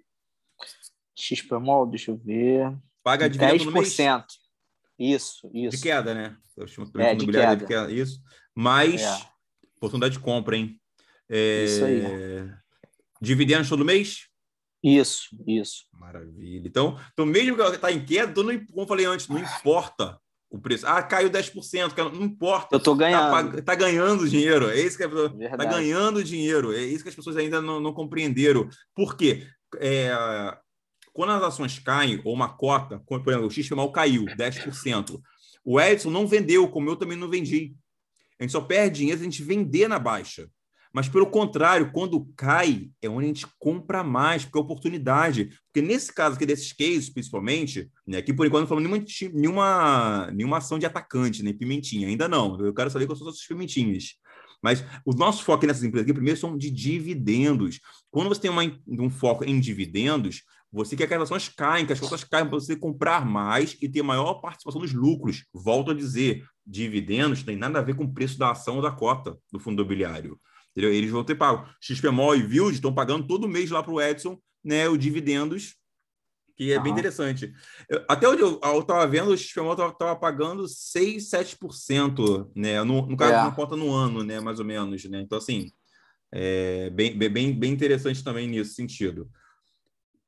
XPMOL, 1.17 1.87
deixa 1.87 2.11
eu 2.11 2.17
ver. 2.17 2.77
Paga 3.03 3.29
dividendo 3.29 3.65
10%. 3.65 3.67
no 3.67 3.73
mês? 3.73 3.97
Isso, 4.99 5.51
isso. 5.53 5.77
De 5.77 5.83
queda, 5.83 6.15
né? 6.15 6.37
É, 6.99 7.15
de 7.15 7.27
queda. 7.27 7.57
de 7.57 7.67
queda. 7.67 7.93
Isso. 7.93 8.21
Mas, 8.55 9.03
é. 9.03 9.19
oportunidade 9.77 10.15
de 10.15 10.21
compra, 10.21 10.57
hein? 10.57 10.79
É... 11.29 11.65
Isso 11.65 11.85
aí. 11.85 12.03
Dividendos 13.21 13.69
todo 13.69 13.85
mês? 13.85 14.32
Isso, 14.83 15.29
isso. 15.47 15.85
Maravilha. 15.93 16.67
Então, 16.67 16.99
então 17.13 17.25
mesmo 17.25 17.55
que 17.55 17.63
ela 17.63 17.75
está 17.75 17.93
em 17.93 18.05
queda, 18.05 18.43
não, 18.43 18.67
como 18.67 18.83
eu 18.83 18.87
falei 18.87 19.07
antes, 19.07 19.29
não 19.29 19.39
importa 19.39 20.19
o 20.51 20.59
preço. 20.59 20.87
Ah, 20.87 21.03
caiu 21.03 21.31
10%, 21.31 22.13
não 22.13 22.25
importa. 22.25 22.75
Eu 22.75 22.79
estou 22.79 22.95
tá 22.97 23.01
ganhando. 23.01 23.59
Está 23.59 23.73
tá 23.73 23.75
ganhando 23.75 24.29
dinheiro. 24.29 24.69
É 24.69 24.79
isso 24.79 24.99
que 24.99 25.05
está 25.05 25.65
ganhando 25.65 26.23
dinheiro. 26.23 26.73
É 26.75 26.81
isso 26.81 27.03
que 27.03 27.09
as 27.09 27.15
pessoas 27.15 27.37
ainda 27.37 27.63
não, 27.63 27.81
não 27.81 27.93
compreenderam. 27.93 28.69
Por 28.95 29.17
quê? 29.17 29.47
É, 29.79 30.13
quando 31.13 31.31
as 31.31 31.43
ações 31.43 31.79
caem, 31.79 32.21
ou 32.25 32.35
uma 32.35 32.49
cota, 32.49 32.99
por 33.07 33.23
exemplo, 33.27 33.47
o 33.47 33.51
XPMAL 33.51 33.93
caiu 33.93 34.25
10%. 34.25 35.21
O 35.65 35.81
Edson 35.81 36.11
não 36.11 36.27
vendeu, 36.27 36.69
como 36.69 36.91
eu 36.91 36.97
também 36.97 37.17
não 37.17 37.29
vendi. 37.29 37.75
A 38.39 38.43
gente 38.43 38.53
só 38.53 38.61
perde 38.61 38.99
dinheiro 38.99 39.19
se 39.19 39.25
a 39.25 39.31
gente 39.31 39.43
vender 39.43 39.89
na 39.89 39.99
baixa. 39.99 40.49
Mas, 40.93 41.09
pelo 41.09 41.27
contrário, 41.27 41.91
quando 41.91 42.27
cai, 42.37 42.91
é 43.01 43.09
onde 43.09 43.25
a 43.25 43.29
gente 43.29 43.47
compra 43.59 44.05
mais, 44.05 44.45
porque 44.45 44.59
é 44.59 44.61
oportunidade. 44.61 45.49
Porque 45.67 45.87
nesse 45.87 46.13
caso 46.13 46.37
aqui, 46.37 46.45
desses 46.45 46.73
cases, 46.73 47.09
principalmente, 47.09 47.91
né, 48.07 48.19
aqui 48.19 48.33
por 48.33 48.47
enquanto 48.47 48.63
não 48.63 48.69
falando 48.69 48.85
nenhuma, 48.85 49.05
nenhuma, 49.33 50.31
nenhuma 50.33 50.59
ação 50.59 50.79
de 50.79 50.85
atacante, 50.85 51.43
nem 51.43 51.53
né, 51.53 51.59
pimentinha, 51.59 52.09
ainda 52.09 52.29
não. 52.29 52.61
Eu 52.61 52.75
quero 52.75 52.91
saber 52.91 53.07
quais 53.07 53.19
são 53.19 53.29
as 53.29 53.37
suas 53.37 53.47
pimentinhas. 53.47 54.17
Mas 54.63 54.85
o 55.05 55.13
nosso 55.13 55.43
foco 55.43 55.67
nessas 55.67 55.83
empresas 55.83 56.05
aqui, 56.05 56.15
primeiro, 56.15 56.39
são 56.39 56.57
de 56.57 56.71
dividendos. 56.71 57.81
Quando 58.11 58.29
você 58.29 58.43
tem 58.43 58.51
uma, 58.51 58.63
um 58.87 59.11
foco 59.11 59.45
em 59.45 59.59
dividendos, 59.59 60.43
você 60.71 60.97
quer 60.97 61.07
que 61.07 61.15
as 61.15 61.23
ações 61.23 61.49
caem, 61.49 61.85
que 61.85 61.93
as 61.93 62.01
cotas 62.01 62.23
caem, 62.25 62.47
para 62.47 62.59
você 62.59 62.77
comprar 62.77 63.27
mais 63.27 63.77
e 63.83 63.89
ter 63.89 64.03
maior 64.03 64.35
participação 64.35 64.81
dos 64.81 64.93
lucros. 64.93 65.45
Volto 65.53 65.91
a 65.91 65.95
dizer, 65.95 66.45
dividendos 66.67 67.43
tem 67.43 67.57
nada 67.57 67.79
a 67.79 67.83
ver 67.83 67.95
com 67.95 68.05
o 68.05 68.13
preço 68.13 68.39
da 68.39 68.53
ação 68.53 68.77
ou 68.77 68.83
da 68.83 68.91
cota 68.91 69.37
do 69.53 69.59
fundo 69.59 69.83
imobiliário. 69.83 70.39
Entendeu? 70.73 70.93
Eles 70.93 71.11
vão 71.11 71.23
ter 71.23 71.35
pago. 71.35 71.69
XPMOL 71.81 72.37
e 72.37 72.43
Vild 72.43 72.75
estão 72.75 72.95
pagando 72.95 73.27
todo 73.27 73.49
mês 73.49 73.71
lá 73.71 73.83
para 73.83 73.93
o 73.93 74.01
Edson 74.01 74.39
né, 74.65 74.89
os 74.89 74.99
dividendos, 74.99 75.75
que 76.57 76.73
é 76.73 76.79
bem 76.79 76.93
interessante. 76.93 77.53
Eu, 77.89 78.05
até 78.09 78.29
onde 78.29 78.43
eu 78.43 78.61
estava 78.79 79.07
vendo, 79.07 79.31
o 79.31 79.37
XPMOL 79.37 79.73
estava 79.73 80.17
pagando 80.17 80.69
6, 80.69 81.29
7%, 81.31 82.51
né? 82.55 82.83
No, 82.85 83.07
no 83.07 83.17
caso, 83.17 83.33
é. 83.33 83.43
não 83.43 83.53
conta 83.53 83.75
no 83.75 83.91
ano, 83.91 84.23
né? 84.23 84.39
Mais 84.39 84.59
ou 84.59 84.65
menos, 84.65 85.05
né? 85.07 85.21
Então, 85.21 85.39
assim, 85.39 85.73
é 86.31 86.91
bem, 86.91 87.17
bem, 87.17 87.53
bem 87.53 87.73
interessante 87.73 88.23
também 88.23 88.47
nesse 88.47 88.75
sentido. 88.75 89.29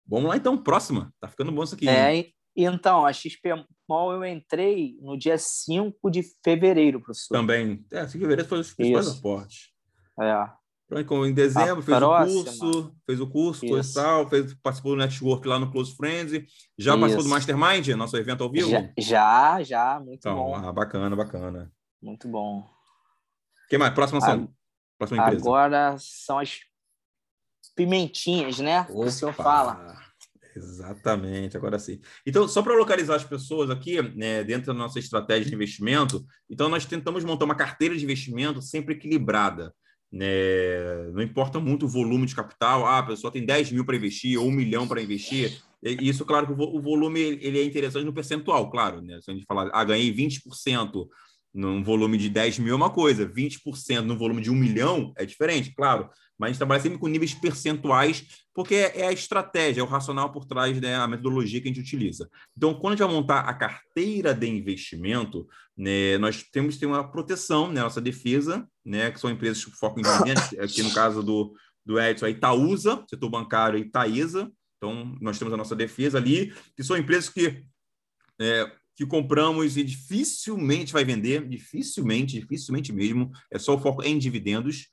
Vamos 0.06 0.28
lá, 0.28 0.36
então, 0.36 0.56
próxima. 0.56 1.12
Tá 1.20 1.28
ficando 1.28 1.52
bom 1.52 1.62
isso 1.62 1.74
aqui. 1.74 1.88
É, 1.88 2.26
então, 2.56 3.04
a 3.04 3.12
XPMOL 3.12 4.12
eu 4.12 4.24
entrei 4.24 4.96
no 5.00 5.16
dia 5.18 5.36
5 5.38 6.10
de 6.10 6.22
fevereiro, 6.42 7.00
professor. 7.00 7.34
Também. 7.34 7.84
É, 7.92 8.00
5 8.00 8.12
de 8.12 8.18
fevereiro 8.18 8.48
foi 8.48 8.60
os 8.60 8.72
principais 8.72 9.08
aportes. 9.08 9.73
É. 10.20 10.64
Em 11.26 11.32
dezembro, 11.32 11.82
fez 11.82 11.98
próxima. 11.98 12.40
o 12.40 12.44
curso, 12.44 12.94
fez 13.06 13.20
o 13.20 13.26
curso, 13.26 13.60
fez, 14.28 14.54
participou 14.62 14.92
do 14.92 14.98
network 14.98 15.48
lá 15.48 15.58
no 15.58 15.72
Close 15.72 15.96
Friends. 15.96 16.32
Já 16.78 16.92
Isso. 16.92 17.00
participou 17.00 17.24
do 17.24 17.30
Mastermind, 17.30 17.88
nosso 17.96 18.16
evento 18.16 18.44
ao 18.44 18.50
vivo? 18.50 18.70
Já, 18.70 18.92
já, 18.98 19.62
já 19.62 20.00
muito 20.00 20.20
então, 20.20 20.36
bom. 20.36 20.54
Ah, 20.54 20.72
bacana, 20.72 21.16
bacana. 21.16 21.72
Muito 22.00 22.28
bom. 22.28 22.60
O 22.60 23.68
que 23.68 23.78
mais? 23.78 23.94
Próxima 23.94 24.18
ação. 24.18 24.48
Próxima 24.98 25.22
empresa. 25.22 25.42
Agora 25.42 25.96
são 25.98 26.38
as 26.38 26.60
pimentinhas, 27.74 28.58
né? 28.58 28.82
Opa. 28.82 28.92
O 28.92 29.10
senhor 29.10 29.32
fala. 29.32 29.96
Exatamente, 30.56 31.56
agora 31.56 31.78
sim. 31.78 32.00
Então, 32.24 32.46
só 32.46 32.62
para 32.62 32.76
localizar 32.76 33.16
as 33.16 33.24
pessoas 33.24 33.70
aqui, 33.70 34.00
né, 34.16 34.44
dentro 34.44 34.66
da 34.66 34.74
nossa 34.74 35.00
estratégia 35.00 35.46
de 35.46 35.54
investimento, 35.54 36.24
então 36.48 36.68
nós 36.68 36.86
tentamos 36.86 37.24
montar 37.24 37.44
uma 37.44 37.56
carteira 37.56 37.96
de 37.96 38.04
investimento 38.04 38.62
sempre 38.62 38.94
equilibrada. 38.94 39.74
Né? 40.14 41.10
Não 41.12 41.20
importa 41.20 41.58
muito 41.58 41.86
o 41.86 41.88
volume 41.88 42.24
de 42.24 42.36
capital, 42.36 42.86
ah, 42.86 42.98
a 42.98 43.02
pessoa 43.02 43.32
tem 43.32 43.44
10 43.44 43.72
mil 43.72 43.84
para 43.84 43.96
investir 43.96 44.38
ou 44.38 44.46
um 44.46 44.52
milhão 44.52 44.86
para 44.86 45.02
investir. 45.02 45.60
Isso, 45.82 46.24
claro, 46.24 46.46
que 46.46 46.52
o 46.52 46.80
volume 46.80 47.20
ele 47.20 47.58
é 47.58 47.64
interessante 47.64 48.04
no 48.04 48.12
percentual, 48.12 48.70
claro. 48.70 49.02
Né? 49.02 49.20
Se 49.20 49.32
a 49.32 49.34
gente 49.34 49.44
falar, 49.44 49.70
ah, 49.72 49.82
ganhei 49.82 50.14
20% 50.14 51.08
num 51.54 51.84
volume 51.84 52.18
de 52.18 52.28
10 52.28 52.58
mil 52.58 52.72
é 52.72 52.76
uma 52.76 52.90
coisa, 52.90 53.26
20% 53.26 54.00
no 54.00 54.18
volume 54.18 54.42
de 54.42 54.50
um 54.50 54.56
milhão 54.56 55.12
é 55.16 55.24
diferente, 55.24 55.72
claro. 55.72 56.10
Mas 56.36 56.48
a 56.48 56.50
gente 56.50 56.58
trabalha 56.58 56.80
sempre 56.80 56.98
com 56.98 57.06
níveis 57.06 57.32
percentuais, 57.32 58.26
porque 58.52 58.74
é 58.74 59.06
a 59.06 59.12
estratégia, 59.12 59.80
é 59.80 59.84
o 59.84 59.86
racional 59.86 60.32
por 60.32 60.44
trás 60.44 60.80
da 60.80 60.88
né, 60.88 61.06
metodologia 61.06 61.60
que 61.60 61.68
a 61.68 61.72
gente 61.72 61.80
utiliza. 61.80 62.28
Então, 62.56 62.74
quando 62.74 62.94
a 62.94 62.96
gente 62.96 63.06
vai 63.06 63.14
montar 63.14 63.40
a 63.40 63.54
carteira 63.54 64.34
de 64.34 64.48
investimento, 64.48 65.46
né, 65.76 66.18
nós 66.18 66.42
temos 66.42 66.74
que 66.74 66.80
ter 66.80 66.86
uma 66.86 67.08
proteção, 67.08 67.70
né, 67.70 67.80
nossa 67.80 68.00
defesa, 68.00 68.68
né, 68.84 69.12
que 69.12 69.20
são 69.20 69.30
empresas 69.30 69.64
que 69.64 69.70
focam 69.70 70.00
em 70.00 70.02
dividendos, 70.02 70.42
aqui 70.58 70.82
no 70.82 70.92
caso 70.92 71.22
do, 71.22 71.54
do 71.86 72.00
Edson, 72.00 72.26
a 72.26 72.30
Itaúsa, 72.30 73.04
setor 73.08 73.30
bancário 73.30 73.78
Itaísa. 73.78 74.50
Então, 74.76 75.16
nós 75.20 75.38
temos 75.38 75.54
a 75.54 75.56
nossa 75.56 75.76
defesa 75.76 76.18
ali, 76.18 76.52
que 76.76 76.82
são 76.82 76.96
empresas 76.96 77.28
que, 77.28 77.64
é, 78.40 78.72
que 78.96 79.06
compramos 79.06 79.76
e 79.76 79.82
dificilmente 79.82 80.92
vai 80.92 81.04
vender, 81.04 81.46
dificilmente, 81.48 82.38
dificilmente 82.38 82.92
mesmo, 82.92 83.30
é 83.50 83.58
só 83.58 83.74
o 83.74 83.80
foco 83.80 84.02
em 84.02 84.18
dividendos. 84.18 84.88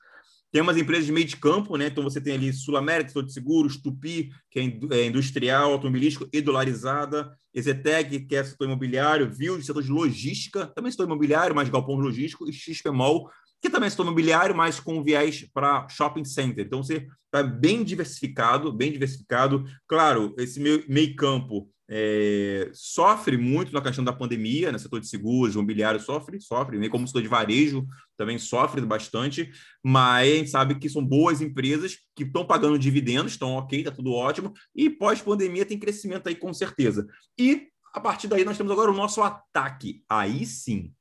Tem 0.52 0.62
umas 0.62 0.76
empresas 0.76 1.06
de 1.06 1.14
meio 1.14 1.26
de 1.26 1.38
campo, 1.38 1.78
né? 1.78 1.88
Então 1.88 2.04
você 2.04 2.20
tem 2.20 2.34
ali 2.34 2.52
Sul 2.52 2.76
América, 2.76 3.24
de 3.24 3.32
seguros, 3.32 3.78
Tupi, 3.78 4.32
que 4.50 4.60
é, 4.60 4.98
é 4.98 5.06
industrial, 5.06 5.72
automobilístico 5.72 6.28
e 6.34 6.42
dolarizada, 6.42 7.32
Ezetec, 7.54 8.26
que 8.26 8.36
é 8.36 8.44
setor 8.44 8.66
imobiliário, 8.66 9.30
Viu, 9.30 9.62
setor 9.62 9.82
de 9.82 9.90
logística, 9.90 10.68
também 10.68 10.92
setor 10.92 11.06
imobiliário, 11.06 11.56
mais 11.56 11.70
galpão 11.70 11.96
logístico, 11.96 12.50
e 12.50 12.54
XPMOL, 12.54 13.30
que 13.62 13.70
também 13.70 13.88
é 13.88 13.90
setor 13.90 14.08
imobiliário, 14.08 14.56
mas 14.56 14.80
com 14.80 15.04
viés 15.04 15.48
para 15.54 15.88
shopping 15.88 16.26
center. 16.26 16.66
Então 16.66 16.84
você 16.84 17.08
está 17.26 17.44
bem 17.44 17.84
diversificado, 17.84 18.74
bem 18.74 18.92
diversificado. 18.92 19.64
Claro, 19.88 20.34
esse 20.38 20.60
meio, 20.60 21.16
campo 21.16 21.70
é, 21.88 22.72
sofre 22.74 23.38
muito 23.38 23.72
na 23.72 23.82
questão 23.82 24.04
da 24.04 24.14
pandemia, 24.14 24.72
né? 24.72 24.78
setor 24.78 25.00
de 25.00 25.08
seguros, 25.08 25.54
imobiliário 25.54 26.00
sofre, 26.00 26.42
sofre, 26.42 26.80
nem 26.80 26.90
como 26.90 27.06
setor 27.06 27.22
de 27.22 27.28
varejo 27.28 27.86
também 28.18 28.38
sofre 28.38 28.82
bastante, 28.82 29.52
mas 29.84 30.32
a 30.32 30.36
gente 30.38 30.50
sabe 30.50 30.76
que 30.76 30.90
são 30.90 31.04
boas 31.04 31.42
empresas 31.42 31.98
que 32.16 32.24
estão 32.24 32.46
pagando 32.46 32.78
dividendos, 32.78 33.34
estão 33.34 33.54
ok, 33.54 33.80
está 33.80 33.92
tudo 33.92 34.14
ótimo, 34.14 34.54
e 34.76 34.90
pós-pandemia 34.90 35.66
tem 35.66 35.78
crescimento 35.78 36.28
aí 36.28 36.36
com 36.36 36.54
certeza. 36.54 37.08
E 37.38 37.68
a 37.94 38.00
partir 38.00 38.28
daí 38.28 38.46
nós 38.46 38.58
temos 38.58 38.72
agora 38.72 38.92
o 38.92 38.96
nosso 38.96 39.22
ataque. 39.22 40.04
Aí 40.10 40.46
sim. 40.46 40.94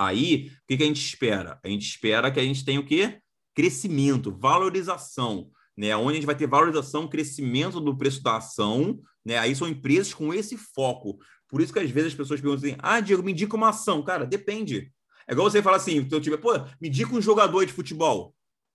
Aí, 0.00 0.46
o 0.48 0.66
que, 0.66 0.76
que 0.76 0.82
a 0.82 0.86
gente 0.86 1.04
espera? 1.04 1.60
A 1.64 1.68
gente 1.68 1.86
espera 1.86 2.30
que 2.30 2.40
a 2.40 2.44
gente 2.44 2.64
tenha 2.64 2.80
o 2.80 2.86
quê? 2.86 3.20
Crescimento, 3.54 4.32
valorização 4.32 5.50
né? 5.80 5.96
Onde 5.96 6.10
a 6.10 6.14
gente 6.16 6.26
vai 6.26 6.34
ter 6.34 6.46
valorização, 6.46 7.08
crescimento 7.08 7.80
do 7.80 7.96
preço 7.96 8.22
da 8.22 8.36
ação, 8.36 9.00
né? 9.24 9.38
Aí 9.38 9.56
são 9.56 9.66
empresas 9.66 10.12
com 10.12 10.34
esse 10.34 10.54
foco. 10.54 11.18
Por 11.48 11.62
isso 11.62 11.72
que 11.72 11.78
às 11.78 11.90
vezes 11.90 12.12
as 12.12 12.18
pessoas 12.18 12.38
perguntam 12.38 12.68
assim: 12.68 12.78
ah, 12.80 13.00
Diego, 13.00 13.22
me 13.22 13.32
indica 13.32 13.56
uma 13.56 13.70
ação. 13.70 14.02
Cara, 14.04 14.26
depende. 14.26 14.92
É 15.26 15.32
igual 15.32 15.50
você 15.50 15.62
falar 15.62 15.78
assim: 15.78 15.96
então, 15.96 16.20
tipo, 16.20 16.36
pô, 16.36 16.52
me 16.78 16.88
indica 16.88 17.14
um 17.14 17.22
jogador 17.22 17.64
de 17.64 17.72
futebol. 17.72 18.34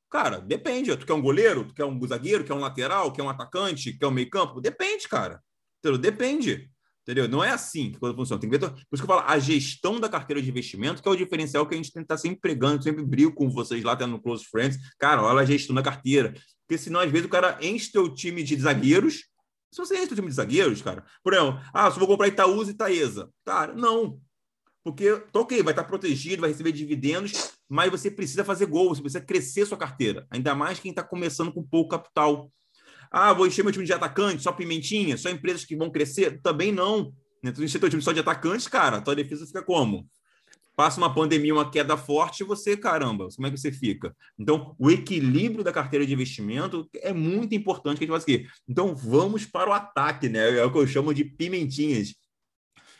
Cara, 0.10 0.40
depende. 0.40 0.96
Tu 0.98 1.06
quer 1.06 1.14
um 1.14 1.22
goleiro? 1.22 1.66
Tu 1.66 1.76
quer 1.76 1.86
um 1.86 2.08
zagueiro? 2.08 2.44
Quer 2.44 2.54
um 2.56 2.60
lateral? 2.60 3.12
Quer 3.12 3.22
um 3.22 3.30
atacante? 3.30 3.94
Quer 3.94 4.08
um 4.08 4.12
meio-campo? 4.12 4.60
Depende, 4.60 5.08
cara. 5.08 5.44
Entendeu? 5.80 6.00
Depende. 6.00 6.72
Entendeu? 7.06 7.30
Não 7.30 7.44
é 7.44 7.52
assim 7.52 7.92
que 7.92 8.00
coisa 8.00 8.16
funciona. 8.16 8.42
Tem 8.42 8.50
que 8.50 8.58
ver, 8.58 8.68
por 8.68 8.76
isso 8.76 8.84
que 8.96 9.02
eu 9.04 9.06
falo, 9.06 9.24
a 9.28 9.38
gestão 9.38 10.00
da 10.00 10.10
carteira 10.10 10.42
de 10.42 10.50
investimento, 10.50 11.04
que 11.04 11.08
é 11.08 11.12
o 11.12 11.16
diferencial 11.16 11.68
que 11.68 11.76
a 11.76 11.78
gente 11.78 11.94
tem 11.94 12.02
estar 12.02 12.18
sempre 12.18 12.40
pregando, 12.40 12.84
sempre 12.84 13.04
brigo 13.04 13.32
com 13.32 13.48
vocês 13.48 13.84
lá, 13.84 13.94
até 13.94 14.08
no 14.08 14.20
Close 14.20 14.44
Friends. 14.46 14.80
Cara, 14.98 15.22
olha 15.22 15.42
a 15.42 15.46
gestão 15.46 15.76
da 15.76 15.84
carteira. 15.84 16.34
Porque 16.68 16.82
senão, 16.82 17.00
às 17.00 17.12
vezes, 17.12 17.28
o 17.28 17.30
cara 17.30 17.60
enche 17.62 17.92
teu 17.92 18.12
time 18.12 18.42
de 18.42 18.60
zagueiros. 18.60 19.26
Se 19.72 19.78
você 19.78 19.98
enche 19.98 20.08
teu 20.08 20.16
time 20.16 20.30
de 20.30 20.34
zagueiros, 20.34 20.82
cara, 20.82 21.06
por 21.24 21.32
exemplo, 21.32 21.62
ah, 21.72 21.92
só 21.92 22.00
vou 22.00 22.08
comprar 22.08 22.28
Itaúsa 22.28 22.72
e 22.72 22.74
Itaesa. 22.74 23.30
Cara, 23.46 23.76
não. 23.76 24.20
Porque, 24.84 25.16
tá 25.32 25.40
ok, 25.40 25.62
vai 25.62 25.74
estar 25.74 25.84
protegido, 25.84 26.42
vai 26.42 26.50
receber 26.50 26.72
dividendos, 26.72 27.52
mas 27.70 27.92
você 27.92 28.10
precisa 28.10 28.44
fazer 28.44 28.66
gol, 28.66 28.90
você 28.90 29.02
precisa 29.02 29.24
crescer 29.24 29.66
sua 29.68 29.78
carteira. 29.78 30.26
Ainda 30.32 30.56
mais 30.56 30.80
quem 30.80 30.90
está 30.90 31.04
começando 31.04 31.54
com 31.54 31.62
pouco 31.62 31.90
capital. 31.90 32.52
Ah, 33.18 33.32
vou 33.32 33.48
encher 33.48 33.64
meu 33.64 33.72
time 33.72 33.86
de 33.86 33.94
atacante, 33.94 34.44
só 34.44 34.52
pimentinha, 34.52 35.16
só 35.16 35.30
empresas 35.30 35.64
que 35.64 35.74
vão 35.74 35.90
crescer? 35.90 36.42
Também 36.42 36.70
não. 36.70 37.14
Né? 37.42 37.52
Tu 37.54 37.64
encher 37.64 37.80
teu 37.80 37.90
time 37.90 38.02
só 38.02 38.12
de 38.12 38.20
atacantes, 38.20 38.68
cara, 38.68 39.00
tua 39.00 39.16
defesa 39.16 39.46
fica 39.46 39.64
como? 39.64 40.06
passa 40.76 40.98
uma 40.98 41.14
pandemia, 41.14 41.54
uma 41.54 41.72
queda 41.72 41.96
forte, 41.96 42.44
você, 42.44 42.76
caramba, 42.76 43.30
como 43.34 43.48
é 43.48 43.52
que 43.52 43.58
você 43.58 43.72
fica? 43.72 44.14
Então, 44.38 44.76
o 44.78 44.92
equilíbrio 44.92 45.64
da 45.64 45.72
carteira 45.72 46.06
de 46.06 46.14
investimento 46.14 46.90
é 46.96 47.14
muito 47.14 47.56
importante 47.56 47.98
que 47.98 48.04
a 48.04 48.08
gente 48.08 48.14
faça 48.14 48.26
aqui. 48.30 48.46
Então, 48.68 48.94
vamos 48.94 49.46
para 49.46 49.70
o 49.70 49.74
ataque, 49.74 50.28
né? 50.28 50.58
É 50.58 50.66
o 50.66 50.72
que 50.72 50.78
eu 50.78 50.86
chamo 50.86 51.14
de 51.14 51.24
pimentinhas. 51.24 52.14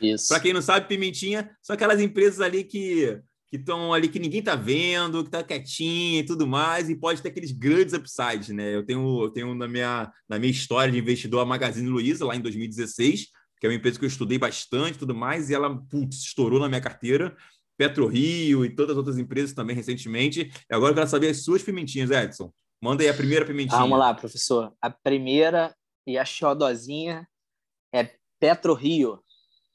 Isso. 0.00 0.28
Para 0.28 0.40
quem 0.40 0.52
não 0.52 0.62
sabe, 0.62 0.88
pimentinha 0.88 1.50
são 1.62 1.74
aquelas 1.74 2.00
empresas 2.00 2.40
ali 2.40 2.64
que 2.64 3.20
que 3.56 3.62
estão 3.62 3.92
ali 3.92 4.08
que 4.08 4.18
ninguém 4.18 4.40
está 4.40 4.54
vendo, 4.54 5.22
que 5.22 5.28
está 5.28 5.42
quietinha 5.42 6.20
e 6.20 6.24
tudo 6.24 6.46
mais, 6.46 6.88
e 6.90 6.94
pode 6.94 7.22
ter 7.22 7.28
aqueles 7.28 7.52
grandes 7.52 7.94
upsides, 7.94 8.50
né? 8.50 8.74
Eu 8.74 8.84
tenho, 8.84 9.24
eu 9.24 9.30
tenho 9.30 9.54
na, 9.54 9.66
minha, 9.66 10.12
na 10.28 10.38
minha 10.38 10.50
história 10.50 10.92
de 10.92 10.98
investidor 10.98 11.40
a 11.40 11.44
Magazine 11.44 11.88
Luiza, 11.88 12.24
lá 12.24 12.36
em 12.36 12.40
2016, 12.40 13.28
que 13.58 13.66
é 13.66 13.70
uma 13.70 13.74
empresa 13.74 13.98
que 13.98 14.04
eu 14.04 14.08
estudei 14.08 14.38
bastante 14.38 14.96
e 14.96 14.98
tudo 14.98 15.14
mais, 15.14 15.50
e 15.50 15.54
ela 15.54 15.74
putz, 15.88 16.18
estourou 16.18 16.60
na 16.60 16.68
minha 16.68 16.80
carteira. 16.80 17.36
PetroRio 17.78 18.64
e 18.64 18.74
todas 18.74 18.92
as 18.92 18.96
outras 18.96 19.18
empresas 19.18 19.52
também 19.52 19.76
recentemente. 19.76 20.50
E 20.70 20.74
agora 20.74 20.92
eu 20.92 20.94
quero 20.94 21.08
saber 21.08 21.28
as 21.28 21.44
suas 21.44 21.62
pimentinhas, 21.62 22.10
Edson. 22.10 22.50
Manda 22.82 23.02
aí 23.02 23.08
a 23.08 23.14
primeira 23.14 23.44
pimentinha. 23.44 23.78
Vamos 23.78 23.98
lá, 23.98 24.14
professor. 24.14 24.72
A 24.80 24.88
primeira 24.90 25.74
e 26.06 26.16
a 26.16 26.24
xodozinha 26.24 27.28
é 27.94 28.10
PetroRio. 28.40 29.22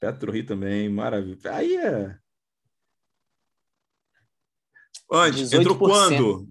PetroRio 0.00 0.44
também, 0.44 0.88
maravilha. 0.88 1.38
Aí 1.54 1.76
é. 1.76 2.16
Antes, 5.12 5.52
entrou 5.52 5.76
quando? 5.76 6.48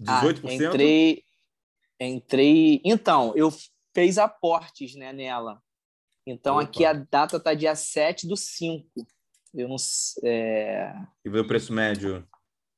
18%? 0.00 0.44
Ah, 0.46 0.54
entrei, 0.54 1.24
entrei. 2.00 2.80
Então, 2.84 3.32
eu 3.34 3.52
fiz 3.92 4.18
aportes 4.18 4.94
né, 4.94 5.12
nela. 5.12 5.60
Então, 6.24 6.54
Opa. 6.54 6.64
aqui 6.64 6.84
a 6.84 6.92
data 6.92 7.40
tá 7.40 7.52
dia 7.54 7.74
7 7.74 8.28
do 8.28 8.36
5. 8.36 8.88
Eu 9.52 9.68
não 9.68 9.76
é... 10.22 10.94
E 11.24 11.30
veio 11.30 11.44
o 11.44 11.46
preço 11.46 11.72
médio. 11.72 12.26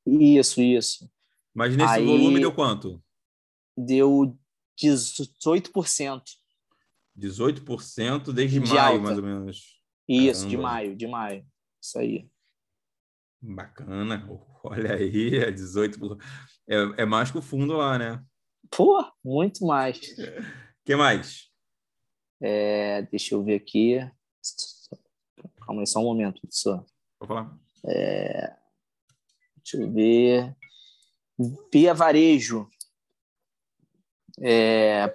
Isso, 0.07 0.61
isso. 0.63 1.11
Mas 1.55 1.77
nesse 1.77 1.95
Aí, 1.95 2.05
volume 2.05 2.41
deu 2.41 2.53
quanto? 2.55 3.03
Deu 3.77 4.37
18%. 4.83 6.23
18% 7.19 8.33
desde 8.33 8.61
de 8.61 8.69
maio, 8.69 8.81
alta. 8.81 8.99
mais 9.03 9.19
ou 9.19 9.25
menos. 9.25 9.81
Isso, 10.09 10.41
Caramba. 10.43 10.51
de 10.51 10.57
maio, 10.57 10.97
de 10.97 11.07
maio. 11.07 11.47
Isso 11.83 11.99
aí. 11.99 12.29
Bacana. 13.41 14.27
Olha 14.69 14.95
aí, 14.95 15.37
é 15.37 15.51
18%. 15.51 16.21
É, 16.69 17.03
é 17.03 17.05
mais 17.07 17.31
que 17.31 17.39
o 17.39 17.43
fundo 17.43 17.75
lá, 17.75 17.99
né? 17.99 18.23
Pô, 18.71 19.05
muito 19.25 19.65
mais. 19.65 19.99
O 19.99 20.85
que 20.85 20.97
mais? 20.97 21.49
É, 22.41 23.03
deixa 23.03 23.35
eu 23.35 23.45
ver 23.45 23.55
aqui. 23.55 23.99
Calma 25.65 25.83
aí, 25.83 25.87
só 25.87 26.01
um 26.01 26.05
momento, 26.05 26.41
professor. 26.41 26.85
Vou 27.19 27.29
falar. 27.29 27.57
É... 27.87 28.57
Deixa 29.57 29.79
eu 29.79 29.93
ver. 29.93 30.57
Via 31.73 31.95
Varejo. 31.95 32.69
É... 34.41 35.15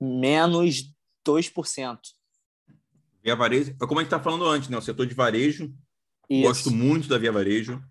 Menos 0.00 0.94
2%. 1.26 1.98
Via 3.22 3.36
Varejo, 3.36 3.72
é 3.72 3.86
como 3.86 4.00
a 4.00 4.02
gente 4.02 4.12
está 4.12 4.20
falando 4.20 4.46
antes, 4.46 4.68
né? 4.68 4.76
O 4.76 4.82
setor 4.82 5.06
de 5.06 5.14
varejo. 5.14 5.74
Isso. 6.30 6.42
Gosto 6.42 6.70
muito 6.70 7.08
da 7.08 7.18
Via 7.18 7.32
Varejo. 7.32 7.82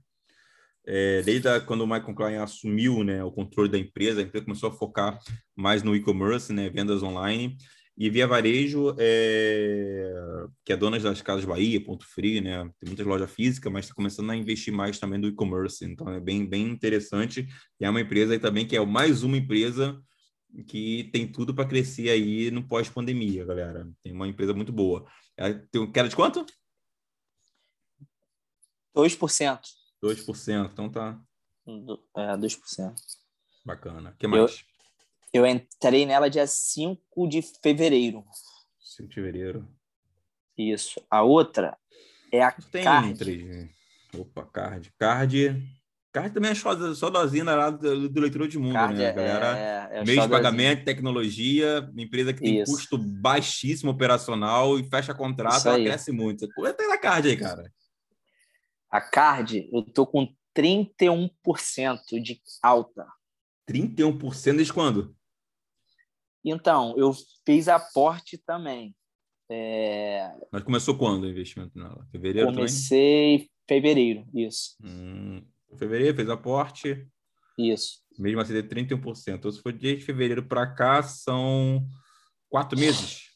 É, 0.90 1.22
desde 1.22 1.50
a, 1.50 1.60
quando 1.60 1.82
o 1.82 1.88
Michael 1.88 2.16
Klein 2.16 2.36
assumiu 2.38 3.04
né, 3.04 3.22
o 3.22 3.32
controle 3.32 3.70
da 3.70 3.78
empresa, 3.78 4.22
a 4.22 4.24
empresa 4.24 4.46
começou 4.46 4.70
a 4.70 4.74
focar 4.74 5.20
mais 5.54 5.84
no 5.84 5.94
e-commerce, 5.94 6.54
né, 6.54 6.70
vendas 6.70 7.04
online. 7.04 7.58
E 8.00 8.12
Via 8.12 8.28
Varejo, 8.28 8.96
é, 9.00 10.14
que 10.64 10.72
é 10.72 10.78
dona 10.78 11.00
das 11.00 11.20
Casas 11.22 11.46
Bahia, 11.46 11.84
Ponto 11.84 12.06
Frio, 12.06 12.44
né? 12.44 12.64
Tem 12.80 12.88
muitas 12.88 13.08
lojas 13.08 13.32
físicas, 13.32 13.74
mas 13.74 13.86
está 13.86 13.96
começando 13.96 14.30
a 14.30 14.36
investir 14.36 14.72
mais 14.72 15.00
também 15.00 15.20
no 15.20 15.28
e-commerce. 15.28 15.84
Então 15.84 16.08
é 16.14 16.20
bem, 16.20 16.46
bem 16.46 16.70
interessante. 16.70 17.48
E 17.80 17.86
é 17.86 17.90
uma 17.90 18.00
empresa 18.00 18.34
aí 18.34 18.40
também 18.40 18.68
que 18.68 18.78
é 18.78 18.86
mais 18.86 19.24
uma 19.24 19.36
empresa 19.36 20.00
que 20.68 21.10
tem 21.12 21.28
tudo 21.28 21.56
para 21.56 21.68
crescer 21.68 22.10
aí 22.12 22.52
no 22.52 22.68
pós-pandemia, 22.68 23.44
galera. 23.44 23.90
Tem 24.04 24.14
uma 24.14 24.28
empresa 24.28 24.54
muito 24.54 24.72
boa. 24.72 25.04
É, 25.36 25.54
tem 25.54 25.92
queda 25.92 26.08
de 26.08 26.16
quanto? 26.16 26.46
2%. 28.96 29.60
2%, 30.04 30.70
então 30.72 30.90
tá. 30.90 31.20
É, 32.16 32.38
2%. 32.38 32.94
Bacana. 33.66 34.12
O 34.12 34.18
que 34.18 34.28
mais? 34.28 34.52
Eu... 34.62 34.78
Eu 35.34 35.46
entrei 35.46 36.06
nela 36.06 36.30
dia 36.30 36.48
5 36.48 37.28
de 37.28 37.42
fevereiro. 37.42 38.24
5 38.80 39.10
de 39.10 39.16
fevereiro. 39.16 39.68
Isso. 40.58 41.02
A 41.12 41.22
outra 41.22 41.78
é 42.32 42.42
a 42.42 42.52
Tem 42.52 42.84
Card. 42.84 43.20
Três. 43.20 43.70
Opa, 44.18 44.46
Card. 44.46 44.92
Card. 44.98 45.78
Card 46.14 46.34
também 46.34 46.52
é 46.52 46.56
só, 46.56 46.96
só 46.96 47.10
dozinha 47.10 47.44
lá 47.44 47.70
do, 47.70 48.10
do 48.10 48.20
leitura 48.20 48.48
de 48.48 48.58
mundo, 48.58 48.74
Card 48.74 48.98
né, 48.98 49.04
é, 49.04 49.14
galera? 49.14 49.58
É, 49.58 50.00
é 50.00 50.06
meio 50.06 50.22
de 50.22 50.30
pagamento, 50.30 50.86
tecnologia, 50.86 51.88
empresa 51.96 52.34
que 52.34 52.42
tem 52.42 52.62
Isso. 52.62 52.72
custo 52.72 52.98
baixíssimo 52.98 53.92
operacional 53.92 54.80
e 54.80 54.84
fecha 54.90 55.14
contrato, 55.14 55.68
ela 55.68 55.78
cresce 55.78 56.12
muito. 56.12 56.48
Quanto 56.56 56.82
é 56.82 56.94
a 56.94 56.98
Card 56.98 57.28
aí, 57.28 57.38
cara? 57.38 57.72
A 58.90 59.02
Card, 59.02 59.70
eu 59.72 59.84
tô 59.84 60.06
com 60.06 60.34
31% 60.56 61.30
de 62.22 62.42
alta. 62.64 63.06
31% 63.70 64.56
desde 64.56 64.74
quando? 64.74 65.16
Então, 66.44 66.96
eu 66.98 67.14
fiz 67.46 67.68
aporte 67.68 68.38
também. 68.38 68.96
É... 69.50 70.32
Mas 70.52 70.64
começou 70.64 70.98
quando 70.98 71.24
o 71.24 71.30
investimento 71.30 71.78
nela? 71.78 72.06
Fevereiro 72.12 72.54
Comecei 72.54 73.40
também? 73.40 73.52
fevereiro, 73.68 74.28
isso. 74.34 74.76
Hum, 74.84 75.46
fevereiro, 75.78 76.16
fez 76.16 76.30
aporte. 76.30 77.08
Isso. 77.58 78.02
Mesmo 78.18 78.40
assim, 78.40 78.54
de 78.54 78.64
31%. 78.64 79.36
Então, 79.36 79.52
se 79.52 79.62
for 79.62 79.74
de 79.74 80.00
fevereiro 80.00 80.48
para 80.48 80.68
cá, 80.74 81.02
são 81.04 81.88
quatro 82.50 82.78
meses. 82.78 83.32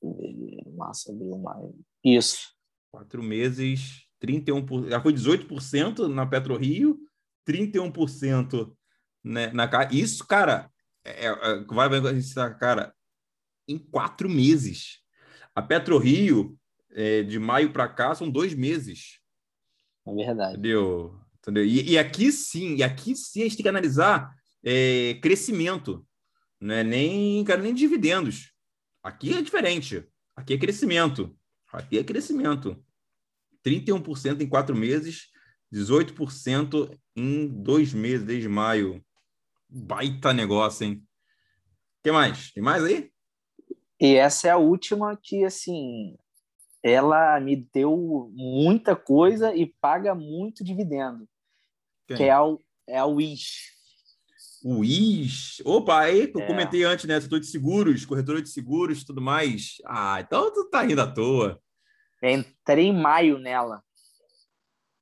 Fevereiro, 0.00 0.72
março, 0.76 1.10
abril, 1.10 1.38
maio. 1.38 1.74
Isso. 2.02 2.53
Quatro 2.94 3.24
meses, 3.24 4.06
31%. 4.22 4.88
Já 4.88 5.00
foi 5.00 5.12
18% 5.12 6.06
na 6.06 6.24
PetroRio, 6.24 6.96
31% 7.44 8.72
né, 9.24 9.50
na 9.52 9.68
Isso, 9.90 10.24
cara, 10.24 10.70
é, 11.04 11.26
é, 11.26 11.64
vai, 11.64 11.88
vai, 11.88 12.00
cara, 12.56 12.94
em 13.66 13.78
quatro 13.78 14.28
meses. 14.28 15.00
A 15.56 15.60
PetroRio, 15.60 16.56
é, 16.92 17.24
de 17.24 17.36
maio 17.40 17.72
para 17.72 17.88
cá, 17.88 18.14
são 18.14 18.30
dois 18.30 18.54
meses. 18.54 19.18
É 20.06 20.14
verdade. 20.14 20.52
Entendeu? 20.52 21.20
Entendeu? 21.40 21.64
E, 21.64 21.90
e, 21.90 21.98
aqui 21.98 22.30
sim, 22.30 22.76
e 22.76 22.84
aqui 22.84 23.16
sim 23.16 23.40
a 23.40 23.42
gente 23.42 23.56
tem 23.56 23.64
que 23.64 23.68
analisar 23.68 24.32
é, 24.64 25.14
crescimento, 25.20 26.06
não 26.60 26.76
é 26.76 26.84
nem, 26.84 27.42
cara, 27.42 27.60
nem 27.60 27.74
dividendos. 27.74 28.52
Aqui 29.02 29.34
é 29.34 29.42
diferente. 29.42 30.06
Aqui 30.36 30.54
é 30.54 30.58
crescimento. 30.58 31.36
Aqui 31.74 31.98
é 31.98 32.04
crescimento. 32.04 32.82
31% 33.64 34.40
em 34.40 34.48
quatro 34.48 34.76
meses, 34.76 35.28
18% 35.72 36.96
em 37.16 37.48
dois 37.48 37.92
meses, 37.92 38.26
desde 38.26 38.48
maio. 38.48 39.04
Baita 39.68 40.32
negócio, 40.32 40.84
hein? 40.84 40.94
O 40.94 42.02
que 42.04 42.12
mais? 42.12 42.52
Tem 42.52 42.62
mais 42.62 42.84
aí? 42.84 43.10
E 44.00 44.14
essa 44.14 44.48
é 44.48 44.50
a 44.50 44.56
última 44.56 45.18
que, 45.20 45.44
assim, 45.44 46.16
ela 46.82 47.40
me 47.40 47.56
deu 47.72 48.30
muita 48.34 48.94
coisa 48.94 49.54
e 49.54 49.66
paga 49.80 50.14
muito 50.14 50.62
dividendo. 50.62 51.26
Quem? 52.06 52.18
Que 52.18 52.24
é 52.24 52.30
a, 52.30 52.42
é 52.86 52.98
a 52.98 53.06
Wish. 53.06 53.72
Wish? 54.64 55.62
Opa, 55.64 56.00
aí 56.00 56.30
eu 56.34 56.40
é. 56.40 56.46
comentei 56.46 56.84
antes, 56.84 57.06
né? 57.06 57.20
Setor 57.20 57.40
de 57.40 57.46
seguros, 57.46 58.04
corretora 58.04 58.42
de 58.42 58.48
seguros 58.48 59.04
tudo 59.04 59.20
mais. 59.20 59.76
Ah, 59.86 60.20
então 60.20 60.52
tu 60.52 60.68
tá 60.68 60.82
rindo 60.82 61.00
à 61.00 61.06
toa. 61.06 61.60
Entrei 62.32 62.86
em 62.86 62.92
maio 62.92 63.38
nela. 63.38 63.82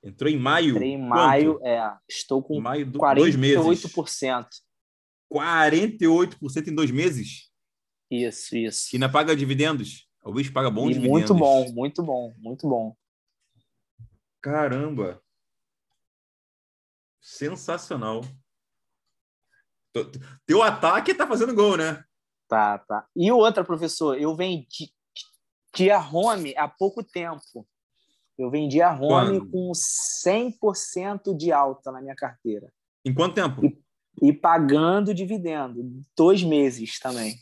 Entrou 0.02 0.28
em 0.28 0.36
maio? 0.36 0.74
Entrei 0.74 0.90
em 0.90 1.00
maio, 1.00 1.54
Quanto? 1.54 1.66
é. 1.66 1.98
Estou 2.08 2.42
com 2.42 2.60
maio 2.60 2.84
do, 2.84 2.98
48%. 2.98 3.14
Dois 3.14 3.36
meses. 3.36 3.92
48% 5.32 6.68
em 6.68 6.74
dois 6.74 6.90
meses? 6.90 7.50
Isso, 8.10 8.56
isso. 8.56 8.88
E 8.92 8.96
ainda 8.96 9.08
paga 9.08 9.36
dividendos? 9.36 10.08
O 10.24 10.32
bicho 10.32 10.52
paga 10.52 10.70
bons 10.70 10.90
e 10.90 10.94
dividendos. 10.94 11.30
Muito 11.30 11.34
bom, 11.34 11.72
muito 11.72 12.02
bom, 12.02 12.34
muito 12.38 12.68
bom. 12.68 12.96
Caramba! 14.40 15.22
Sensacional. 17.20 18.22
Teu 20.44 20.62
ataque 20.62 21.14
tá 21.14 21.26
fazendo 21.26 21.54
gol, 21.54 21.76
né? 21.76 22.04
Tá, 22.48 22.78
tá. 22.78 23.06
E 23.14 23.30
outra, 23.30 23.64
professor, 23.64 24.18
eu 24.18 24.34
vendi 24.34 24.92
a 25.90 25.98
home 25.98 26.54
há 26.56 26.68
pouco 26.68 27.02
tempo. 27.02 27.66
Eu 28.38 28.50
vendi 28.50 28.80
a 28.80 28.92
home 28.92 29.40
Quando? 29.40 29.50
com 29.50 29.72
100% 30.26 31.36
de 31.36 31.52
alta 31.52 31.92
na 31.92 32.00
minha 32.00 32.14
carteira. 32.14 32.72
Em 33.04 33.12
quanto 33.12 33.34
tempo? 33.34 33.64
E, 33.64 34.28
e 34.28 34.32
pagando 34.32 35.14
dividendo. 35.14 35.82
Dois 36.16 36.42
meses 36.42 36.98
também. 36.98 37.36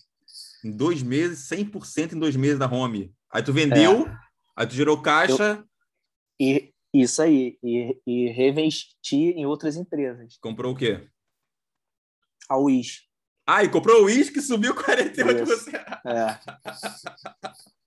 Em 0.64 0.70
dois 0.70 1.02
meses, 1.02 1.48
100% 1.48 2.12
em 2.12 2.18
dois 2.18 2.36
meses 2.36 2.58
da 2.58 2.70
home. 2.70 3.14
Aí 3.30 3.42
tu 3.42 3.52
vendeu, 3.52 4.06
é. 4.06 4.18
aí 4.56 4.66
tu 4.66 4.74
gerou 4.74 5.00
caixa. 5.00 5.64
Eu, 6.38 6.46
e 6.46 6.74
isso 6.92 7.22
aí. 7.22 7.58
E, 7.62 8.00
e 8.06 8.28
reinvesti 8.30 9.16
em 9.16 9.46
outras 9.46 9.76
empresas. 9.76 10.36
Comprou 10.40 10.72
o 10.72 10.76
quê? 10.76 11.08
A 12.48 12.56
Wish. 12.56 13.08
Ah, 13.46 13.64
e 13.64 13.68
comprou 13.68 14.02
o 14.02 14.04
Wish 14.04 14.30
que 14.30 14.40
subiu 14.40 14.74
48%. 14.74 15.74
É. 16.04 16.38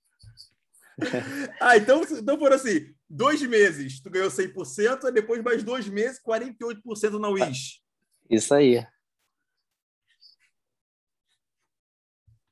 ah, 1.60 1.76
então, 1.76 2.02
então 2.02 2.38
foram 2.38 2.56
assim: 2.56 2.94
dois 3.08 3.42
meses, 3.42 4.00
tu 4.00 4.10
ganhou 4.10 4.30
100%, 4.30 5.10
depois 5.12 5.42
mais 5.42 5.62
dois 5.62 5.88
meses, 5.88 6.20
48% 6.22 7.18
na 7.18 7.28
Wish. 7.28 7.80
Isso 8.30 8.54
aí. 8.54 8.84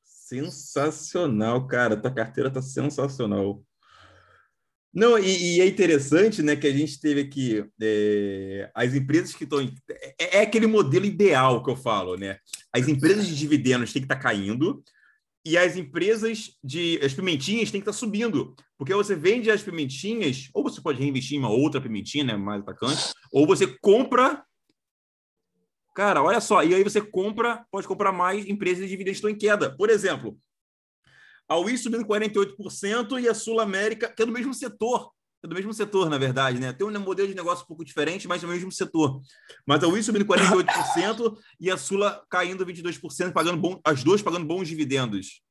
Sensacional, 0.05 1.67
cara. 1.67 1.97
Tua 1.97 2.13
carteira 2.13 2.51
tá 2.51 2.63
sensacional. 2.63 3.63
Não, 4.95 5.19
e, 5.19 5.57
e, 5.57 5.61
é 5.61 5.67
interessante, 5.67 6.43
né, 6.43 6.55
que 6.55 6.67
a 6.67 6.73
gente 6.73 7.01
teve 7.01 7.23
aqui 7.23 7.65
é, 7.81 8.71
as 8.75 8.95
empresas 8.95 9.35
que 9.35 9.45
estão. 9.45 9.61
É, 10.19 10.39
é, 10.39 10.41
aquele 10.43 10.67
modelo 10.67 11.07
ideal 11.07 11.63
que 11.63 11.71
eu 11.71 11.77
falo, 11.77 12.17
né? 12.17 12.39
As 12.71 12.89
empresas 12.89 13.27
de 13.27 13.35
dividendos 13.35 13.93
têm 13.93 14.03
que 14.03 14.07
estar 14.07 14.17
tá 14.17 14.23
caindo 14.23 14.83
e 15.45 15.59
as 15.59 15.77
empresas 15.77 16.57
de. 16.63 17.01
As 17.03 17.13
pimentinhas 17.15 17.71
têm 17.71 17.81
que 17.81 17.89
estar 17.89 17.93
tá 17.93 17.99
subindo. 17.99 18.55
Porque 18.79 18.95
você 18.95 19.15
vende 19.15 19.51
as 19.51 19.63
pimentinhas, 19.63 20.49
ou 20.53 20.63
você 20.63 20.81
pode 20.81 21.01
reinvestir 21.01 21.37
em 21.37 21.41
uma 21.41 21.51
outra 21.51 21.81
pimentinha, 21.81 22.25
né, 22.25 22.37
mais 22.37 22.63
atacante, 22.63 23.13
ou 23.33 23.47
você 23.47 23.67
compra 23.81 24.45
Cara, 25.95 26.23
olha 26.23 26.41
só, 26.41 26.65
e 26.65 26.75
aí 26.75 26.83
você 26.83 27.03
compra, 27.03 27.67
pode 27.71 27.87
comprar 27.87 28.13
mais 28.13 28.47
empresas 28.47 28.85
de 28.85 28.89
dividendos 28.89 29.19
estão 29.19 29.29
em 29.29 29.37
queda. 29.37 29.77
Por 29.77 29.91
exemplo, 29.91 30.39
a 31.47 31.59
Ui 31.59 31.77
subindo 31.77 32.07
48% 32.07 33.21
e 33.21 33.29
a 33.29 33.35
Sul 33.35 33.61
América, 33.61 34.09
que 34.09 34.23
é 34.23 34.27
do 34.27 34.33
mesmo 34.33 34.55
setor, 34.55 35.13
do 35.49 35.55
mesmo 35.55 35.75
setor, 35.75 36.09
na 36.09 36.19
verdade, 36.19 36.61
né? 36.61 36.73
Tem 36.73 36.87
um 36.87 37.01
modelo 37.01 37.29
de 37.29 37.35
negócio 37.35 37.65
um 37.65 37.67
pouco 37.67 37.85
diferente, 37.85 38.29
mas 38.29 38.43
é 38.43 38.47
do 38.47 38.53
mesmo 38.53 38.71
setor. 38.71 39.21
Mas 39.67 39.83
a 39.83 39.89
Ui 39.89 40.03
subindo 40.03 40.25
48% 40.25 41.37
e 41.59 41.71
a 41.71 41.77
Sula 41.77 42.25
caindo 42.31 42.65
22%, 42.65 43.33
pagando 43.33 43.59
bom, 43.59 43.81
as 43.85 44.05
duas 44.05 44.23
pagando 44.23 44.47
bons 44.47 44.69
dividendos. 44.69 45.43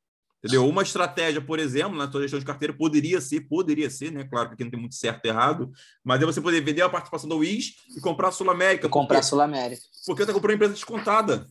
Entendeu? 0.43 0.67
Uma 0.67 0.81
estratégia, 0.81 1.39
por 1.39 1.59
exemplo, 1.59 1.95
na 1.95 2.09
sua 2.09 2.21
gestão 2.21 2.39
de 2.39 2.45
carteira 2.45 2.73
poderia 2.73 3.21
ser, 3.21 3.41
poderia 3.41 3.89
ser, 3.91 4.11
né? 4.11 4.23
Claro 4.23 4.47
que 4.47 4.53
aqui 4.55 4.63
não 4.63 4.71
tem 4.71 4.79
muito 4.79 4.95
certo 4.95 5.23
e 5.25 5.29
errado, 5.29 5.71
mas 6.03 6.19
é 6.21 6.25
você 6.25 6.41
poder 6.41 6.61
vender 6.61 6.81
a 6.81 6.89
participação 6.89 7.29
da 7.29 7.35
WIS 7.35 7.75
e 7.95 8.01
comprar 8.01 8.29
a 8.29 8.31
Sul 8.31 8.49
América. 8.49 8.87
E 8.87 8.89
comprar 8.89 9.19
a 9.19 9.23
Sul 9.23 9.39
América. 9.39 9.83
Porque 10.05 10.21
você 10.21 10.23
está 10.23 10.33
comprando 10.33 10.55
empresa 10.55 10.73
descontada. 10.73 11.45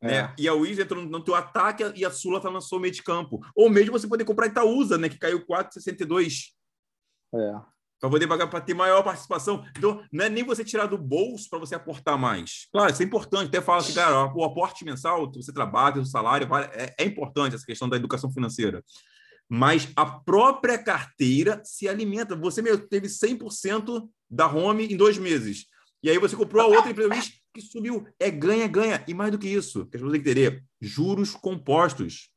É. 0.00 0.06
Né? 0.06 0.34
E 0.38 0.46
a 0.46 0.54
WIS 0.54 0.78
entrou 0.78 1.04
no 1.04 1.24
teu 1.24 1.34
ataque 1.34 1.82
e 1.96 2.04
a 2.04 2.10
Sula 2.10 2.36
está 2.36 2.48
no 2.48 2.60
seu 2.60 2.78
meio 2.78 2.92
de 2.92 3.02
campo. 3.02 3.40
Ou 3.56 3.68
mesmo 3.68 3.98
você 3.98 4.06
poder 4.06 4.24
comprar 4.24 4.44
a 4.44 4.50
Itaúsa, 4.50 4.96
né? 4.96 5.08
Que 5.08 5.18
caiu 5.18 5.44
4,62. 5.44 6.54
É 7.40 7.76
para 8.00 8.10
poder 8.10 8.26
pagar 8.26 8.46
para 8.46 8.60
ter 8.60 8.74
maior 8.74 9.02
participação. 9.02 9.64
Então, 9.76 10.04
não 10.12 10.24
é 10.24 10.28
nem 10.28 10.44
você 10.44 10.64
tirar 10.64 10.86
do 10.86 10.98
bolso 10.98 11.48
para 11.48 11.58
você 11.58 11.74
aportar 11.74 12.18
mais. 12.18 12.68
Claro, 12.70 12.92
isso 12.92 13.02
é 13.02 13.04
importante. 13.06 13.48
Até 13.48 13.60
fala 13.60 13.78
assim, 13.78 13.94
cara, 13.94 14.32
o 14.34 14.44
aporte 14.44 14.84
mensal, 14.84 15.30
você 15.32 15.52
trabalha, 15.52 16.00
o 16.00 16.04
salário, 16.04 16.48
é, 16.72 16.94
é 16.98 17.04
importante 17.04 17.54
essa 17.54 17.64
questão 17.64 17.88
da 17.88 17.96
educação 17.96 18.30
financeira. 18.30 18.84
Mas 19.48 19.88
a 19.96 20.04
própria 20.04 20.76
carteira 20.76 21.62
se 21.64 21.88
alimenta. 21.88 22.36
Você 22.36 22.60
mesmo 22.60 22.86
teve 22.86 23.06
100% 23.06 24.08
da 24.28 24.46
home 24.46 24.86
em 24.86 24.96
dois 24.96 25.16
meses. 25.16 25.66
E 26.02 26.10
aí 26.10 26.18
você 26.18 26.36
comprou 26.36 26.62
a 26.62 26.66
outra 26.66 26.90
empresa 26.90 27.14
que 27.54 27.62
subiu. 27.62 28.06
É 28.18 28.30
ganha, 28.30 28.66
ganha. 28.66 29.02
E 29.08 29.14
mais 29.14 29.30
do 29.30 29.38
que 29.38 29.48
isso, 29.48 29.86
que 29.86 29.96
as 29.96 30.02
pessoas 30.02 30.12
têm 30.12 30.22
que 30.22 30.30
entender, 30.30 30.64
juros 30.80 31.34
compostos. 31.34 32.28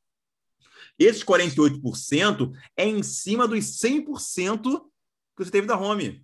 Esses 0.98 1.24
48% 1.24 2.52
é 2.78 2.86
em 2.86 3.02
cima 3.02 3.48
dos 3.48 3.80
100% 3.82 4.89
que 5.40 5.46
você 5.46 5.52
teve 5.52 5.68
da 5.68 5.78
home. 5.78 6.24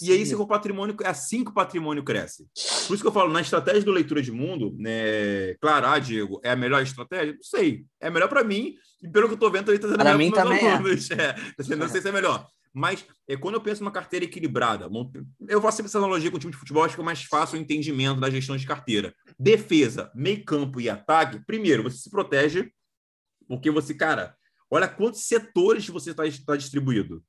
E 0.00 0.12
aí, 0.12 0.24
seu 0.24 0.46
patrimônio, 0.46 0.96
é 1.02 1.08
assim 1.08 1.42
que 1.42 1.50
o 1.50 1.54
patrimônio 1.54 2.04
cresce. 2.04 2.46
Por 2.86 2.94
isso 2.94 3.02
que 3.02 3.08
eu 3.08 3.12
falo, 3.12 3.32
na 3.32 3.40
estratégia 3.40 3.82
do 3.82 3.90
leitura 3.90 4.22
de 4.22 4.30
mundo, 4.30 4.76
né, 4.78 5.54
claro, 5.60 5.88
ah, 5.88 5.98
Diego, 5.98 6.40
é 6.44 6.52
a 6.52 6.56
melhor 6.56 6.80
estratégia? 6.82 7.34
Não 7.34 7.42
sei. 7.42 7.84
É 8.00 8.08
melhor 8.08 8.28
para 8.28 8.44
mim, 8.44 8.74
e 9.02 9.08
pelo 9.08 9.26
que 9.26 9.32
eu 9.32 9.34
estou 9.34 9.50
vendo, 9.50 9.72
está 9.72 9.88
sendo 9.88 9.98
melhor 9.98 10.30
para 10.32 10.44
meus 10.44 10.62
alunos. 10.62 11.08
É. 11.10 11.72
É, 11.72 11.76
não 11.76 11.88
sei 11.88 12.00
se 12.00 12.08
é 12.08 12.12
melhor. 12.12 12.46
Mas 12.72 13.04
é, 13.26 13.36
quando 13.36 13.56
eu 13.56 13.60
penso 13.60 13.82
numa 13.82 13.90
carteira 13.90 14.24
equilibrada, 14.24 14.88
eu 15.48 15.60
faço 15.60 15.82
essa 15.82 15.98
analogia 15.98 16.30
com 16.30 16.36
o 16.36 16.40
time 16.40 16.52
de 16.52 16.58
futebol, 16.58 16.84
acho 16.84 16.94
que 16.94 17.00
é 17.00 17.04
mais 17.04 17.24
fácil 17.24 17.58
o 17.58 17.60
entendimento 17.60 18.20
da 18.20 18.30
gestão 18.30 18.56
de 18.56 18.66
carteira. 18.66 19.12
Defesa, 19.38 20.12
meio 20.14 20.44
campo 20.44 20.80
e 20.80 20.88
ataque, 20.88 21.44
primeiro, 21.44 21.82
você 21.82 21.96
se 21.96 22.10
protege, 22.10 22.70
porque 23.48 23.70
você, 23.70 23.94
cara, 23.94 24.36
olha 24.70 24.86
quantos 24.86 25.22
setores 25.22 25.88
você 25.88 26.10
está 26.10 26.22
tá 26.46 26.56
distribuído. 26.56 27.24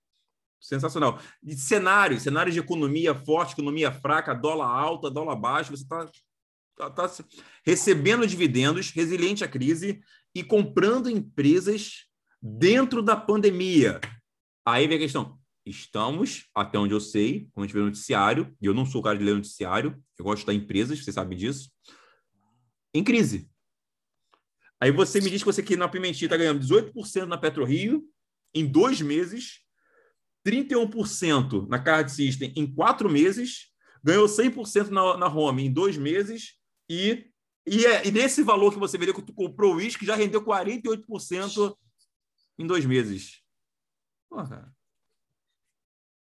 Sensacional. 0.59 1.19
De 1.41 1.55
cenários, 1.55 2.23
cenários 2.23 2.53
de 2.53 2.59
economia 2.59 3.15
forte, 3.15 3.53
economia 3.53 3.91
fraca, 3.91 4.33
dólar 4.33 4.67
alta, 4.67 5.09
dólar 5.09 5.35
baixo, 5.35 5.71
você 5.75 5.83
está 5.83 6.09
tá, 6.75 6.89
tá 6.89 7.11
recebendo 7.65 8.27
dividendos, 8.27 8.91
resiliente 8.91 9.43
à 9.43 9.47
crise 9.47 10.01
e 10.35 10.43
comprando 10.43 11.09
empresas 11.09 12.05
dentro 12.41 13.01
da 13.01 13.15
pandemia. 13.15 13.99
Aí 14.65 14.87
vem 14.87 14.97
a 14.97 15.01
questão. 15.01 15.39
Estamos, 15.65 16.49
até 16.55 16.79
onde 16.79 16.93
eu 16.93 16.99
sei, 16.99 17.47
como 17.53 17.63
a 17.63 17.67
gente 17.67 17.73
vê 17.73 17.79
no 17.79 17.87
noticiário, 17.87 18.55
e 18.61 18.65
eu 18.65 18.73
não 18.73 18.85
sou 18.85 19.01
o 19.01 19.03
cara 19.03 19.17
de 19.17 19.23
ler 19.23 19.35
noticiário, 19.35 20.01
eu 20.17 20.25
gosto 20.25 20.45
de 20.45 20.57
empresas, 20.57 21.03
você 21.03 21.11
sabe 21.11 21.35
disso, 21.35 21.69
em 22.93 23.03
crise. 23.03 23.49
Aí 24.81 24.91
você 24.91 25.19
me 25.19 25.29
diz 25.29 25.41
que 25.41 25.45
você 25.45 25.61
aqui 25.61 25.75
na 25.75 25.89
Pimentinha 25.89 26.27
está 26.27 26.37
ganhando 26.37 26.61
18% 26.61 27.25
na 27.25 27.37
PetroRio 27.37 28.03
em 28.53 28.65
dois 28.65 29.01
meses 29.01 29.59
31% 30.45 31.67
na 31.67 31.79
Card 31.79 32.11
System 32.11 32.53
em 32.55 32.65
quatro 32.73 33.09
meses, 33.09 33.67
ganhou 34.03 34.27
100% 34.27 34.89
na, 34.89 35.17
na 35.17 35.27
home 35.27 35.65
em 35.65 35.71
dois 35.71 35.97
meses 35.97 36.53
e, 36.89 37.25
e, 37.67 37.85
é, 37.85 38.07
e 38.07 38.11
nesse 38.11 38.41
valor 38.41 38.73
que 38.73 38.79
você 38.79 38.97
vendeu, 38.97 39.13
que 39.13 39.21
tu 39.21 39.33
comprou 39.33 39.73
o 39.73 39.75
uísque, 39.77 40.05
já 40.05 40.15
rendeu 40.15 40.43
48% 40.43 41.75
em 42.57 42.65
dois 42.65 42.85
meses. 42.85 43.41
Porra. 44.29 44.73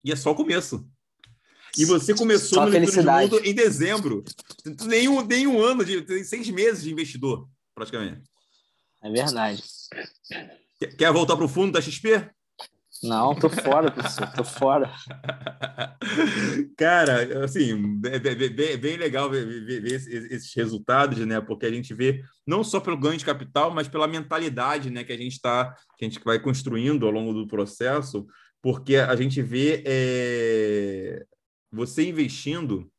E 0.04 0.12
é 0.12 0.16
só 0.16 0.32
o 0.32 0.36
começo. 0.36 0.90
E 1.78 1.86
você 1.86 2.16
começou 2.16 2.60
Só 2.60 2.66
no 2.66 2.72
felicidade. 2.72 3.30
de 3.30 3.36
Mundo 3.36 3.46
em 3.46 3.54
dezembro. 3.54 4.24
Nenhum, 4.86 5.24
nenhum 5.24 5.62
ano, 5.62 5.86
de 5.86 6.24
seis 6.24 6.50
meses 6.50 6.84
de 6.84 6.92
investidor, 6.92 7.48
praticamente. 7.76 8.28
É 9.04 9.12
verdade. 9.12 9.64
Quer 10.98 11.12
voltar 11.12 11.36
para 11.36 11.46
o 11.46 11.50
fundo 11.50 11.74
da 11.74 11.82
XP? 11.82 12.30
Não, 13.04 13.36
tô 13.36 13.50
fora, 13.50 13.92
professor, 13.92 14.28
tô 14.34 14.44
fora. 14.44 14.92
Cara, 16.78 17.44
assim, 17.44 18.00
é 18.06 18.20
bem, 18.20 18.36
bem- 18.50 18.78
bem 18.78 18.98
legal 18.98 19.30
ver, 19.30 19.46
ver- 19.46 19.82
ver 19.82 19.94
esses, 19.94 20.54
resultados, 20.56 21.18
né? 21.20 21.40
Porque 21.40 21.66
a 21.66 21.72
gente 21.72 21.94
vê 21.94 22.24
não 22.46 22.64
só 22.64 22.80
pelo 22.80 22.98
ganho 22.98 23.18
de 23.18 23.26
capital, 23.26 23.72
mas 23.72 23.88
pela 23.88 24.08
mentalidade, 24.08 24.90
né? 24.90 25.04
Que 25.04 25.14
a 25.14 25.18
gente 25.18 25.34
está, 25.34 25.76
que 25.98 26.06
a 26.06 26.10
gente 26.10 26.20
vai 26.24 26.40
construindo 26.40 27.06
ao 27.06 27.12
longo 27.12 27.34
do 27.34 27.48
processo, 27.48 28.26
porque 28.62 28.96
a 28.96 29.16
gente 29.16 29.42
vê 29.42 29.84
é, 29.86 31.24
você 31.72 32.08
investindo 32.10 32.90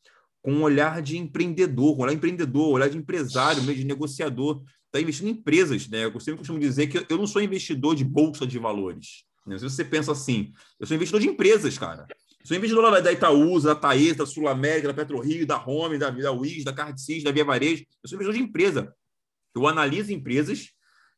com 0.41 0.53
um 0.53 0.63
olhar 0.63 1.03
de 1.03 1.19
empreendedor, 1.19 1.97
um 1.99 2.03
olhar 2.03 2.15
empreendedor, 2.15 2.69
um 2.69 2.73
olhar 2.73 2.89
de 2.89 2.97
empresário, 2.97 3.63
meio 3.65 3.77
de 3.77 3.85
negociador, 3.85 4.63
está 4.87 5.01
investindo 5.01 5.29
em 5.29 5.33
empresas, 5.33 5.89
né? 5.89 6.05
Eu 6.05 6.21
sempre 6.21 6.39
costumo 6.39 6.59
dizer 6.59 6.87
que 6.87 7.05
eu 7.13 7.19
não 7.19 7.27
sou 7.27 7.43
investidor 7.43 7.95
de 7.95 8.05
bolsa 8.05 8.47
de 8.47 8.59
valores. 8.59 9.28
Né? 9.49 9.59
Se 9.59 9.65
você 9.65 9.85
pensa 9.85 10.13
assim, 10.13 10.53
eu 10.79 10.87
sou 10.87 10.95
investidor 10.95 11.21
de 11.21 11.29
empresas, 11.29 11.77
cara. 11.79 12.07
Sou 12.45 12.57
investidor 12.57 12.83
lá 12.85 13.01
da 13.01 13.13
Itaúsa, 13.13 13.69
da 13.69 13.75
Taesa, 13.75 14.19
da 14.19 14.27
Sul 14.27 14.49
América, 14.49 14.89
da 14.89 14.95
PetroRio, 14.95 15.47
da 15.47 15.63
Home, 15.67 15.99
da, 15.99 16.11
da 16.11 16.33
WIS, 16.33 16.65
da 16.65 16.73
Cardcis, 16.73 17.23
da 17.23 17.33
Via 17.33 17.45
Varejo. 17.45 17.85
Eu 18.03 18.09
sou 18.09 18.17
investidor 18.17 18.35
de 18.35 18.49
empresa. 18.49 18.95
Eu 19.55 19.67
analiso 19.67 20.13
empresas, 20.13 20.71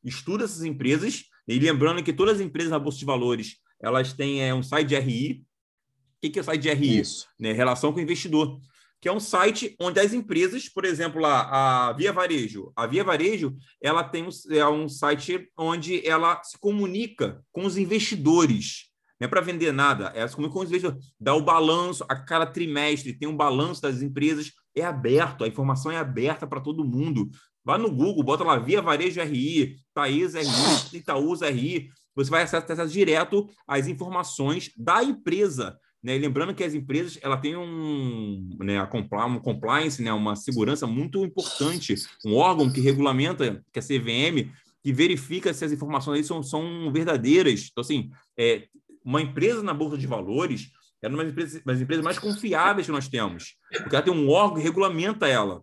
estudo 0.02 0.44
essas 0.44 0.64
empresas, 0.64 1.24
e 1.46 1.58
lembrando 1.58 2.02
que 2.02 2.12
todas 2.12 2.36
as 2.36 2.40
empresas 2.40 2.70
na 2.70 2.78
Bolsa 2.78 2.98
de 2.98 3.04
Valores, 3.04 3.56
elas 3.80 4.12
têm 4.12 4.42
é, 4.42 4.54
um 4.54 4.62
site 4.62 4.88
de 4.88 4.98
RI. 4.98 5.42
O 5.42 6.20
que 6.22 6.30
que 6.30 6.38
é 6.38 6.42
o 6.42 6.44
site 6.44 6.62
de 6.62 6.72
RI? 6.72 7.00
Isso. 7.00 7.26
Né? 7.38 7.52
Relação 7.52 7.92
com 7.92 7.98
o 7.98 8.02
investidor. 8.02 8.60
Que 9.00 9.08
é 9.08 9.12
um 9.12 9.20
site 9.20 9.74
onde 9.80 9.98
as 9.98 10.12
empresas, 10.12 10.68
por 10.68 10.84
exemplo, 10.84 11.20
lá, 11.20 11.88
a 11.88 11.92
Via 11.92 12.12
Varejo, 12.12 12.72
a 12.76 12.86
Via 12.86 13.02
Varejo, 13.02 13.56
ela 13.82 14.04
tem 14.04 14.24
um, 14.24 14.28
é 14.50 14.66
um 14.68 14.88
site 14.88 15.48
onde 15.56 16.06
ela 16.06 16.42
se 16.42 16.58
comunica 16.58 17.42
com 17.50 17.64
os 17.64 17.76
investidores. 17.76 18.90
Não 19.18 19.26
é 19.26 19.28
para 19.28 19.40
vender 19.40 19.72
nada, 19.72 20.12
ela 20.14 20.28
se 20.28 20.34
comunica 20.34 20.54
com 20.54 20.60
os 20.60 20.68
investidores. 20.68 21.12
Dá 21.18 21.34
o 21.34 21.42
balanço 21.42 22.04
a 22.08 22.16
cada 22.16 22.46
trimestre, 22.46 23.18
tem 23.18 23.28
um 23.28 23.36
balanço 23.36 23.80
das 23.80 24.02
empresas, 24.02 24.52
é 24.74 24.84
aberto, 24.84 25.44
a 25.44 25.48
informação 25.48 25.90
é 25.90 25.96
aberta 25.96 26.46
para 26.46 26.60
todo 26.60 26.84
mundo. 26.84 27.30
Vai 27.64 27.78
no 27.78 27.90
Google, 27.90 28.22
bota 28.22 28.44
lá 28.44 28.58
Via 28.58 28.82
Varejo 28.82 29.22
RI, 29.22 29.76
Taesa 29.94 30.40
RI, 30.40 30.98
Itaúsa 30.98 31.50
RI, 31.50 31.90
você 32.14 32.30
vai 32.30 32.42
acessar 32.42 32.86
direto 32.86 33.48
às 33.66 33.86
informações 33.86 34.70
da 34.76 35.02
empresa. 35.02 35.78
Né? 36.02 36.16
Lembrando 36.16 36.54
que 36.54 36.64
as 36.64 36.74
empresas 36.74 37.18
ela 37.22 37.36
tem 37.36 37.56
um, 37.56 38.56
né, 38.60 38.78
a 38.78 39.26
um 39.26 39.38
compliance, 39.38 40.02
né, 40.02 40.12
uma 40.12 40.34
segurança 40.34 40.86
muito 40.86 41.24
importante, 41.24 41.94
um 42.24 42.34
órgão 42.34 42.72
que 42.72 42.80
regulamenta, 42.80 43.62
que 43.72 43.78
é 43.78 43.82
a 43.82 43.84
CVM, 43.84 44.50
que 44.82 44.92
verifica 44.92 45.52
se 45.52 45.64
as 45.64 45.72
informações 45.72 46.26
são, 46.26 46.42
são 46.42 46.90
verdadeiras. 46.90 47.68
Então, 47.70 47.82
assim, 47.82 48.10
é, 48.38 48.66
uma 49.04 49.20
empresa 49.20 49.62
na 49.62 49.74
Bolsa 49.74 49.98
de 49.98 50.06
Valores 50.06 50.70
é 51.02 51.08
uma 51.08 51.18
das 51.18 51.32
empresas, 51.32 51.62
das 51.64 51.80
empresas 51.80 52.04
mais 52.04 52.18
confiáveis 52.18 52.86
que 52.86 52.92
nós 52.92 53.08
temos, 53.08 53.56
porque 53.70 53.94
ela 53.94 54.04
tem 54.04 54.12
um 54.12 54.28
órgão 54.28 54.56
que 54.56 54.62
regulamenta 54.62 55.26
ela, 55.26 55.62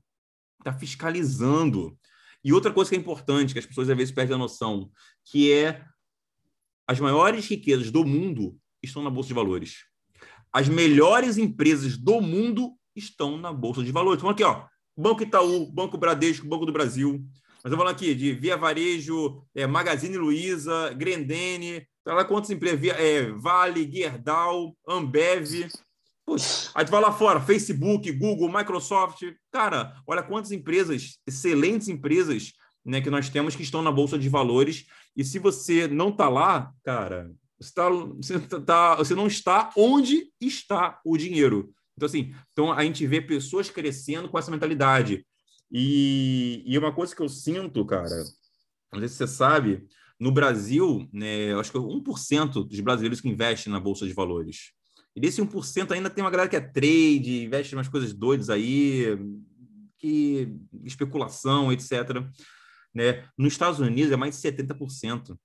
está 0.59 0.73
fiscalizando. 0.73 1.97
E 2.43 2.53
outra 2.53 2.71
coisa 2.71 2.89
que 2.89 2.95
é 2.95 2.99
importante, 2.99 3.53
que 3.53 3.59
as 3.59 3.65
pessoas 3.65 3.89
às 3.89 3.97
vezes 3.97 4.13
perdem 4.13 4.35
a 4.35 4.39
noção, 4.39 4.89
que 5.25 5.51
é 5.51 5.83
as 6.87 6.99
maiores 6.99 7.47
riquezas 7.47 7.91
do 7.91 8.05
mundo 8.05 8.57
estão 8.81 9.03
na 9.03 9.09
Bolsa 9.09 9.27
de 9.27 9.33
Valores. 9.33 9.85
As 10.51 10.67
melhores 10.67 11.37
empresas 11.37 11.97
do 11.97 12.21
mundo 12.21 12.73
estão 12.95 13.37
na 13.37 13.53
Bolsa 13.53 13.83
de 13.83 13.91
Valores. 13.91 14.19
Então, 14.19 14.29
aqui, 14.29 14.43
ó, 14.43 14.65
Banco 14.97 15.23
Itaú, 15.23 15.71
Banco 15.71 15.97
Bradesco, 15.97 16.47
Banco 16.47 16.65
do 16.65 16.71
Brasil. 16.71 17.23
Mas 17.63 17.71
eu 17.71 17.77
falar 17.77 17.91
aqui 17.91 18.15
de 18.15 18.33
Via 18.33 18.57
Varejo, 18.57 19.43
é, 19.53 19.67
Magazine 19.67 20.17
Luiza, 20.17 20.93
Grendene, 20.93 21.85
tá 22.03 22.13
lá 22.13 22.25
quantas 22.25 22.49
empresas? 22.49 22.79
Via, 22.79 22.93
é, 22.93 23.31
vale, 23.31 23.89
Gerdau, 23.91 24.75
Ambev. 24.87 25.67
Putz, 26.25 26.71
aí 26.75 26.83
tu 26.83 26.91
vai 26.91 27.01
lá 27.01 27.11
fora, 27.11 27.39
Facebook, 27.39 28.11
Google, 28.11 28.51
Microsoft. 28.51 29.21
Cara, 29.51 29.95
olha 30.05 30.23
quantas 30.23 30.51
empresas, 30.51 31.19
excelentes 31.25 31.87
empresas, 31.87 32.53
né, 32.85 33.01
que 33.01 33.09
nós 33.09 33.29
temos 33.29 33.55
que 33.55 33.63
estão 33.63 33.81
na 33.81 33.91
Bolsa 33.91 34.17
de 34.17 34.29
Valores. 34.29 34.85
E 35.15 35.23
se 35.23 35.39
você 35.39 35.87
não 35.87 36.09
está 36.09 36.27
lá, 36.29 36.71
cara, 36.83 37.31
você, 37.59 37.73
tá, 37.73 37.89
você, 37.89 38.39
tá, 38.39 38.95
você 38.95 39.15
não 39.15 39.27
está 39.27 39.71
onde 39.75 40.31
está 40.39 41.01
o 41.03 41.17
dinheiro. 41.17 41.73
Então, 41.95 42.05
assim, 42.05 42.33
então 42.51 42.71
a 42.71 42.83
gente 42.83 43.05
vê 43.07 43.19
pessoas 43.19 43.69
crescendo 43.69 44.29
com 44.29 44.37
essa 44.37 44.51
mentalidade. 44.51 45.25
E, 45.71 46.63
e 46.65 46.77
uma 46.77 46.93
coisa 46.93 47.15
que 47.15 47.21
eu 47.21 47.27
sinto, 47.27 47.85
cara, 47.85 48.07
não 48.93 48.99
sei 48.99 49.09
se 49.09 49.15
você 49.15 49.27
sabe, 49.27 49.85
no 50.19 50.31
Brasil, 50.31 51.07
né, 51.11 51.53
acho 51.59 51.71
que 51.71 51.77
1% 51.77 52.67
dos 52.67 52.79
brasileiros 52.79 53.19
que 53.19 53.27
investem 53.27 53.71
na 53.71 53.79
Bolsa 53.79 54.05
de 54.05 54.13
Valores. 54.13 54.71
E 55.15 55.19
desse 55.19 55.41
1% 55.41 55.91
ainda 55.91 56.09
tem 56.09 56.23
uma 56.23 56.29
galera 56.29 56.49
que 56.49 56.55
é 56.55 56.61
trade, 56.61 57.45
investe 57.45 57.75
umas 57.75 57.87
coisas 57.87 58.13
doidas 58.13 58.49
aí, 58.49 59.17
que 59.97 60.55
especulação, 60.83 61.71
etc. 61.71 61.91
Né? 62.93 63.27
Nos 63.37 63.53
Estados 63.53 63.79
Unidos 63.79 64.11
é 64.11 64.15
mais 64.15 64.39
de 64.39 64.47
70% 64.47 65.37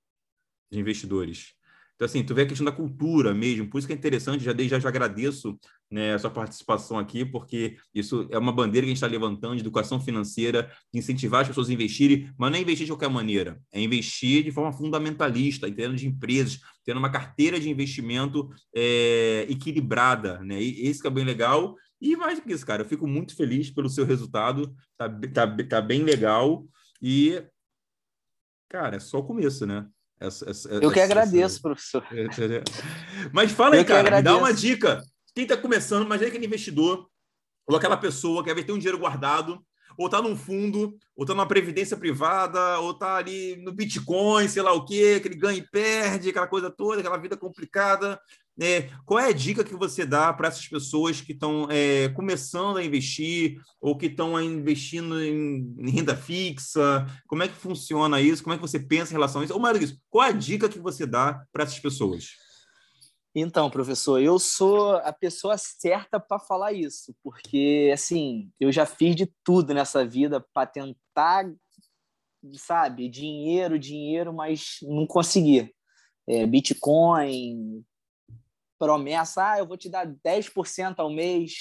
de 0.71 0.79
investidores. 0.79 1.53
Então, 1.95 2.05
assim, 2.05 2.23
tu 2.23 2.33
vê 2.33 2.41
a 2.41 2.45
questão 2.45 2.65
da 2.65 2.71
cultura 2.71 3.33
mesmo, 3.33 3.69
por 3.69 3.77
isso 3.77 3.87
que 3.87 3.93
é 3.93 3.95
interessante, 3.95 4.43
já 4.43 4.51
desde 4.51 4.79
já, 4.79 4.89
agradeço 4.89 5.57
né, 5.89 6.13
a 6.13 6.19
sua 6.19 6.31
participação 6.31 6.97
aqui, 6.97 7.23
porque 7.23 7.77
isso 7.93 8.27
é 8.31 8.37
uma 8.37 8.51
bandeira 8.51 8.85
que 8.85 8.91
a 8.91 8.93
gente 8.93 8.97
está 8.97 9.07
levantando 9.07 9.55
de 9.55 9.61
educação 9.61 10.01
financeira, 10.01 10.71
de 10.91 10.99
incentivar 10.99 11.41
as 11.41 11.47
pessoas 11.47 11.69
a 11.69 11.73
investirem, 11.73 12.33
mas 12.37 12.51
não 12.51 12.57
é 12.57 12.61
investir 12.61 12.85
de 12.85 12.91
qualquer 12.91 13.09
maneira, 13.09 13.61
é 13.71 13.79
investir 13.79 14.43
de 14.43 14.51
forma 14.51 14.73
fundamentalista, 14.73 15.71
termos 15.71 16.01
de 16.01 16.07
empresas, 16.07 16.59
tendo 16.83 16.97
uma 16.97 17.11
carteira 17.11 17.59
de 17.59 17.69
investimento 17.69 18.49
é, 18.75 19.45
equilibrada, 19.49 20.39
né? 20.39 20.61
E 20.61 20.87
esse 20.87 21.01
que 21.01 21.07
é 21.07 21.11
bem 21.11 21.23
legal. 21.23 21.75
E 22.01 22.15
mais 22.17 22.39
do 22.39 22.43
que 22.43 22.51
isso, 22.51 22.65
cara, 22.65 22.81
eu 22.81 22.87
fico 22.87 23.07
muito 23.07 23.35
feliz 23.35 23.69
pelo 23.69 23.89
seu 23.89 24.05
resultado, 24.05 24.75
tá, 24.97 25.09
tá, 25.33 25.57
tá 25.69 25.81
bem 25.81 26.03
legal. 26.03 26.67
E, 27.01 27.41
cara, 28.67 28.97
é 28.97 28.99
só 28.99 29.19
o 29.19 29.23
começo, 29.23 29.65
né? 29.65 29.87
Essa, 30.23 30.49
essa, 30.49 30.69
eu 30.69 30.89
que 30.89 30.99
essa, 30.99 31.11
agradeço, 31.11 31.61
professor. 31.61 32.05
Mas 33.33 33.51
fala 33.51 33.75
aí, 33.75 33.83
cara, 33.83 34.21
dá 34.21 34.37
uma 34.37 34.53
dica. 34.53 35.03
Quem 35.35 35.43
está 35.43 35.57
começando, 35.57 36.05
imagina 36.05 36.29
aquele 36.29 36.45
investidor 36.45 37.09
ou 37.67 37.75
aquela 37.75 37.97
pessoa 37.97 38.43
que 38.43 38.53
quer 38.53 38.63
ter 38.63 38.71
um 38.71 38.77
dinheiro 38.77 38.99
guardado, 38.99 39.59
ou 39.97 40.05
está 40.05 40.21
num 40.21 40.35
fundo, 40.35 40.97
ou 41.15 41.23
está 41.23 41.33
numa 41.33 41.47
previdência 41.47 41.97
privada, 41.97 42.79
ou 42.79 42.91
está 42.91 43.15
ali 43.15 43.57
no 43.57 43.71
Bitcoin, 43.71 44.47
sei 44.47 44.61
lá 44.61 44.73
o 44.73 44.85
quê, 44.85 45.19
que 45.19 45.27
ele 45.27 45.35
ganha 45.35 45.59
e 45.59 45.69
perde, 45.69 46.29
aquela 46.29 46.47
coisa 46.47 46.69
toda, 46.69 46.99
aquela 46.99 47.17
vida 47.17 47.37
complicada. 47.37 48.19
É, 48.61 48.87
qual 49.03 49.19
é 49.19 49.29
a 49.29 49.33
dica 49.33 49.63
que 49.63 49.75
você 49.75 50.05
dá 50.05 50.31
para 50.31 50.47
essas 50.47 50.67
pessoas 50.67 51.19
que 51.19 51.31
estão 51.31 51.67
é, 51.71 52.09
começando 52.09 52.77
a 52.77 52.83
investir 52.83 53.59
ou 53.81 53.97
que 53.97 54.05
estão 54.05 54.39
investindo 54.39 55.21
em, 55.23 55.75
renda 55.89 56.15
fixa? 56.15 57.07
Como 57.27 57.41
é 57.41 57.47
que 57.47 57.55
funciona 57.55 58.21
isso? 58.21 58.43
Como 58.43 58.53
é 58.53 58.57
que 58.57 58.61
você 58.61 58.79
pensa 58.79 59.11
em 59.11 59.15
relação 59.15 59.41
a 59.41 59.45
isso? 59.45 59.53
Ou 59.57 59.77
isso, 59.77 59.99
qual 60.09 60.27
é 60.27 60.29
a 60.29 60.33
dica 60.33 60.69
que 60.69 60.79
você 60.79 61.05
dá 61.05 61.43
para 61.51 61.63
essas 61.63 61.79
pessoas? 61.79 62.27
Então, 63.35 63.71
professor, 63.71 64.21
eu 64.21 64.37
sou 64.37 64.97
a 64.97 65.11
pessoa 65.11 65.57
certa 65.57 66.19
para 66.19 66.37
falar 66.37 66.73
isso, 66.73 67.15
porque 67.23 67.89
assim, 67.91 68.51
eu 68.59 68.71
já 68.71 68.85
fiz 68.85 69.15
de 69.15 69.25
tudo 69.43 69.73
nessa 69.73 70.05
vida 70.05 70.45
para 70.53 70.67
tentar, 70.67 71.51
sabe, 72.53 73.09
dinheiro, 73.09 73.79
dinheiro, 73.79 74.31
mas 74.31 74.77
não 74.83 75.07
consegui. 75.07 75.73
É, 76.27 76.45
Bitcoin, 76.45 77.83
promessa, 78.83 79.51
ah, 79.51 79.59
eu 79.59 79.65
vou 79.65 79.77
te 79.77 79.87
dar 79.87 80.05
10% 80.05 80.99
ao 80.99 81.09
mês, 81.09 81.53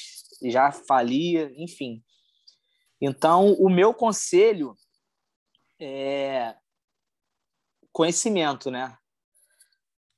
já 0.42 0.72
falia, 0.72 1.52
enfim. 1.56 2.02
Então, 3.00 3.52
o 3.54 3.68
meu 3.68 3.94
conselho 3.94 4.76
é 5.80 6.56
conhecimento, 7.92 8.72
né? 8.72 8.96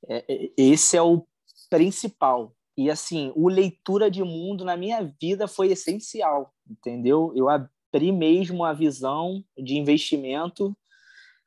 É, 0.07 0.51
esse 0.57 0.97
é 0.97 1.01
o 1.01 1.27
principal. 1.69 2.55
E 2.75 2.89
assim, 2.89 3.31
o 3.35 3.47
leitura 3.49 4.09
de 4.09 4.23
mundo 4.23 4.65
na 4.65 4.75
minha 4.75 5.03
vida 5.21 5.47
foi 5.47 5.71
essencial, 5.71 6.51
entendeu? 6.67 7.31
Eu 7.35 7.49
abri 7.49 8.11
mesmo 8.11 8.65
a 8.65 8.73
visão 8.73 9.43
de 9.55 9.75
investimento 9.75 10.75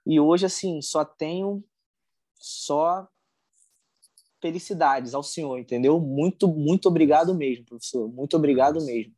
e 0.07 0.21
hoje 0.21 0.47
assim, 0.47 0.81
só 0.81 1.05
tenho 1.05 1.63
só 2.35 3.09
felicidades 4.41 5.15
ao 5.15 5.23
senhor, 5.23 5.59
entendeu? 5.59 6.01
Muito, 6.01 6.49
muito 6.49 6.89
obrigado 6.89 7.35
mesmo, 7.35 7.65
professor. 7.65 8.09
Muito 8.09 8.37
obrigado 8.37 8.85
mesmo. 8.85 9.13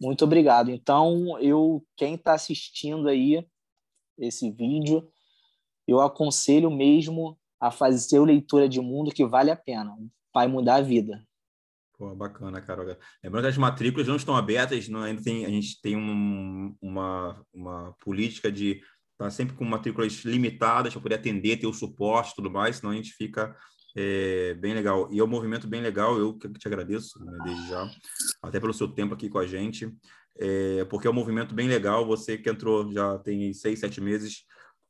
Muito 0.00 0.24
obrigado. 0.24 0.70
Então, 0.70 1.38
eu 1.38 1.84
quem 1.96 2.14
está 2.14 2.34
assistindo 2.34 3.08
aí 3.08 3.46
esse 4.18 4.50
vídeo, 4.50 5.08
eu 5.86 6.00
aconselho 6.00 6.70
mesmo 6.70 7.38
a 7.60 7.70
fazer 7.70 8.20
leitura 8.20 8.68
de 8.68 8.80
mundo 8.80 9.12
que 9.12 9.24
vale 9.24 9.50
a 9.50 9.56
pena. 9.56 9.96
Vai 10.34 10.48
mudar 10.48 10.76
a 10.76 10.82
vida. 10.82 11.24
Pô, 11.96 12.14
bacana, 12.16 12.60
cara. 12.60 12.98
Lembrando 13.22 13.44
que 13.44 13.50
as 13.50 13.56
matrículas 13.56 14.08
não 14.08 14.16
estão 14.16 14.34
abertas, 14.34 14.88
não, 14.88 15.02
ainda 15.02 15.22
tem, 15.22 15.44
a 15.46 15.48
gente 15.48 15.80
tem 15.80 15.96
um, 15.96 16.74
uma, 16.82 17.46
uma 17.52 17.94
política 18.00 18.50
de 18.50 18.72
estar 19.12 19.26
tá 19.26 19.30
sempre 19.30 19.54
com 19.54 19.64
matrículas 19.64 20.24
limitadas 20.24 20.92
para 20.92 21.02
poder 21.02 21.14
atender, 21.14 21.58
ter 21.58 21.68
o 21.68 21.72
suporte 21.72 22.32
e 22.32 22.34
tudo 22.34 22.50
mais, 22.50 22.76
senão 22.76 22.90
a 22.90 22.96
gente 22.96 23.12
fica 23.12 23.56
é, 23.96 24.54
bem 24.54 24.74
legal. 24.74 25.08
E 25.10 25.18
é 25.20 25.24
um 25.24 25.28
movimento 25.28 25.66
bem 25.66 25.80
legal, 25.80 26.18
eu 26.18 26.34
que 26.34 26.48
te 26.48 26.66
agradeço 26.66 27.22
né, 27.24 27.38
desde 27.44 27.68
já, 27.68 27.90
até 28.42 28.58
pelo 28.58 28.72
seu 28.72 28.88
tempo 28.88 29.14
aqui 29.14 29.28
com 29.28 29.38
a 29.38 29.46
gente, 29.46 29.92
é, 30.38 30.84
porque 30.86 31.06
é 31.06 31.10
um 31.10 31.14
movimento 31.14 31.54
bem 31.54 31.68
legal. 31.68 32.06
Você 32.06 32.38
que 32.38 32.48
entrou 32.48 32.90
já 32.92 33.18
tem 33.18 33.52
seis, 33.52 33.80
sete 33.80 34.00
meses, 34.00 34.44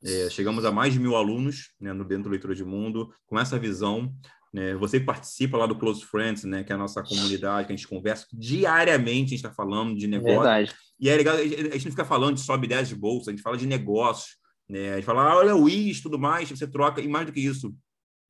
é, 0.04 0.28
chegamos 0.30 0.64
a 0.64 0.72
mais 0.72 0.92
de 0.92 1.00
mil 1.00 1.16
alunos 1.16 1.74
né, 1.80 1.92
no 1.92 2.04
Dentro 2.04 2.24
do 2.24 2.30
Leitura 2.30 2.54
de 2.54 2.64
Mundo, 2.64 3.12
com 3.26 3.38
essa 3.38 3.58
visão. 3.58 4.12
Né, 4.52 4.74
você 4.74 5.00
que 5.00 5.06
participa 5.06 5.56
lá 5.56 5.66
do 5.66 5.76
Close 5.76 6.04
Friends, 6.04 6.44
né, 6.44 6.62
que 6.62 6.72
é 6.72 6.74
a 6.74 6.78
nossa 6.78 7.02
comunidade, 7.02 7.66
que 7.66 7.72
a 7.72 7.76
gente 7.76 7.88
conversa 7.88 8.26
diariamente, 8.32 9.28
a 9.28 9.30
gente 9.30 9.34
está 9.36 9.52
falando 9.52 9.96
de 9.96 10.06
negócio. 10.06 10.42
Verdade. 10.42 10.74
E 11.00 11.08
é 11.08 11.16
legal, 11.16 11.36
a 11.36 11.42
gente 11.42 11.84
não 11.84 11.90
fica 11.90 12.04
falando 12.04 12.36
de 12.36 12.42
sobe 12.42 12.66
10 12.66 12.90
de 12.90 12.94
bolsa, 12.94 13.30
a 13.30 13.32
gente 13.32 13.42
fala 13.42 13.56
de 13.56 13.66
negócios. 13.66 14.36
Né? 14.68 14.92
A 14.92 14.96
gente 14.96 15.04
fala, 15.04 15.22
ah, 15.22 15.36
olha 15.36 15.56
o 15.56 15.68
IS, 15.68 16.00
tudo 16.00 16.18
mais, 16.18 16.48
você 16.48 16.66
troca, 16.66 17.00
e 17.00 17.08
mais 17.08 17.26
do 17.26 17.32
que 17.32 17.40
isso, 17.40 17.74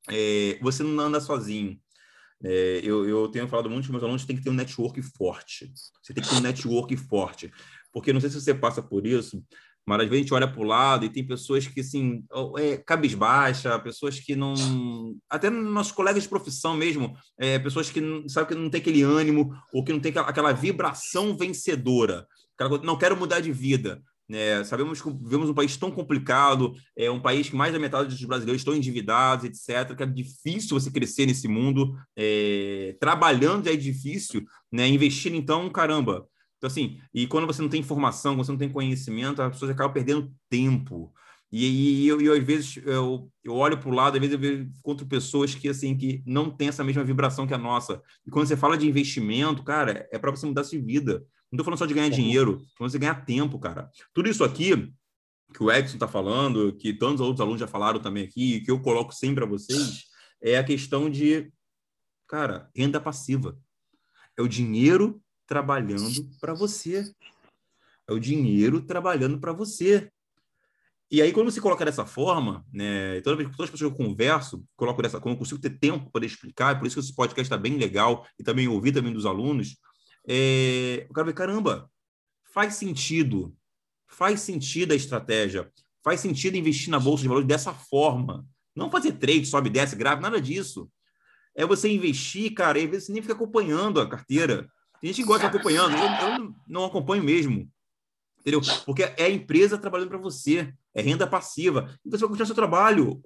é, 0.09 0.57
você 0.61 0.83
não 0.83 1.03
anda 1.03 1.19
sozinho. 1.19 1.79
É, 2.43 2.81
eu, 2.83 3.07
eu, 3.07 3.29
tenho 3.29 3.47
falado 3.47 3.69
muito 3.69 3.85
com 3.85 3.93
meus 3.93 4.03
alunos, 4.03 4.25
tem 4.25 4.35
que 4.35 4.43
ter 4.43 4.49
um 4.49 4.53
network 4.53 5.01
forte. 5.01 5.71
Você 6.01 6.13
tem 6.13 6.23
que 6.23 6.29
ter 6.29 6.35
um 6.35 6.41
network 6.41 6.95
forte. 6.97 7.51
Porque 7.91 8.11
não 8.11 8.19
sei 8.19 8.29
se 8.29 8.41
você 8.41 8.53
passa 8.53 8.81
por 8.81 9.07
isso, 9.07 9.41
mas 9.85 10.01
às 10.01 10.09
vezes 10.09 10.19
a 10.19 10.23
gente 10.23 10.33
olha 10.33 10.47
para 10.47 10.61
o 10.61 10.65
lado 10.65 11.05
e 11.05 11.09
tem 11.09 11.25
pessoas 11.25 11.67
que, 11.67 11.79
assim, 11.79 12.25
é, 12.57 12.77
cabisbaixa, 12.77 13.79
pessoas 13.79 14.19
que 14.19 14.35
não... 14.35 14.53
Até 15.29 15.49
nossos 15.49 15.91
colegas 15.93 16.23
de 16.23 16.29
profissão 16.29 16.75
mesmo, 16.75 17.15
é, 17.37 17.59
pessoas 17.59 17.89
que 17.89 18.01
sabe, 18.27 18.49
que 18.49 18.55
não 18.55 18.69
tem 18.69 18.81
aquele 18.81 19.03
ânimo 19.03 19.55
ou 19.71 19.83
que 19.83 19.93
não 19.93 19.99
tem 19.99 20.09
aquela, 20.09 20.27
aquela 20.27 20.51
vibração 20.51 21.37
vencedora. 21.37 22.27
Não 22.83 22.97
quero 22.97 23.15
mudar 23.15 23.39
de 23.39 23.51
vida. 23.51 24.01
É, 24.33 24.63
sabemos 24.63 25.01
que 25.01 25.09
vivemos 25.09 25.49
um 25.49 25.53
país 25.53 25.77
tão 25.77 25.91
complicado, 25.91 26.73
é 26.97 27.09
um 27.09 27.19
país 27.19 27.49
que 27.49 27.55
mais 27.55 27.71
da 27.71 27.79
metade 27.79 28.09
dos 28.09 28.23
brasileiros 28.25 28.61
estão 28.61 28.75
endividados, 28.75 29.45
etc., 29.45 29.95
que 29.95 30.03
é 30.03 30.05
difícil 30.05 30.79
você 30.79 30.89
crescer 30.89 31.25
nesse 31.25 31.47
mundo. 31.47 31.95
É, 32.15 32.95
trabalhando 32.99 33.67
é 33.67 33.75
difícil, 33.75 34.43
né? 34.71 34.87
Investir, 34.87 35.33
então, 35.33 35.69
caramba. 35.69 36.27
Então, 36.57 36.67
assim, 36.67 36.97
e 37.13 37.27
quando 37.27 37.45
você 37.45 37.61
não 37.61 37.69
tem 37.69 37.81
informação, 37.81 38.35
quando 38.35 38.45
você 38.45 38.51
não 38.51 38.59
tem 38.59 38.71
conhecimento, 38.71 39.41
as 39.41 39.51
pessoas 39.51 39.71
acabam 39.71 39.93
perdendo 39.93 40.31
tempo. 40.49 41.13
E, 41.51 42.05
e 42.05 42.07
eu, 42.07 42.19
eu, 42.19 42.33
às 42.33 42.43
vezes, 42.43 42.77
eu, 42.83 43.29
eu 43.43 43.53
olho 43.53 43.77
para 43.77 43.89
o 43.89 43.93
lado, 43.93 44.15
às 44.15 44.19
vezes 44.19 44.33
eu 44.33 44.39
vejo 44.39 44.71
contra 44.81 45.05
pessoas 45.05 45.53
que, 45.53 45.69
assim, 45.69 45.95
que 45.95 46.23
não 46.25 46.49
têm 46.49 46.69
essa 46.69 46.83
mesma 46.83 47.03
vibração 47.03 47.45
que 47.45 47.53
a 47.53 47.59
nossa. 47.59 48.01
E 48.25 48.31
quando 48.31 48.47
você 48.47 48.57
fala 48.57 48.75
de 48.75 48.87
investimento, 48.87 49.63
cara, 49.63 50.07
é 50.11 50.17
para 50.17 50.31
você 50.31 50.47
mudar 50.47 50.63
sua 50.63 50.79
vida. 50.81 51.23
Não 51.53 51.57
estou 51.57 51.65
falando 51.65 51.77
só 51.77 51.85
de 51.85 51.93
ganhar 51.93 52.09
dinheiro, 52.09 52.53
estou 52.63 52.77
falando 52.79 52.91
de 52.93 52.97
ganhar 52.97 53.25
tempo, 53.25 53.59
cara. 53.59 53.91
Tudo 54.11 54.27
isso 54.27 54.43
aqui 54.43 54.91
que 55.53 55.61
o 55.61 55.71
Edson 55.71 55.93
está 55.93 56.07
falando, 56.07 56.73
que 56.73 56.91
tantos 56.91 57.21
outros 57.21 57.41
alunos 57.41 57.59
já 57.59 57.67
falaram 57.67 57.99
também 57.99 58.23
aqui, 58.23 58.61
que 58.61 58.71
eu 58.71 58.81
coloco 58.81 59.13
sempre 59.13 59.35
para 59.35 59.45
vocês, 59.45 60.05
é 60.41 60.57
a 60.57 60.63
questão 60.63 61.11
de, 61.11 61.53
cara, 62.27 62.71
renda 62.75 62.99
passiva. 62.99 63.55
É 64.35 64.41
o 64.41 64.47
dinheiro 64.47 65.21
trabalhando 65.45 66.27
para 66.41 66.55
você. 66.55 67.13
É 68.09 68.13
o 68.13 68.19
dinheiro 68.19 68.81
trabalhando 68.81 69.39
para 69.39 69.53
você. 69.53 70.11
E 71.11 71.21
aí, 71.21 71.31
quando 71.31 71.51
você 71.51 71.61
coloca 71.61 71.85
dessa 71.85 72.07
forma, 72.07 72.65
né, 72.73 73.21
toda 73.21 73.35
vez 73.35 73.47
todas 73.51 73.65
as 73.65 73.69
pessoas 73.69 73.93
que 73.93 74.01
eu 74.01 74.07
converso, 74.07 74.65
coloco 74.75 75.03
dessa, 75.03 75.19
quando 75.19 75.35
eu 75.35 75.39
consigo 75.39 75.61
ter 75.61 75.77
tempo 75.77 76.09
para 76.11 76.25
explicar, 76.25 76.79
por 76.79 76.87
isso 76.87 76.95
que 76.95 76.99
esse 77.01 77.13
podcast 77.13 77.43
está 77.43 77.57
bem 77.57 77.77
legal, 77.77 78.25
e 78.39 78.43
também 78.43 78.67
ouvir 78.67 78.91
também 78.91 79.13
dos 79.13 79.27
alunos, 79.27 79.77
é, 80.27 81.05
o 81.09 81.13
cara 81.13 81.25
vai, 81.25 81.33
caramba, 81.33 81.89
faz 82.43 82.75
sentido, 82.75 83.55
faz 84.07 84.41
sentido 84.41 84.93
a 84.93 84.95
estratégia, 84.95 85.71
faz 86.03 86.19
sentido 86.19 86.57
investir 86.57 86.89
na 86.89 86.99
bolsa 86.99 87.23
de 87.23 87.27
valores 87.27 87.47
dessa 87.47 87.73
forma. 87.73 88.45
Não 88.75 88.89
fazer 88.89 89.13
trade, 89.13 89.45
sobe, 89.45 89.69
desce, 89.69 89.95
grave, 89.95 90.21
nada 90.21 90.41
disso. 90.41 90.89
É 91.55 91.65
você 91.65 91.89
investir, 91.89 92.53
cara, 92.53 92.79
e 92.79 92.85
às 92.85 92.89
vezes 92.89 93.05
você 93.05 93.13
nem 93.13 93.21
fica 93.21 93.33
acompanhando 93.33 94.01
a 94.01 94.09
carteira. 94.09 94.67
Tem 94.99 95.11
gente 95.11 95.21
que 95.21 95.27
gosta 95.27 95.49
de 95.49 95.55
acompanhando, 95.55 95.95
eu, 95.95 96.39
eu 96.39 96.55
não 96.67 96.85
acompanho 96.85 97.23
mesmo. 97.23 97.69
Entendeu? 98.39 98.61
Porque 98.85 99.03
é 99.03 99.25
a 99.25 99.29
empresa 99.29 99.77
trabalhando 99.77 100.09
para 100.09 100.17
você, 100.17 100.73
é 100.93 101.01
renda 101.01 101.27
passiva. 101.27 101.97
Então 102.05 102.17
você 102.17 102.25
vai 102.25 102.29
continuar 102.29 102.45
seu 102.47 102.55
trabalho 102.55 103.21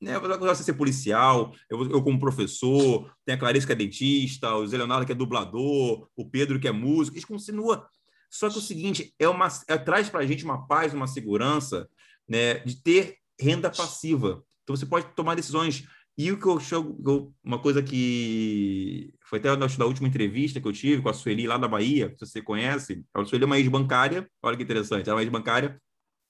né? 0.00 0.16
Eu 0.16 0.54
de 0.54 0.56
ser 0.56 0.72
policial, 0.74 1.54
eu, 1.68 1.90
eu, 1.90 2.02
como 2.02 2.18
professor, 2.18 3.12
tem 3.24 3.34
a 3.34 3.38
Clarice 3.38 3.66
que 3.66 3.72
é 3.72 3.76
dentista, 3.76 4.54
o 4.54 4.66
Zé 4.66 4.78
Leonardo 4.78 5.04
que 5.04 5.12
é 5.12 5.14
dublador, 5.14 6.08
o 6.16 6.28
Pedro 6.28 6.58
que 6.58 6.66
é 6.66 6.72
músico, 6.72 7.18
isso 7.18 7.26
continua. 7.26 7.86
Só 8.30 8.48
que 8.48 8.54
é 8.54 8.58
o 8.58 8.62
seguinte, 8.62 9.14
é 9.18 9.28
uma, 9.28 9.48
é, 9.68 9.76
traz 9.76 10.08
para 10.08 10.20
a 10.20 10.26
gente 10.26 10.44
uma 10.44 10.66
paz, 10.66 10.94
uma 10.94 11.06
segurança 11.06 11.88
né, 12.28 12.60
de 12.60 12.80
ter 12.80 13.16
renda 13.38 13.68
passiva. 13.68 14.42
Então 14.62 14.74
você 14.74 14.86
pode 14.86 15.06
tomar 15.14 15.34
decisões. 15.34 15.84
E 16.16 16.30
o 16.30 16.38
que 16.38 16.46
eu 16.46 16.58
acho, 16.58 16.96
uma 17.42 17.58
coisa 17.58 17.82
que 17.82 19.12
foi 19.24 19.38
até 19.38 19.54
da 19.56 19.86
última 19.86 20.08
entrevista 20.08 20.60
que 20.60 20.68
eu 20.68 20.72
tive 20.72 21.02
com 21.02 21.08
a 21.08 21.14
Sueli 21.14 21.46
lá 21.46 21.56
da 21.56 21.68
Bahia, 21.68 22.10
que 22.10 22.20
você 22.20 22.42
conhece, 22.42 23.04
a 23.14 23.24
Sueli 23.24 23.44
é 23.44 23.46
uma 23.46 23.58
ex-bancária, 23.58 24.28
olha 24.42 24.56
que 24.56 24.62
interessante, 24.62 25.08
ela 25.08 25.18
é 25.18 25.18
uma 25.18 25.22
ex-bancária, 25.22 25.80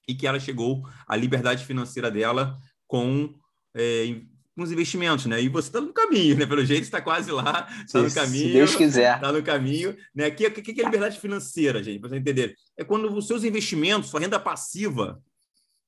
e 0.08 0.14
que 0.14 0.26
ela 0.26 0.40
chegou 0.40 0.82
à 1.06 1.16
liberdade 1.16 1.64
financeira 1.64 2.10
dela 2.10 2.56
com 2.86 3.34
é, 3.74 4.20
com 4.56 4.62
os 4.62 4.72
investimentos, 4.72 5.26
né? 5.26 5.40
E 5.40 5.48
você 5.48 5.68
está 5.68 5.80
no 5.80 5.92
caminho, 5.92 6.36
né? 6.36 6.46
Pelo 6.46 6.64
jeito 6.64 6.82
está 6.82 7.00
quase 7.00 7.30
lá, 7.30 7.68
está 7.84 8.02
no 8.02 8.12
caminho. 8.12 8.46
Se 8.46 8.52
Deus 8.52 8.76
quiser. 8.76 9.14
Está 9.14 9.32
no 9.32 9.42
caminho, 9.42 9.96
né? 10.14 10.28
O 10.28 10.34
que, 10.34 10.50
que, 10.50 10.74
que 10.74 10.80
é 10.80 10.84
liberdade 10.84 11.18
financeira, 11.18 11.82
gente? 11.82 11.98
Para 11.98 12.10
você 12.10 12.16
entender, 12.16 12.54
é 12.76 12.84
quando 12.84 13.10
os 13.14 13.26
seus 13.26 13.44
investimentos, 13.44 14.10
sua 14.10 14.20
renda 14.20 14.38
passiva, 14.38 15.22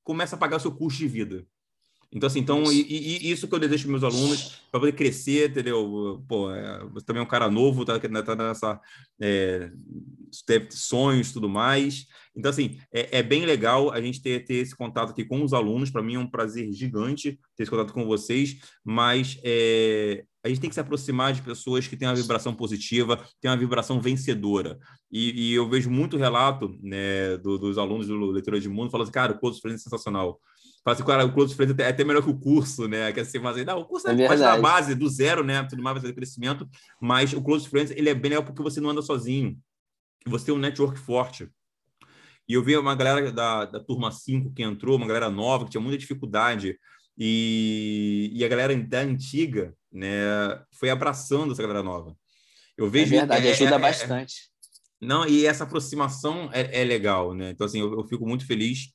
começa 0.03 0.37
a 0.37 0.39
pagar 0.39 0.57
o 0.57 0.61
seu 0.61 0.73
custo 0.73 0.99
de 0.99 1.09
vida. 1.09 1.47
Então, 2.15 2.27
assim, 2.27 2.41
então, 2.41 2.71
e, 2.71 2.83
e, 2.83 3.31
isso 3.31 3.49
que 3.49 3.55
eu 3.55 3.59
desejo 3.59 3.85
para 3.85 3.93
meus 3.93 4.05
alunos, 4.05 4.63
para 4.71 4.81
poder 4.81 4.93
crescer, 4.93 5.49
entendeu? 5.49 6.23
Pô, 6.29 6.51
é, 6.51 6.85
você 6.93 7.07
também 7.07 7.21
é 7.21 7.25
um 7.25 7.29
cara 7.29 7.51
novo, 7.51 7.87
tá, 7.87 7.99
tá 7.99 8.37
nessa. 8.37 8.79
É, 9.19 9.71
teve 10.47 10.71
sonhos 10.71 11.31
e 11.31 11.33
tudo 11.33 11.49
mais. 11.49 12.07
Então, 12.37 12.51
assim, 12.51 12.79
é, 12.93 13.19
é, 13.19 13.23
bem 13.23 13.47
legal 13.47 13.91
a 13.91 14.01
gente 14.01 14.23
ter, 14.23 14.45
ter 14.45 14.57
esse 14.57 14.77
contato 14.77 15.11
aqui 15.11 15.25
com 15.25 15.43
os 15.43 15.55
alunos. 15.55 15.91
Para 15.91 16.03
mim 16.03 16.17
é 16.17 16.19
um 16.19 16.31
prazer 16.31 16.71
gigante 16.73 17.39
ter 17.57 17.63
esse 17.63 17.71
contato 17.71 17.95
com 17.95 18.05
vocês, 18.05 18.59
mas 18.85 19.39
é, 19.43 20.25
a 20.45 20.49
gente 20.49 20.61
tem 20.61 20.69
que 20.69 20.75
se 20.75 20.81
aproximar 20.81 21.33
de 21.33 21.41
pessoas 21.41 21.87
que 21.87 21.97
têm 21.97 22.09
uma 22.09 22.15
vibração 22.15 22.55
positiva, 22.55 23.17
têm 23.41 23.51
uma 23.51 23.57
vibração 23.57 24.01
vencedora. 24.03 24.79
E, 25.11 25.51
e 25.51 25.55
eu 25.55 25.69
vejo 25.69 25.91
muito 25.91 26.17
relato 26.17 26.77
né, 26.83 27.37
do, 27.39 27.57
dos 27.57 27.79
alunos 27.79 28.07
do 28.07 28.17
Leitura 28.27 28.61
de 28.61 28.69
Mundo 28.69 28.91
falando 28.91 29.05
assim, 29.05 29.13
cara, 29.13 29.33
o 29.33 29.39
curso 29.39 29.61
foi 29.61 29.71
sensacional. 29.79 30.41
Fala 30.85 30.97
assim, 30.97 31.05
cara, 31.05 31.25
o 31.25 31.33
Close 31.33 31.55
Friends 31.55 31.79
é 31.79 31.89
até 31.89 32.03
melhor 32.03 32.23
que 32.23 32.31
o 32.31 32.39
curso, 32.39 32.89
né? 32.89 33.13
Quer 33.13 33.21
assim, 33.21 33.39
mas, 33.39 33.65
não, 33.65 33.79
o 33.79 33.85
curso 33.85 34.09
é, 34.09 34.21
é 34.21 34.37
da 34.37 34.61
base, 34.61 34.97
do 34.97 35.09
zero, 35.09 35.45
né? 35.45 35.63
Tudo 35.63 35.81
mais 35.81 35.95
vai 35.95 36.03
fazer 36.03 36.15
crescimento, 36.15 36.69
mas 37.01 37.33
o 37.33 37.41
Close 37.41 37.69
Friends, 37.69 37.93
ele 37.93 38.11
é 38.11 38.15
bem 38.15 38.31
legal 38.31 38.45
porque 38.45 38.63
você 38.63 38.81
não 38.81 38.91
anda 38.91 39.01
sozinho. 39.01 39.57
Você 40.27 40.47
tem 40.47 40.55
um 40.55 40.59
network 40.59 40.99
forte. 40.99 41.49
E 42.49 42.55
eu 42.55 42.65
vi 42.65 42.77
uma 42.77 42.97
galera 42.97 43.31
da, 43.31 43.65
da 43.65 43.79
turma 43.79 44.11
5 44.11 44.53
que 44.53 44.63
entrou, 44.63 44.97
uma 44.97 45.07
galera 45.07 45.31
nova, 45.31 45.65
que 45.65 45.71
tinha 45.71 45.81
muita 45.81 45.99
dificuldade, 45.99 46.77
e, 47.17 48.31
e 48.35 48.45
a 48.45 48.49
galera 48.49 48.77
da 48.77 49.01
antiga, 49.01 49.75
né, 49.93 50.09
foi 50.73 50.91
abraçando 50.91 51.53
essa 51.53 51.63
galera 51.63 51.83
nova. 51.83 52.17
Eu 52.77 52.91
vejo. 52.91 53.15
É 53.15 53.19
verdade, 53.19 53.47
é, 53.47 53.53
ajuda 53.53 53.71
é, 53.71 53.75
é, 53.75 53.79
bastante. 53.79 54.35
não, 55.01 55.27
e 55.27 55.47
essa 55.47 55.63
aproximação 55.63 56.51
é, 56.53 56.81
é 56.81 56.85
legal, 56.85 57.35
né? 57.35 57.51
Então, 57.51 57.67
assim, 57.67 57.79
eu, 57.79 57.93
eu 57.93 58.05
fico 58.05 58.27
muito 58.27 58.45
feliz 58.45 58.93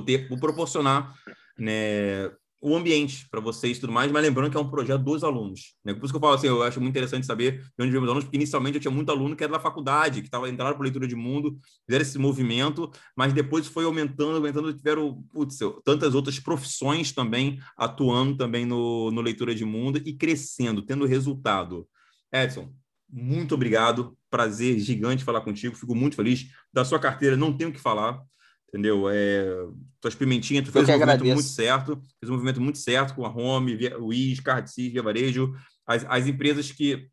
poder 0.00 0.28
proporcionar 0.40 1.14
né, 1.58 2.30
o 2.60 2.74
ambiente 2.74 3.28
para 3.30 3.40
vocês 3.40 3.76
e 3.76 3.80
tudo 3.80 3.92
mais, 3.92 4.10
mas 4.10 4.22
lembrando 4.22 4.50
que 4.50 4.56
é 4.56 4.60
um 4.60 4.68
projeto 4.68 5.02
dos 5.02 5.22
alunos. 5.22 5.74
Né? 5.84 5.94
Por 5.94 6.04
isso 6.04 6.12
que 6.12 6.16
eu 6.16 6.20
falo 6.20 6.34
assim, 6.34 6.46
eu 6.46 6.62
acho 6.62 6.80
muito 6.80 6.92
interessante 6.92 7.26
saber 7.26 7.60
de 7.60 7.84
onde 7.84 7.90
vem 7.90 8.00
os 8.00 8.08
alunos, 8.08 8.24
porque 8.24 8.36
inicialmente 8.36 8.76
eu 8.76 8.80
tinha 8.80 8.90
muito 8.90 9.10
aluno 9.10 9.36
que 9.36 9.44
era 9.44 9.52
da 9.52 9.60
faculdade, 9.60 10.20
que 10.20 10.28
estava 10.28 10.48
entrando 10.48 10.74
para 10.74 10.82
leitura 10.82 11.06
de 11.06 11.14
mundo, 11.14 11.58
fizeram 11.86 12.02
esse 12.02 12.18
movimento, 12.18 12.90
mas 13.16 13.32
depois 13.32 13.66
foi 13.66 13.84
aumentando, 13.84 14.36
aumentando, 14.36 14.72
tiveram 14.72 15.22
putz, 15.32 15.58
tantas 15.84 16.14
outras 16.14 16.38
profissões 16.38 17.12
também 17.12 17.58
atuando 17.76 18.36
também 18.36 18.66
no, 18.66 19.10
no 19.10 19.20
leitura 19.20 19.54
de 19.54 19.64
mundo 19.64 20.00
e 20.04 20.12
crescendo, 20.12 20.82
tendo 20.82 21.06
resultado. 21.06 21.86
Edson, 22.32 22.72
muito 23.08 23.54
obrigado, 23.54 24.16
prazer 24.30 24.78
gigante 24.78 25.24
falar 25.24 25.40
contigo, 25.42 25.76
fico 25.76 25.94
muito 25.94 26.16
feliz. 26.16 26.46
Da 26.72 26.84
sua 26.84 26.98
carteira 26.98 27.36
não 27.36 27.56
tenho 27.56 27.70
o 27.70 27.72
que 27.72 27.80
falar, 27.80 28.20
entendeu? 28.76 29.08
É, 29.08 29.66
tuas 30.00 30.14
pimentinhas, 30.14 30.64
tu 30.64 30.70
fez 30.70 30.86
um 30.86 30.92
movimento 30.92 31.24
muito 31.24 31.42
certo, 31.42 32.00
fez 32.20 32.30
um 32.30 32.34
movimento 32.34 32.60
muito 32.60 32.78
certo 32.78 33.14
com 33.14 33.24
a 33.24 33.30
Home, 33.30 33.76
o 33.98 34.12
IS, 34.12 34.40
Cardcis, 34.40 34.92
Via 34.92 35.02
Varejo, 35.02 35.54
as, 35.86 36.04
as 36.06 36.26
empresas 36.26 36.70
que 36.70 37.08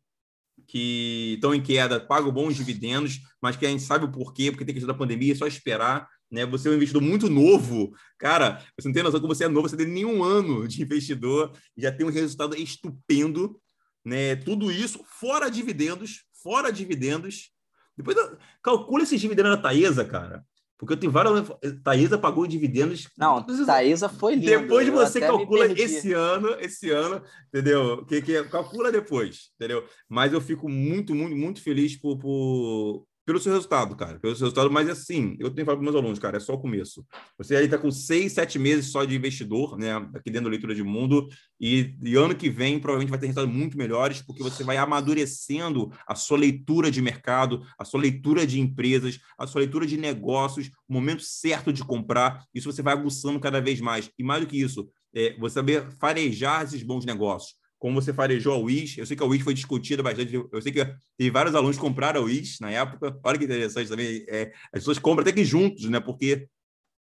que 0.68 1.32
estão 1.34 1.52
em 1.52 1.60
queda 1.60 2.00
pagam 2.00 2.30
bons 2.30 2.54
dividendos, 2.54 3.20
mas 3.42 3.56
que 3.56 3.66
a 3.66 3.68
gente 3.68 3.82
sabe 3.82 4.04
o 4.04 4.10
porquê, 4.10 4.50
porque 4.50 4.64
tem 4.64 4.72
questão 4.72 4.92
da 4.92 4.98
pandemia, 4.98 5.32
é 5.32 5.36
só 5.36 5.46
esperar. 5.46 6.08
Né? 6.30 6.46
Você 6.46 6.68
é 6.68 6.70
um 6.70 6.74
investidor 6.74 7.02
muito 7.02 7.28
novo. 7.28 7.92
Cara, 8.18 8.64
você 8.78 8.88
não 8.88 8.94
tem 8.94 9.02
noção 9.02 9.20
que 9.20 9.26
você 9.26 9.44
é 9.44 9.48
novo, 9.48 9.68
você 9.68 9.76
tem 9.76 9.86
nenhum 9.86 10.22
ano 10.22 10.66
de 10.66 10.80
investidor, 10.80 11.52
já 11.76 11.90
tem 11.90 12.06
um 12.06 12.10
resultado 12.10 12.56
estupendo. 12.56 13.60
Né? 14.04 14.36
Tudo 14.36 14.70
isso 14.70 15.04
fora 15.04 15.50
dividendos, 15.50 16.24
fora 16.42 16.72
dividendos. 16.72 17.50
Depois 17.96 18.16
calcula 18.62 19.02
esses 19.02 19.20
dividendos 19.20 19.56
da 19.56 19.60
Taesa, 19.60 20.04
cara. 20.04 20.44
Porque 20.78 20.94
eu 20.94 20.96
tenho 20.96 21.12
várias. 21.12 21.48
Taesa 21.82 22.18
pagou 22.18 22.46
dividendos. 22.46 23.08
Não, 23.16 23.42
Taesa 23.42 24.08
foi 24.08 24.34
linda. 24.34 24.58
Depois 24.58 24.88
você 24.88 25.20
calcula 25.20 25.66
esse 25.66 26.12
ano, 26.12 26.56
esse 26.60 26.90
ano, 26.90 27.22
entendeu? 27.48 28.04
Que, 28.06 28.20
que 28.20 28.42
calcula 28.44 28.90
depois, 28.90 29.50
entendeu? 29.54 29.84
Mas 30.08 30.32
eu 30.32 30.40
fico 30.40 30.68
muito, 30.68 31.14
muito, 31.14 31.36
muito 31.36 31.62
feliz 31.62 31.96
por, 31.96 32.18
por, 32.18 33.06
pelo 33.24 33.40
seu 33.40 33.52
resultado, 33.52 33.96
cara, 33.96 34.18
pelo 34.18 34.36
seu 34.36 34.44
resultado, 34.44 34.70
mas 34.70 34.88
assim, 34.88 35.36
eu 35.38 35.50
tenho 35.50 35.64
falado 35.64 35.78
para 35.78 35.90
meus 35.90 35.96
alunos, 35.96 36.18
cara, 36.18 36.36
é 36.36 36.40
só 36.40 36.54
o 36.54 36.58
começo. 36.58 37.04
Você 37.38 37.56
aí 37.56 37.64
está 37.64 37.78
com 37.78 37.90
seis, 37.90 38.32
sete 38.32 38.58
meses 38.58 38.90
só 38.90 39.04
de 39.04 39.16
investidor, 39.16 39.78
né, 39.78 39.94
aqui 40.14 40.30
dentro 40.30 40.44
da 40.44 40.50
leitura 40.50 40.74
de 40.74 40.82
mundo, 40.82 41.26
e, 41.58 41.96
e, 42.02 42.16
ano 42.16 42.34
que 42.34 42.50
vem 42.50 42.78
provavelmente 42.78 43.10
vai 43.10 43.18
ter 43.18 43.26
resultados 43.26 43.54
muito 43.54 43.78
melhores, 43.78 44.20
porque 44.20 44.42
você 44.42 44.62
vai 44.62 44.76
amadurecendo 44.76 45.90
a 46.06 46.14
sua 46.14 46.36
leitura 46.36 46.90
de 46.90 47.00
mercado, 47.00 47.64
a 47.78 47.84
sua 47.84 48.00
leitura 48.00 48.46
de 48.46 48.60
empresas, 48.60 49.18
a 49.38 49.46
sua 49.46 49.60
leitura 49.60 49.86
de 49.86 49.96
negócios, 49.96 50.70
o 50.88 50.92
momento 50.92 51.22
certo 51.22 51.72
de 51.72 51.82
comprar, 51.82 52.44
isso 52.54 52.70
você 52.70 52.82
vai 52.82 52.92
aguçando 52.92 53.40
cada 53.40 53.60
vez 53.60 53.80
mais. 53.80 54.10
E 54.18 54.22
mais 54.22 54.42
do 54.42 54.46
que 54.46 54.60
isso, 54.60 54.88
é, 55.14 55.34
você 55.38 55.54
saber 55.54 55.90
farejar 55.98 56.64
esses 56.64 56.82
bons 56.82 57.04
negócios 57.04 57.63
como 57.84 58.00
você 58.00 58.14
farejou 58.14 58.54
a 58.54 58.56
Wish. 58.56 58.98
Eu 58.98 59.04
sei 59.04 59.14
que 59.14 59.22
a 59.22 59.26
Wish 59.26 59.44
foi 59.44 59.52
discutida 59.52 60.02
bastante. 60.02 60.32
Eu 60.32 60.62
sei 60.62 60.72
que 60.72 60.82
teve 61.18 61.30
vários 61.30 61.54
alunos 61.54 61.76
compraram 61.76 62.22
a 62.22 62.24
Wish 62.24 62.58
na 62.62 62.70
época. 62.70 63.14
Olha 63.22 63.38
que 63.38 63.44
interessante 63.44 63.90
também. 63.90 64.24
É, 64.26 64.50
as 64.72 64.80
pessoas 64.80 64.98
compram 64.98 65.20
até 65.20 65.30
que 65.30 65.44
juntos, 65.44 65.84
né? 65.90 66.00
Porque 66.00 66.48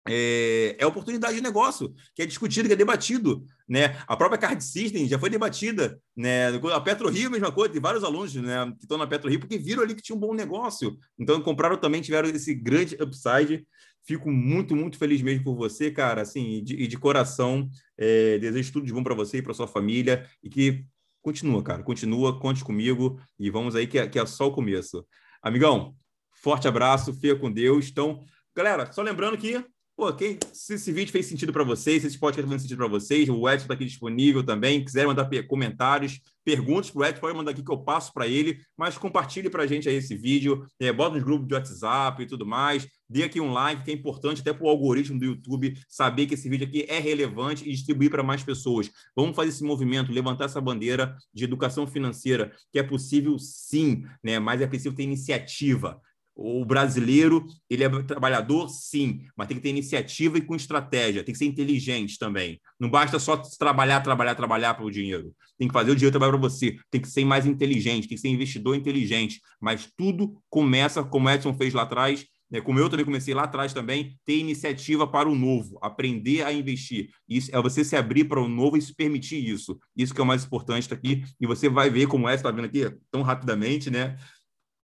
é, 0.06 0.76
é 0.78 0.86
oportunidade 0.86 1.36
de 1.36 1.42
negócio, 1.42 1.94
que 2.14 2.22
é 2.22 2.26
discutido, 2.26 2.68
que 2.68 2.74
é 2.74 2.76
debatido. 2.76 3.46
Né? 3.66 3.98
A 4.06 4.18
própria 4.18 4.38
Card 4.38 4.62
System 4.62 5.08
já 5.08 5.18
foi 5.18 5.30
debatida. 5.30 5.98
Né? 6.18 6.50
A 6.74 6.82
Petro 6.82 7.08
Rio, 7.08 7.32
mesma 7.32 7.50
coisa, 7.50 7.72
tem 7.72 7.82
vários 7.82 8.04
alunos 8.04 8.36
né, 8.36 8.70
que 8.78 8.84
estão 8.84 8.98
na 8.98 9.08
Petro 9.08 9.30
Rio 9.30 9.40
porque 9.40 9.58
viram 9.58 9.84
ali 9.84 9.96
que 9.96 10.02
tinha 10.02 10.18
um 10.18 10.20
bom 10.20 10.34
negócio. 10.34 10.98
Então, 11.18 11.40
compraram 11.42 11.78
também, 11.78 12.02
tiveram 12.02 12.28
esse 12.28 12.54
grande 12.54 12.98
upside. 13.02 13.66
Fico 14.06 14.30
muito, 14.30 14.76
muito 14.76 14.98
feliz 14.98 15.22
mesmo 15.22 15.44
por 15.44 15.56
você, 15.56 15.90
cara. 15.90 16.22
Assim, 16.22 16.58
e 16.58 16.62
de, 16.62 16.76
e 16.76 16.88
de 16.88 16.98
coração, 16.98 17.70
é, 17.98 18.38
desejo 18.38 18.74
tudo 18.74 18.86
de 18.86 18.94
bom 18.94 19.04
para 19.04 19.16
você 19.16 19.38
e 19.38 19.42
para 19.42 19.54
sua 19.54 19.68
família. 19.68 20.28
E 20.44 20.50
que 20.50 20.86
continua, 21.22 21.64
cara. 21.64 21.84
Continua, 21.84 22.40
conte 22.40 22.64
comigo. 22.64 23.20
E 23.40 23.50
vamos 23.50 23.76
aí, 23.76 23.88
que 23.88 23.98
é, 23.98 24.08
que 24.08 24.20
é 24.20 24.26
só 24.26 24.48
o 24.48 24.52
começo. 24.52 25.06
Amigão, 25.42 25.96
forte 26.32 26.68
abraço, 26.68 27.14
fica 27.14 27.36
com 27.36 27.52
Deus. 27.52 27.90
Então, 27.90 28.20
galera, 28.56 28.92
só 28.92 29.02
lembrando 29.02 29.38
que 29.38 29.64
Pô, 29.96 30.12
quem, 30.12 30.40
se 30.52 30.74
esse 30.74 30.92
vídeo 30.92 31.12
fez 31.12 31.28
sentido 31.28 31.54
para 31.54 31.64
vocês, 31.64 32.02
se 32.02 32.08
esse 32.08 32.18
podcast 32.18 32.50
fez 32.50 32.62
sentido 32.64 32.78
para 32.80 32.88
vocês, 32.88 33.30
o 33.30 33.48
Edson 33.48 33.66
está 33.66 33.76
aqui 33.76 33.86
disponível 33.86 34.44
também. 34.44 34.84
Quiser 34.84 35.06
mandar 35.06 35.30
comentários, 35.48 36.20
perguntas 36.44 36.90
para 36.90 37.00
o 37.00 37.06
Edson, 37.06 37.22
pode 37.22 37.38
mandar 37.38 37.52
aqui 37.52 37.64
que 37.64 37.72
eu 37.72 37.78
passo 37.78 38.12
para 38.12 38.28
ele, 38.28 38.60
mas 38.76 38.98
compartilhe 38.98 39.52
para 39.52 39.64
a 39.64 39.68
gente 39.68 39.88
aí 39.88 39.96
esse 39.96 40.16
vídeo, 40.16 40.66
é, 40.80 40.92
bota 40.92 41.14
nos 41.14 41.24
grupos 41.24 41.48
de 41.48 41.54
WhatsApp 41.54 42.24
e 42.24 42.26
tudo 42.26 42.44
mais. 42.44 42.88
Dê 43.08 43.24
aqui 43.24 43.40
um 43.40 43.54
like, 43.54 43.84
que 43.84 43.92
é 43.92 43.94
importante 43.94 44.42
até 44.42 44.52
para 44.52 44.66
o 44.66 44.70
algoritmo 44.70 45.20
do 45.20 45.26
YouTube 45.26 45.76
saber 45.88 46.26
que 46.26 46.34
esse 46.34 46.50
vídeo 46.50 46.66
aqui 46.66 46.88
é 46.90 46.98
relevante 46.98 47.64
e 47.64 47.72
distribuir 47.72 48.10
para 48.10 48.24
mais 48.24 48.42
pessoas. 48.42 48.90
Vamos 49.16 49.36
fazer 49.36 49.50
esse 49.50 49.64
movimento, 49.64 50.12
levantar 50.12 50.46
essa 50.46 50.60
bandeira 50.60 51.16
de 51.32 51.44
educação 51.44 51.86
financeira, 51.86 52.52
que 52.72 52.80
é 52.80 52.84
possível 52.84 53.38
sim, 53.38 54.06
né? 54.24 54.40
mas 54.40 54.60
é 54.60 54.66
preciso 54.66 54.96
ter 54.96 55.04
iniciativa. 55.04 56.02
O 56.36 56.66
brasileiro, 56.66 57.46
ele 57.70 57.84
é 57.84 57.90
trabalhador, 58.04 58.68
sim, 58.68 59.22
mas 59.38 59.48
tem 59.48 59.58
que 59.58 59.64
ter 59.64 59.70
iniciativa 59.70 60.38
e 60.38 60.42
com 60.42 60.56
estratégia, 60.56 61.24
tem 61.24 61.32
que 61.32 61.38
ser 61.38 61.46
inteligente 61.46 62.18
também. 62.18 62.60
Não 62.80 62.90
basta 62.90 63.20
só 63.20 63.38
trabalhar, 63.38 64.02
trabalhar, 64.02 64.34
trabalhar 64.34 64.74
para 64.74 64.86
o 64.86 64.92
dinheiro. 64.92 65.32
Tem 65.60 65.68
que 65.68 65.74
fazer 65.74 65.92
o 65.92 65.96
dinheiro 65.96 66.12
trabalhar 66.12 66.32
para 66.32 66.42
você. 66.42 66.76
Tem 66.90 67.00
que 67.00 67.08
ser 67.08 67.24
mais 67.24 67.46
inteligente, 67.46 68.08
tem 68.08 68.16
que 68.16 68.22
ser 68.22 68.30
investidor 68.30 68.76
inteligente. 68.76 69.40
Mas 69.62 69.88
tudo 69.96 70.42
começa, 70.50 71.04
como 71.04 71.30
Edson 71.30 71.54
fez 71.54 71.72
lá 71.72 71.84
atrás, 71.84 72.26
né, 72.50 72.62
como 72.62 72.80
eu 72.80 72.90
também 72.90 73.06
comecei 73.06 73.34
lá 73.34 73.44
atrás 73.44 73.72
também, 73.72 74.18
ter 74.26 74.38
iniciativa 74.38 75.08
para 75.08 75.30
o 75.30 75.36
novo, 75.36 75.78
aprender 75.82 76.44
a 76.44 76.52
investir. 76.52 77.10
Isso 77.30 77.56
é 77.56 77.62
você 77.62 77.84
se 77.84 77.96
abrir 77.96 78.26
para 78.26 78.42
o 78.42 78.48
novo 78.48 78.76
e 78.76 78.82
se 78.82 78.94
permitir 78.94 79.48
isso. 79.48 79.78
Isso 79.96 80.14
que 80.14 80.22
é 80.22 80.24
o 80.24 80.28
mais 80.28 80.46
importante 80.46 80.92
aqui. 80.92 81.24
E 81.40 81.46
você 81.46 81.70
vai 81.70 81.92
ver, 81.92 82.08
como 82.08 82.28
Edson 82.28 82.48
está 82.48 82.52
vendo 82.52 82.66
aqui 82.66 82.92
tão 83.12 83.22
rapidamente, 83.22 83.92
né? 83.92 84.18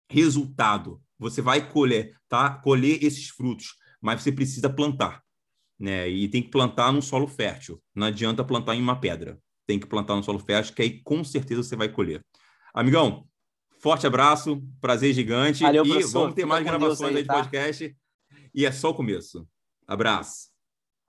Resultado 0.07 1.01
você 1.22 1.41
vai 1.41 1.69
colher, 1.69 2.17
tá? 2.28 2.49
Colher 2.49 3.03
esses 3.03 3.30
frutos, 3.30 3.76
mas 4.01 4.22
você 4.22 4.32
precisa 4.32 4.69
plantar, 4.69 5.24
né? 5.80 6.09
E 6.09 6.28
tem 6.28 6.41
que 6.41 6.49
plantar 6.49 6.91
num 6.91 7.01
solo 7.01 7.28
fértil. 7.28 7.82
Não 7.93 8.07
adianta 8.07 8.43
plantar 8.43 8.76
em 8.76 8.82
uma 8.82 8.99
pedra. 8.99 9.39
Tem 9.67 9.80
que 9.80 9.86
plantar 9.86 10.15
no 10.15 10.24
solo 10.24 10.39
fértil, 10.39 10.74
que 10.74 10.82
aí 10.82 11.01
com 11.03 11.24
certeza 11.24 11.61
você 11.61 11.76
vai 11.76 11.88
colher. 11.88 12.26
Amigão, 12.74 13.28
forte 13.80 14.07
abraço, 14.07 14.61
prazer 14.82 15.13
gigante. 15.13 15.61
Valeu, 15.61 15.86
e 15.86 16.03
vamos 16.03 16.34
ter 16.34 16.45
mais 16.45 16.65
gravações 16.65 17.15
aí, 17.15 17.22
de 17.22 17.28
tá? 17.28 17.36
podcast. 17.36 17.95
E 18.53 18.65
é 18.65 18.72
só 18.72 18.89
o 18.89 18.95
começo. 18.95 19.47
Abraço. 19.88 20.51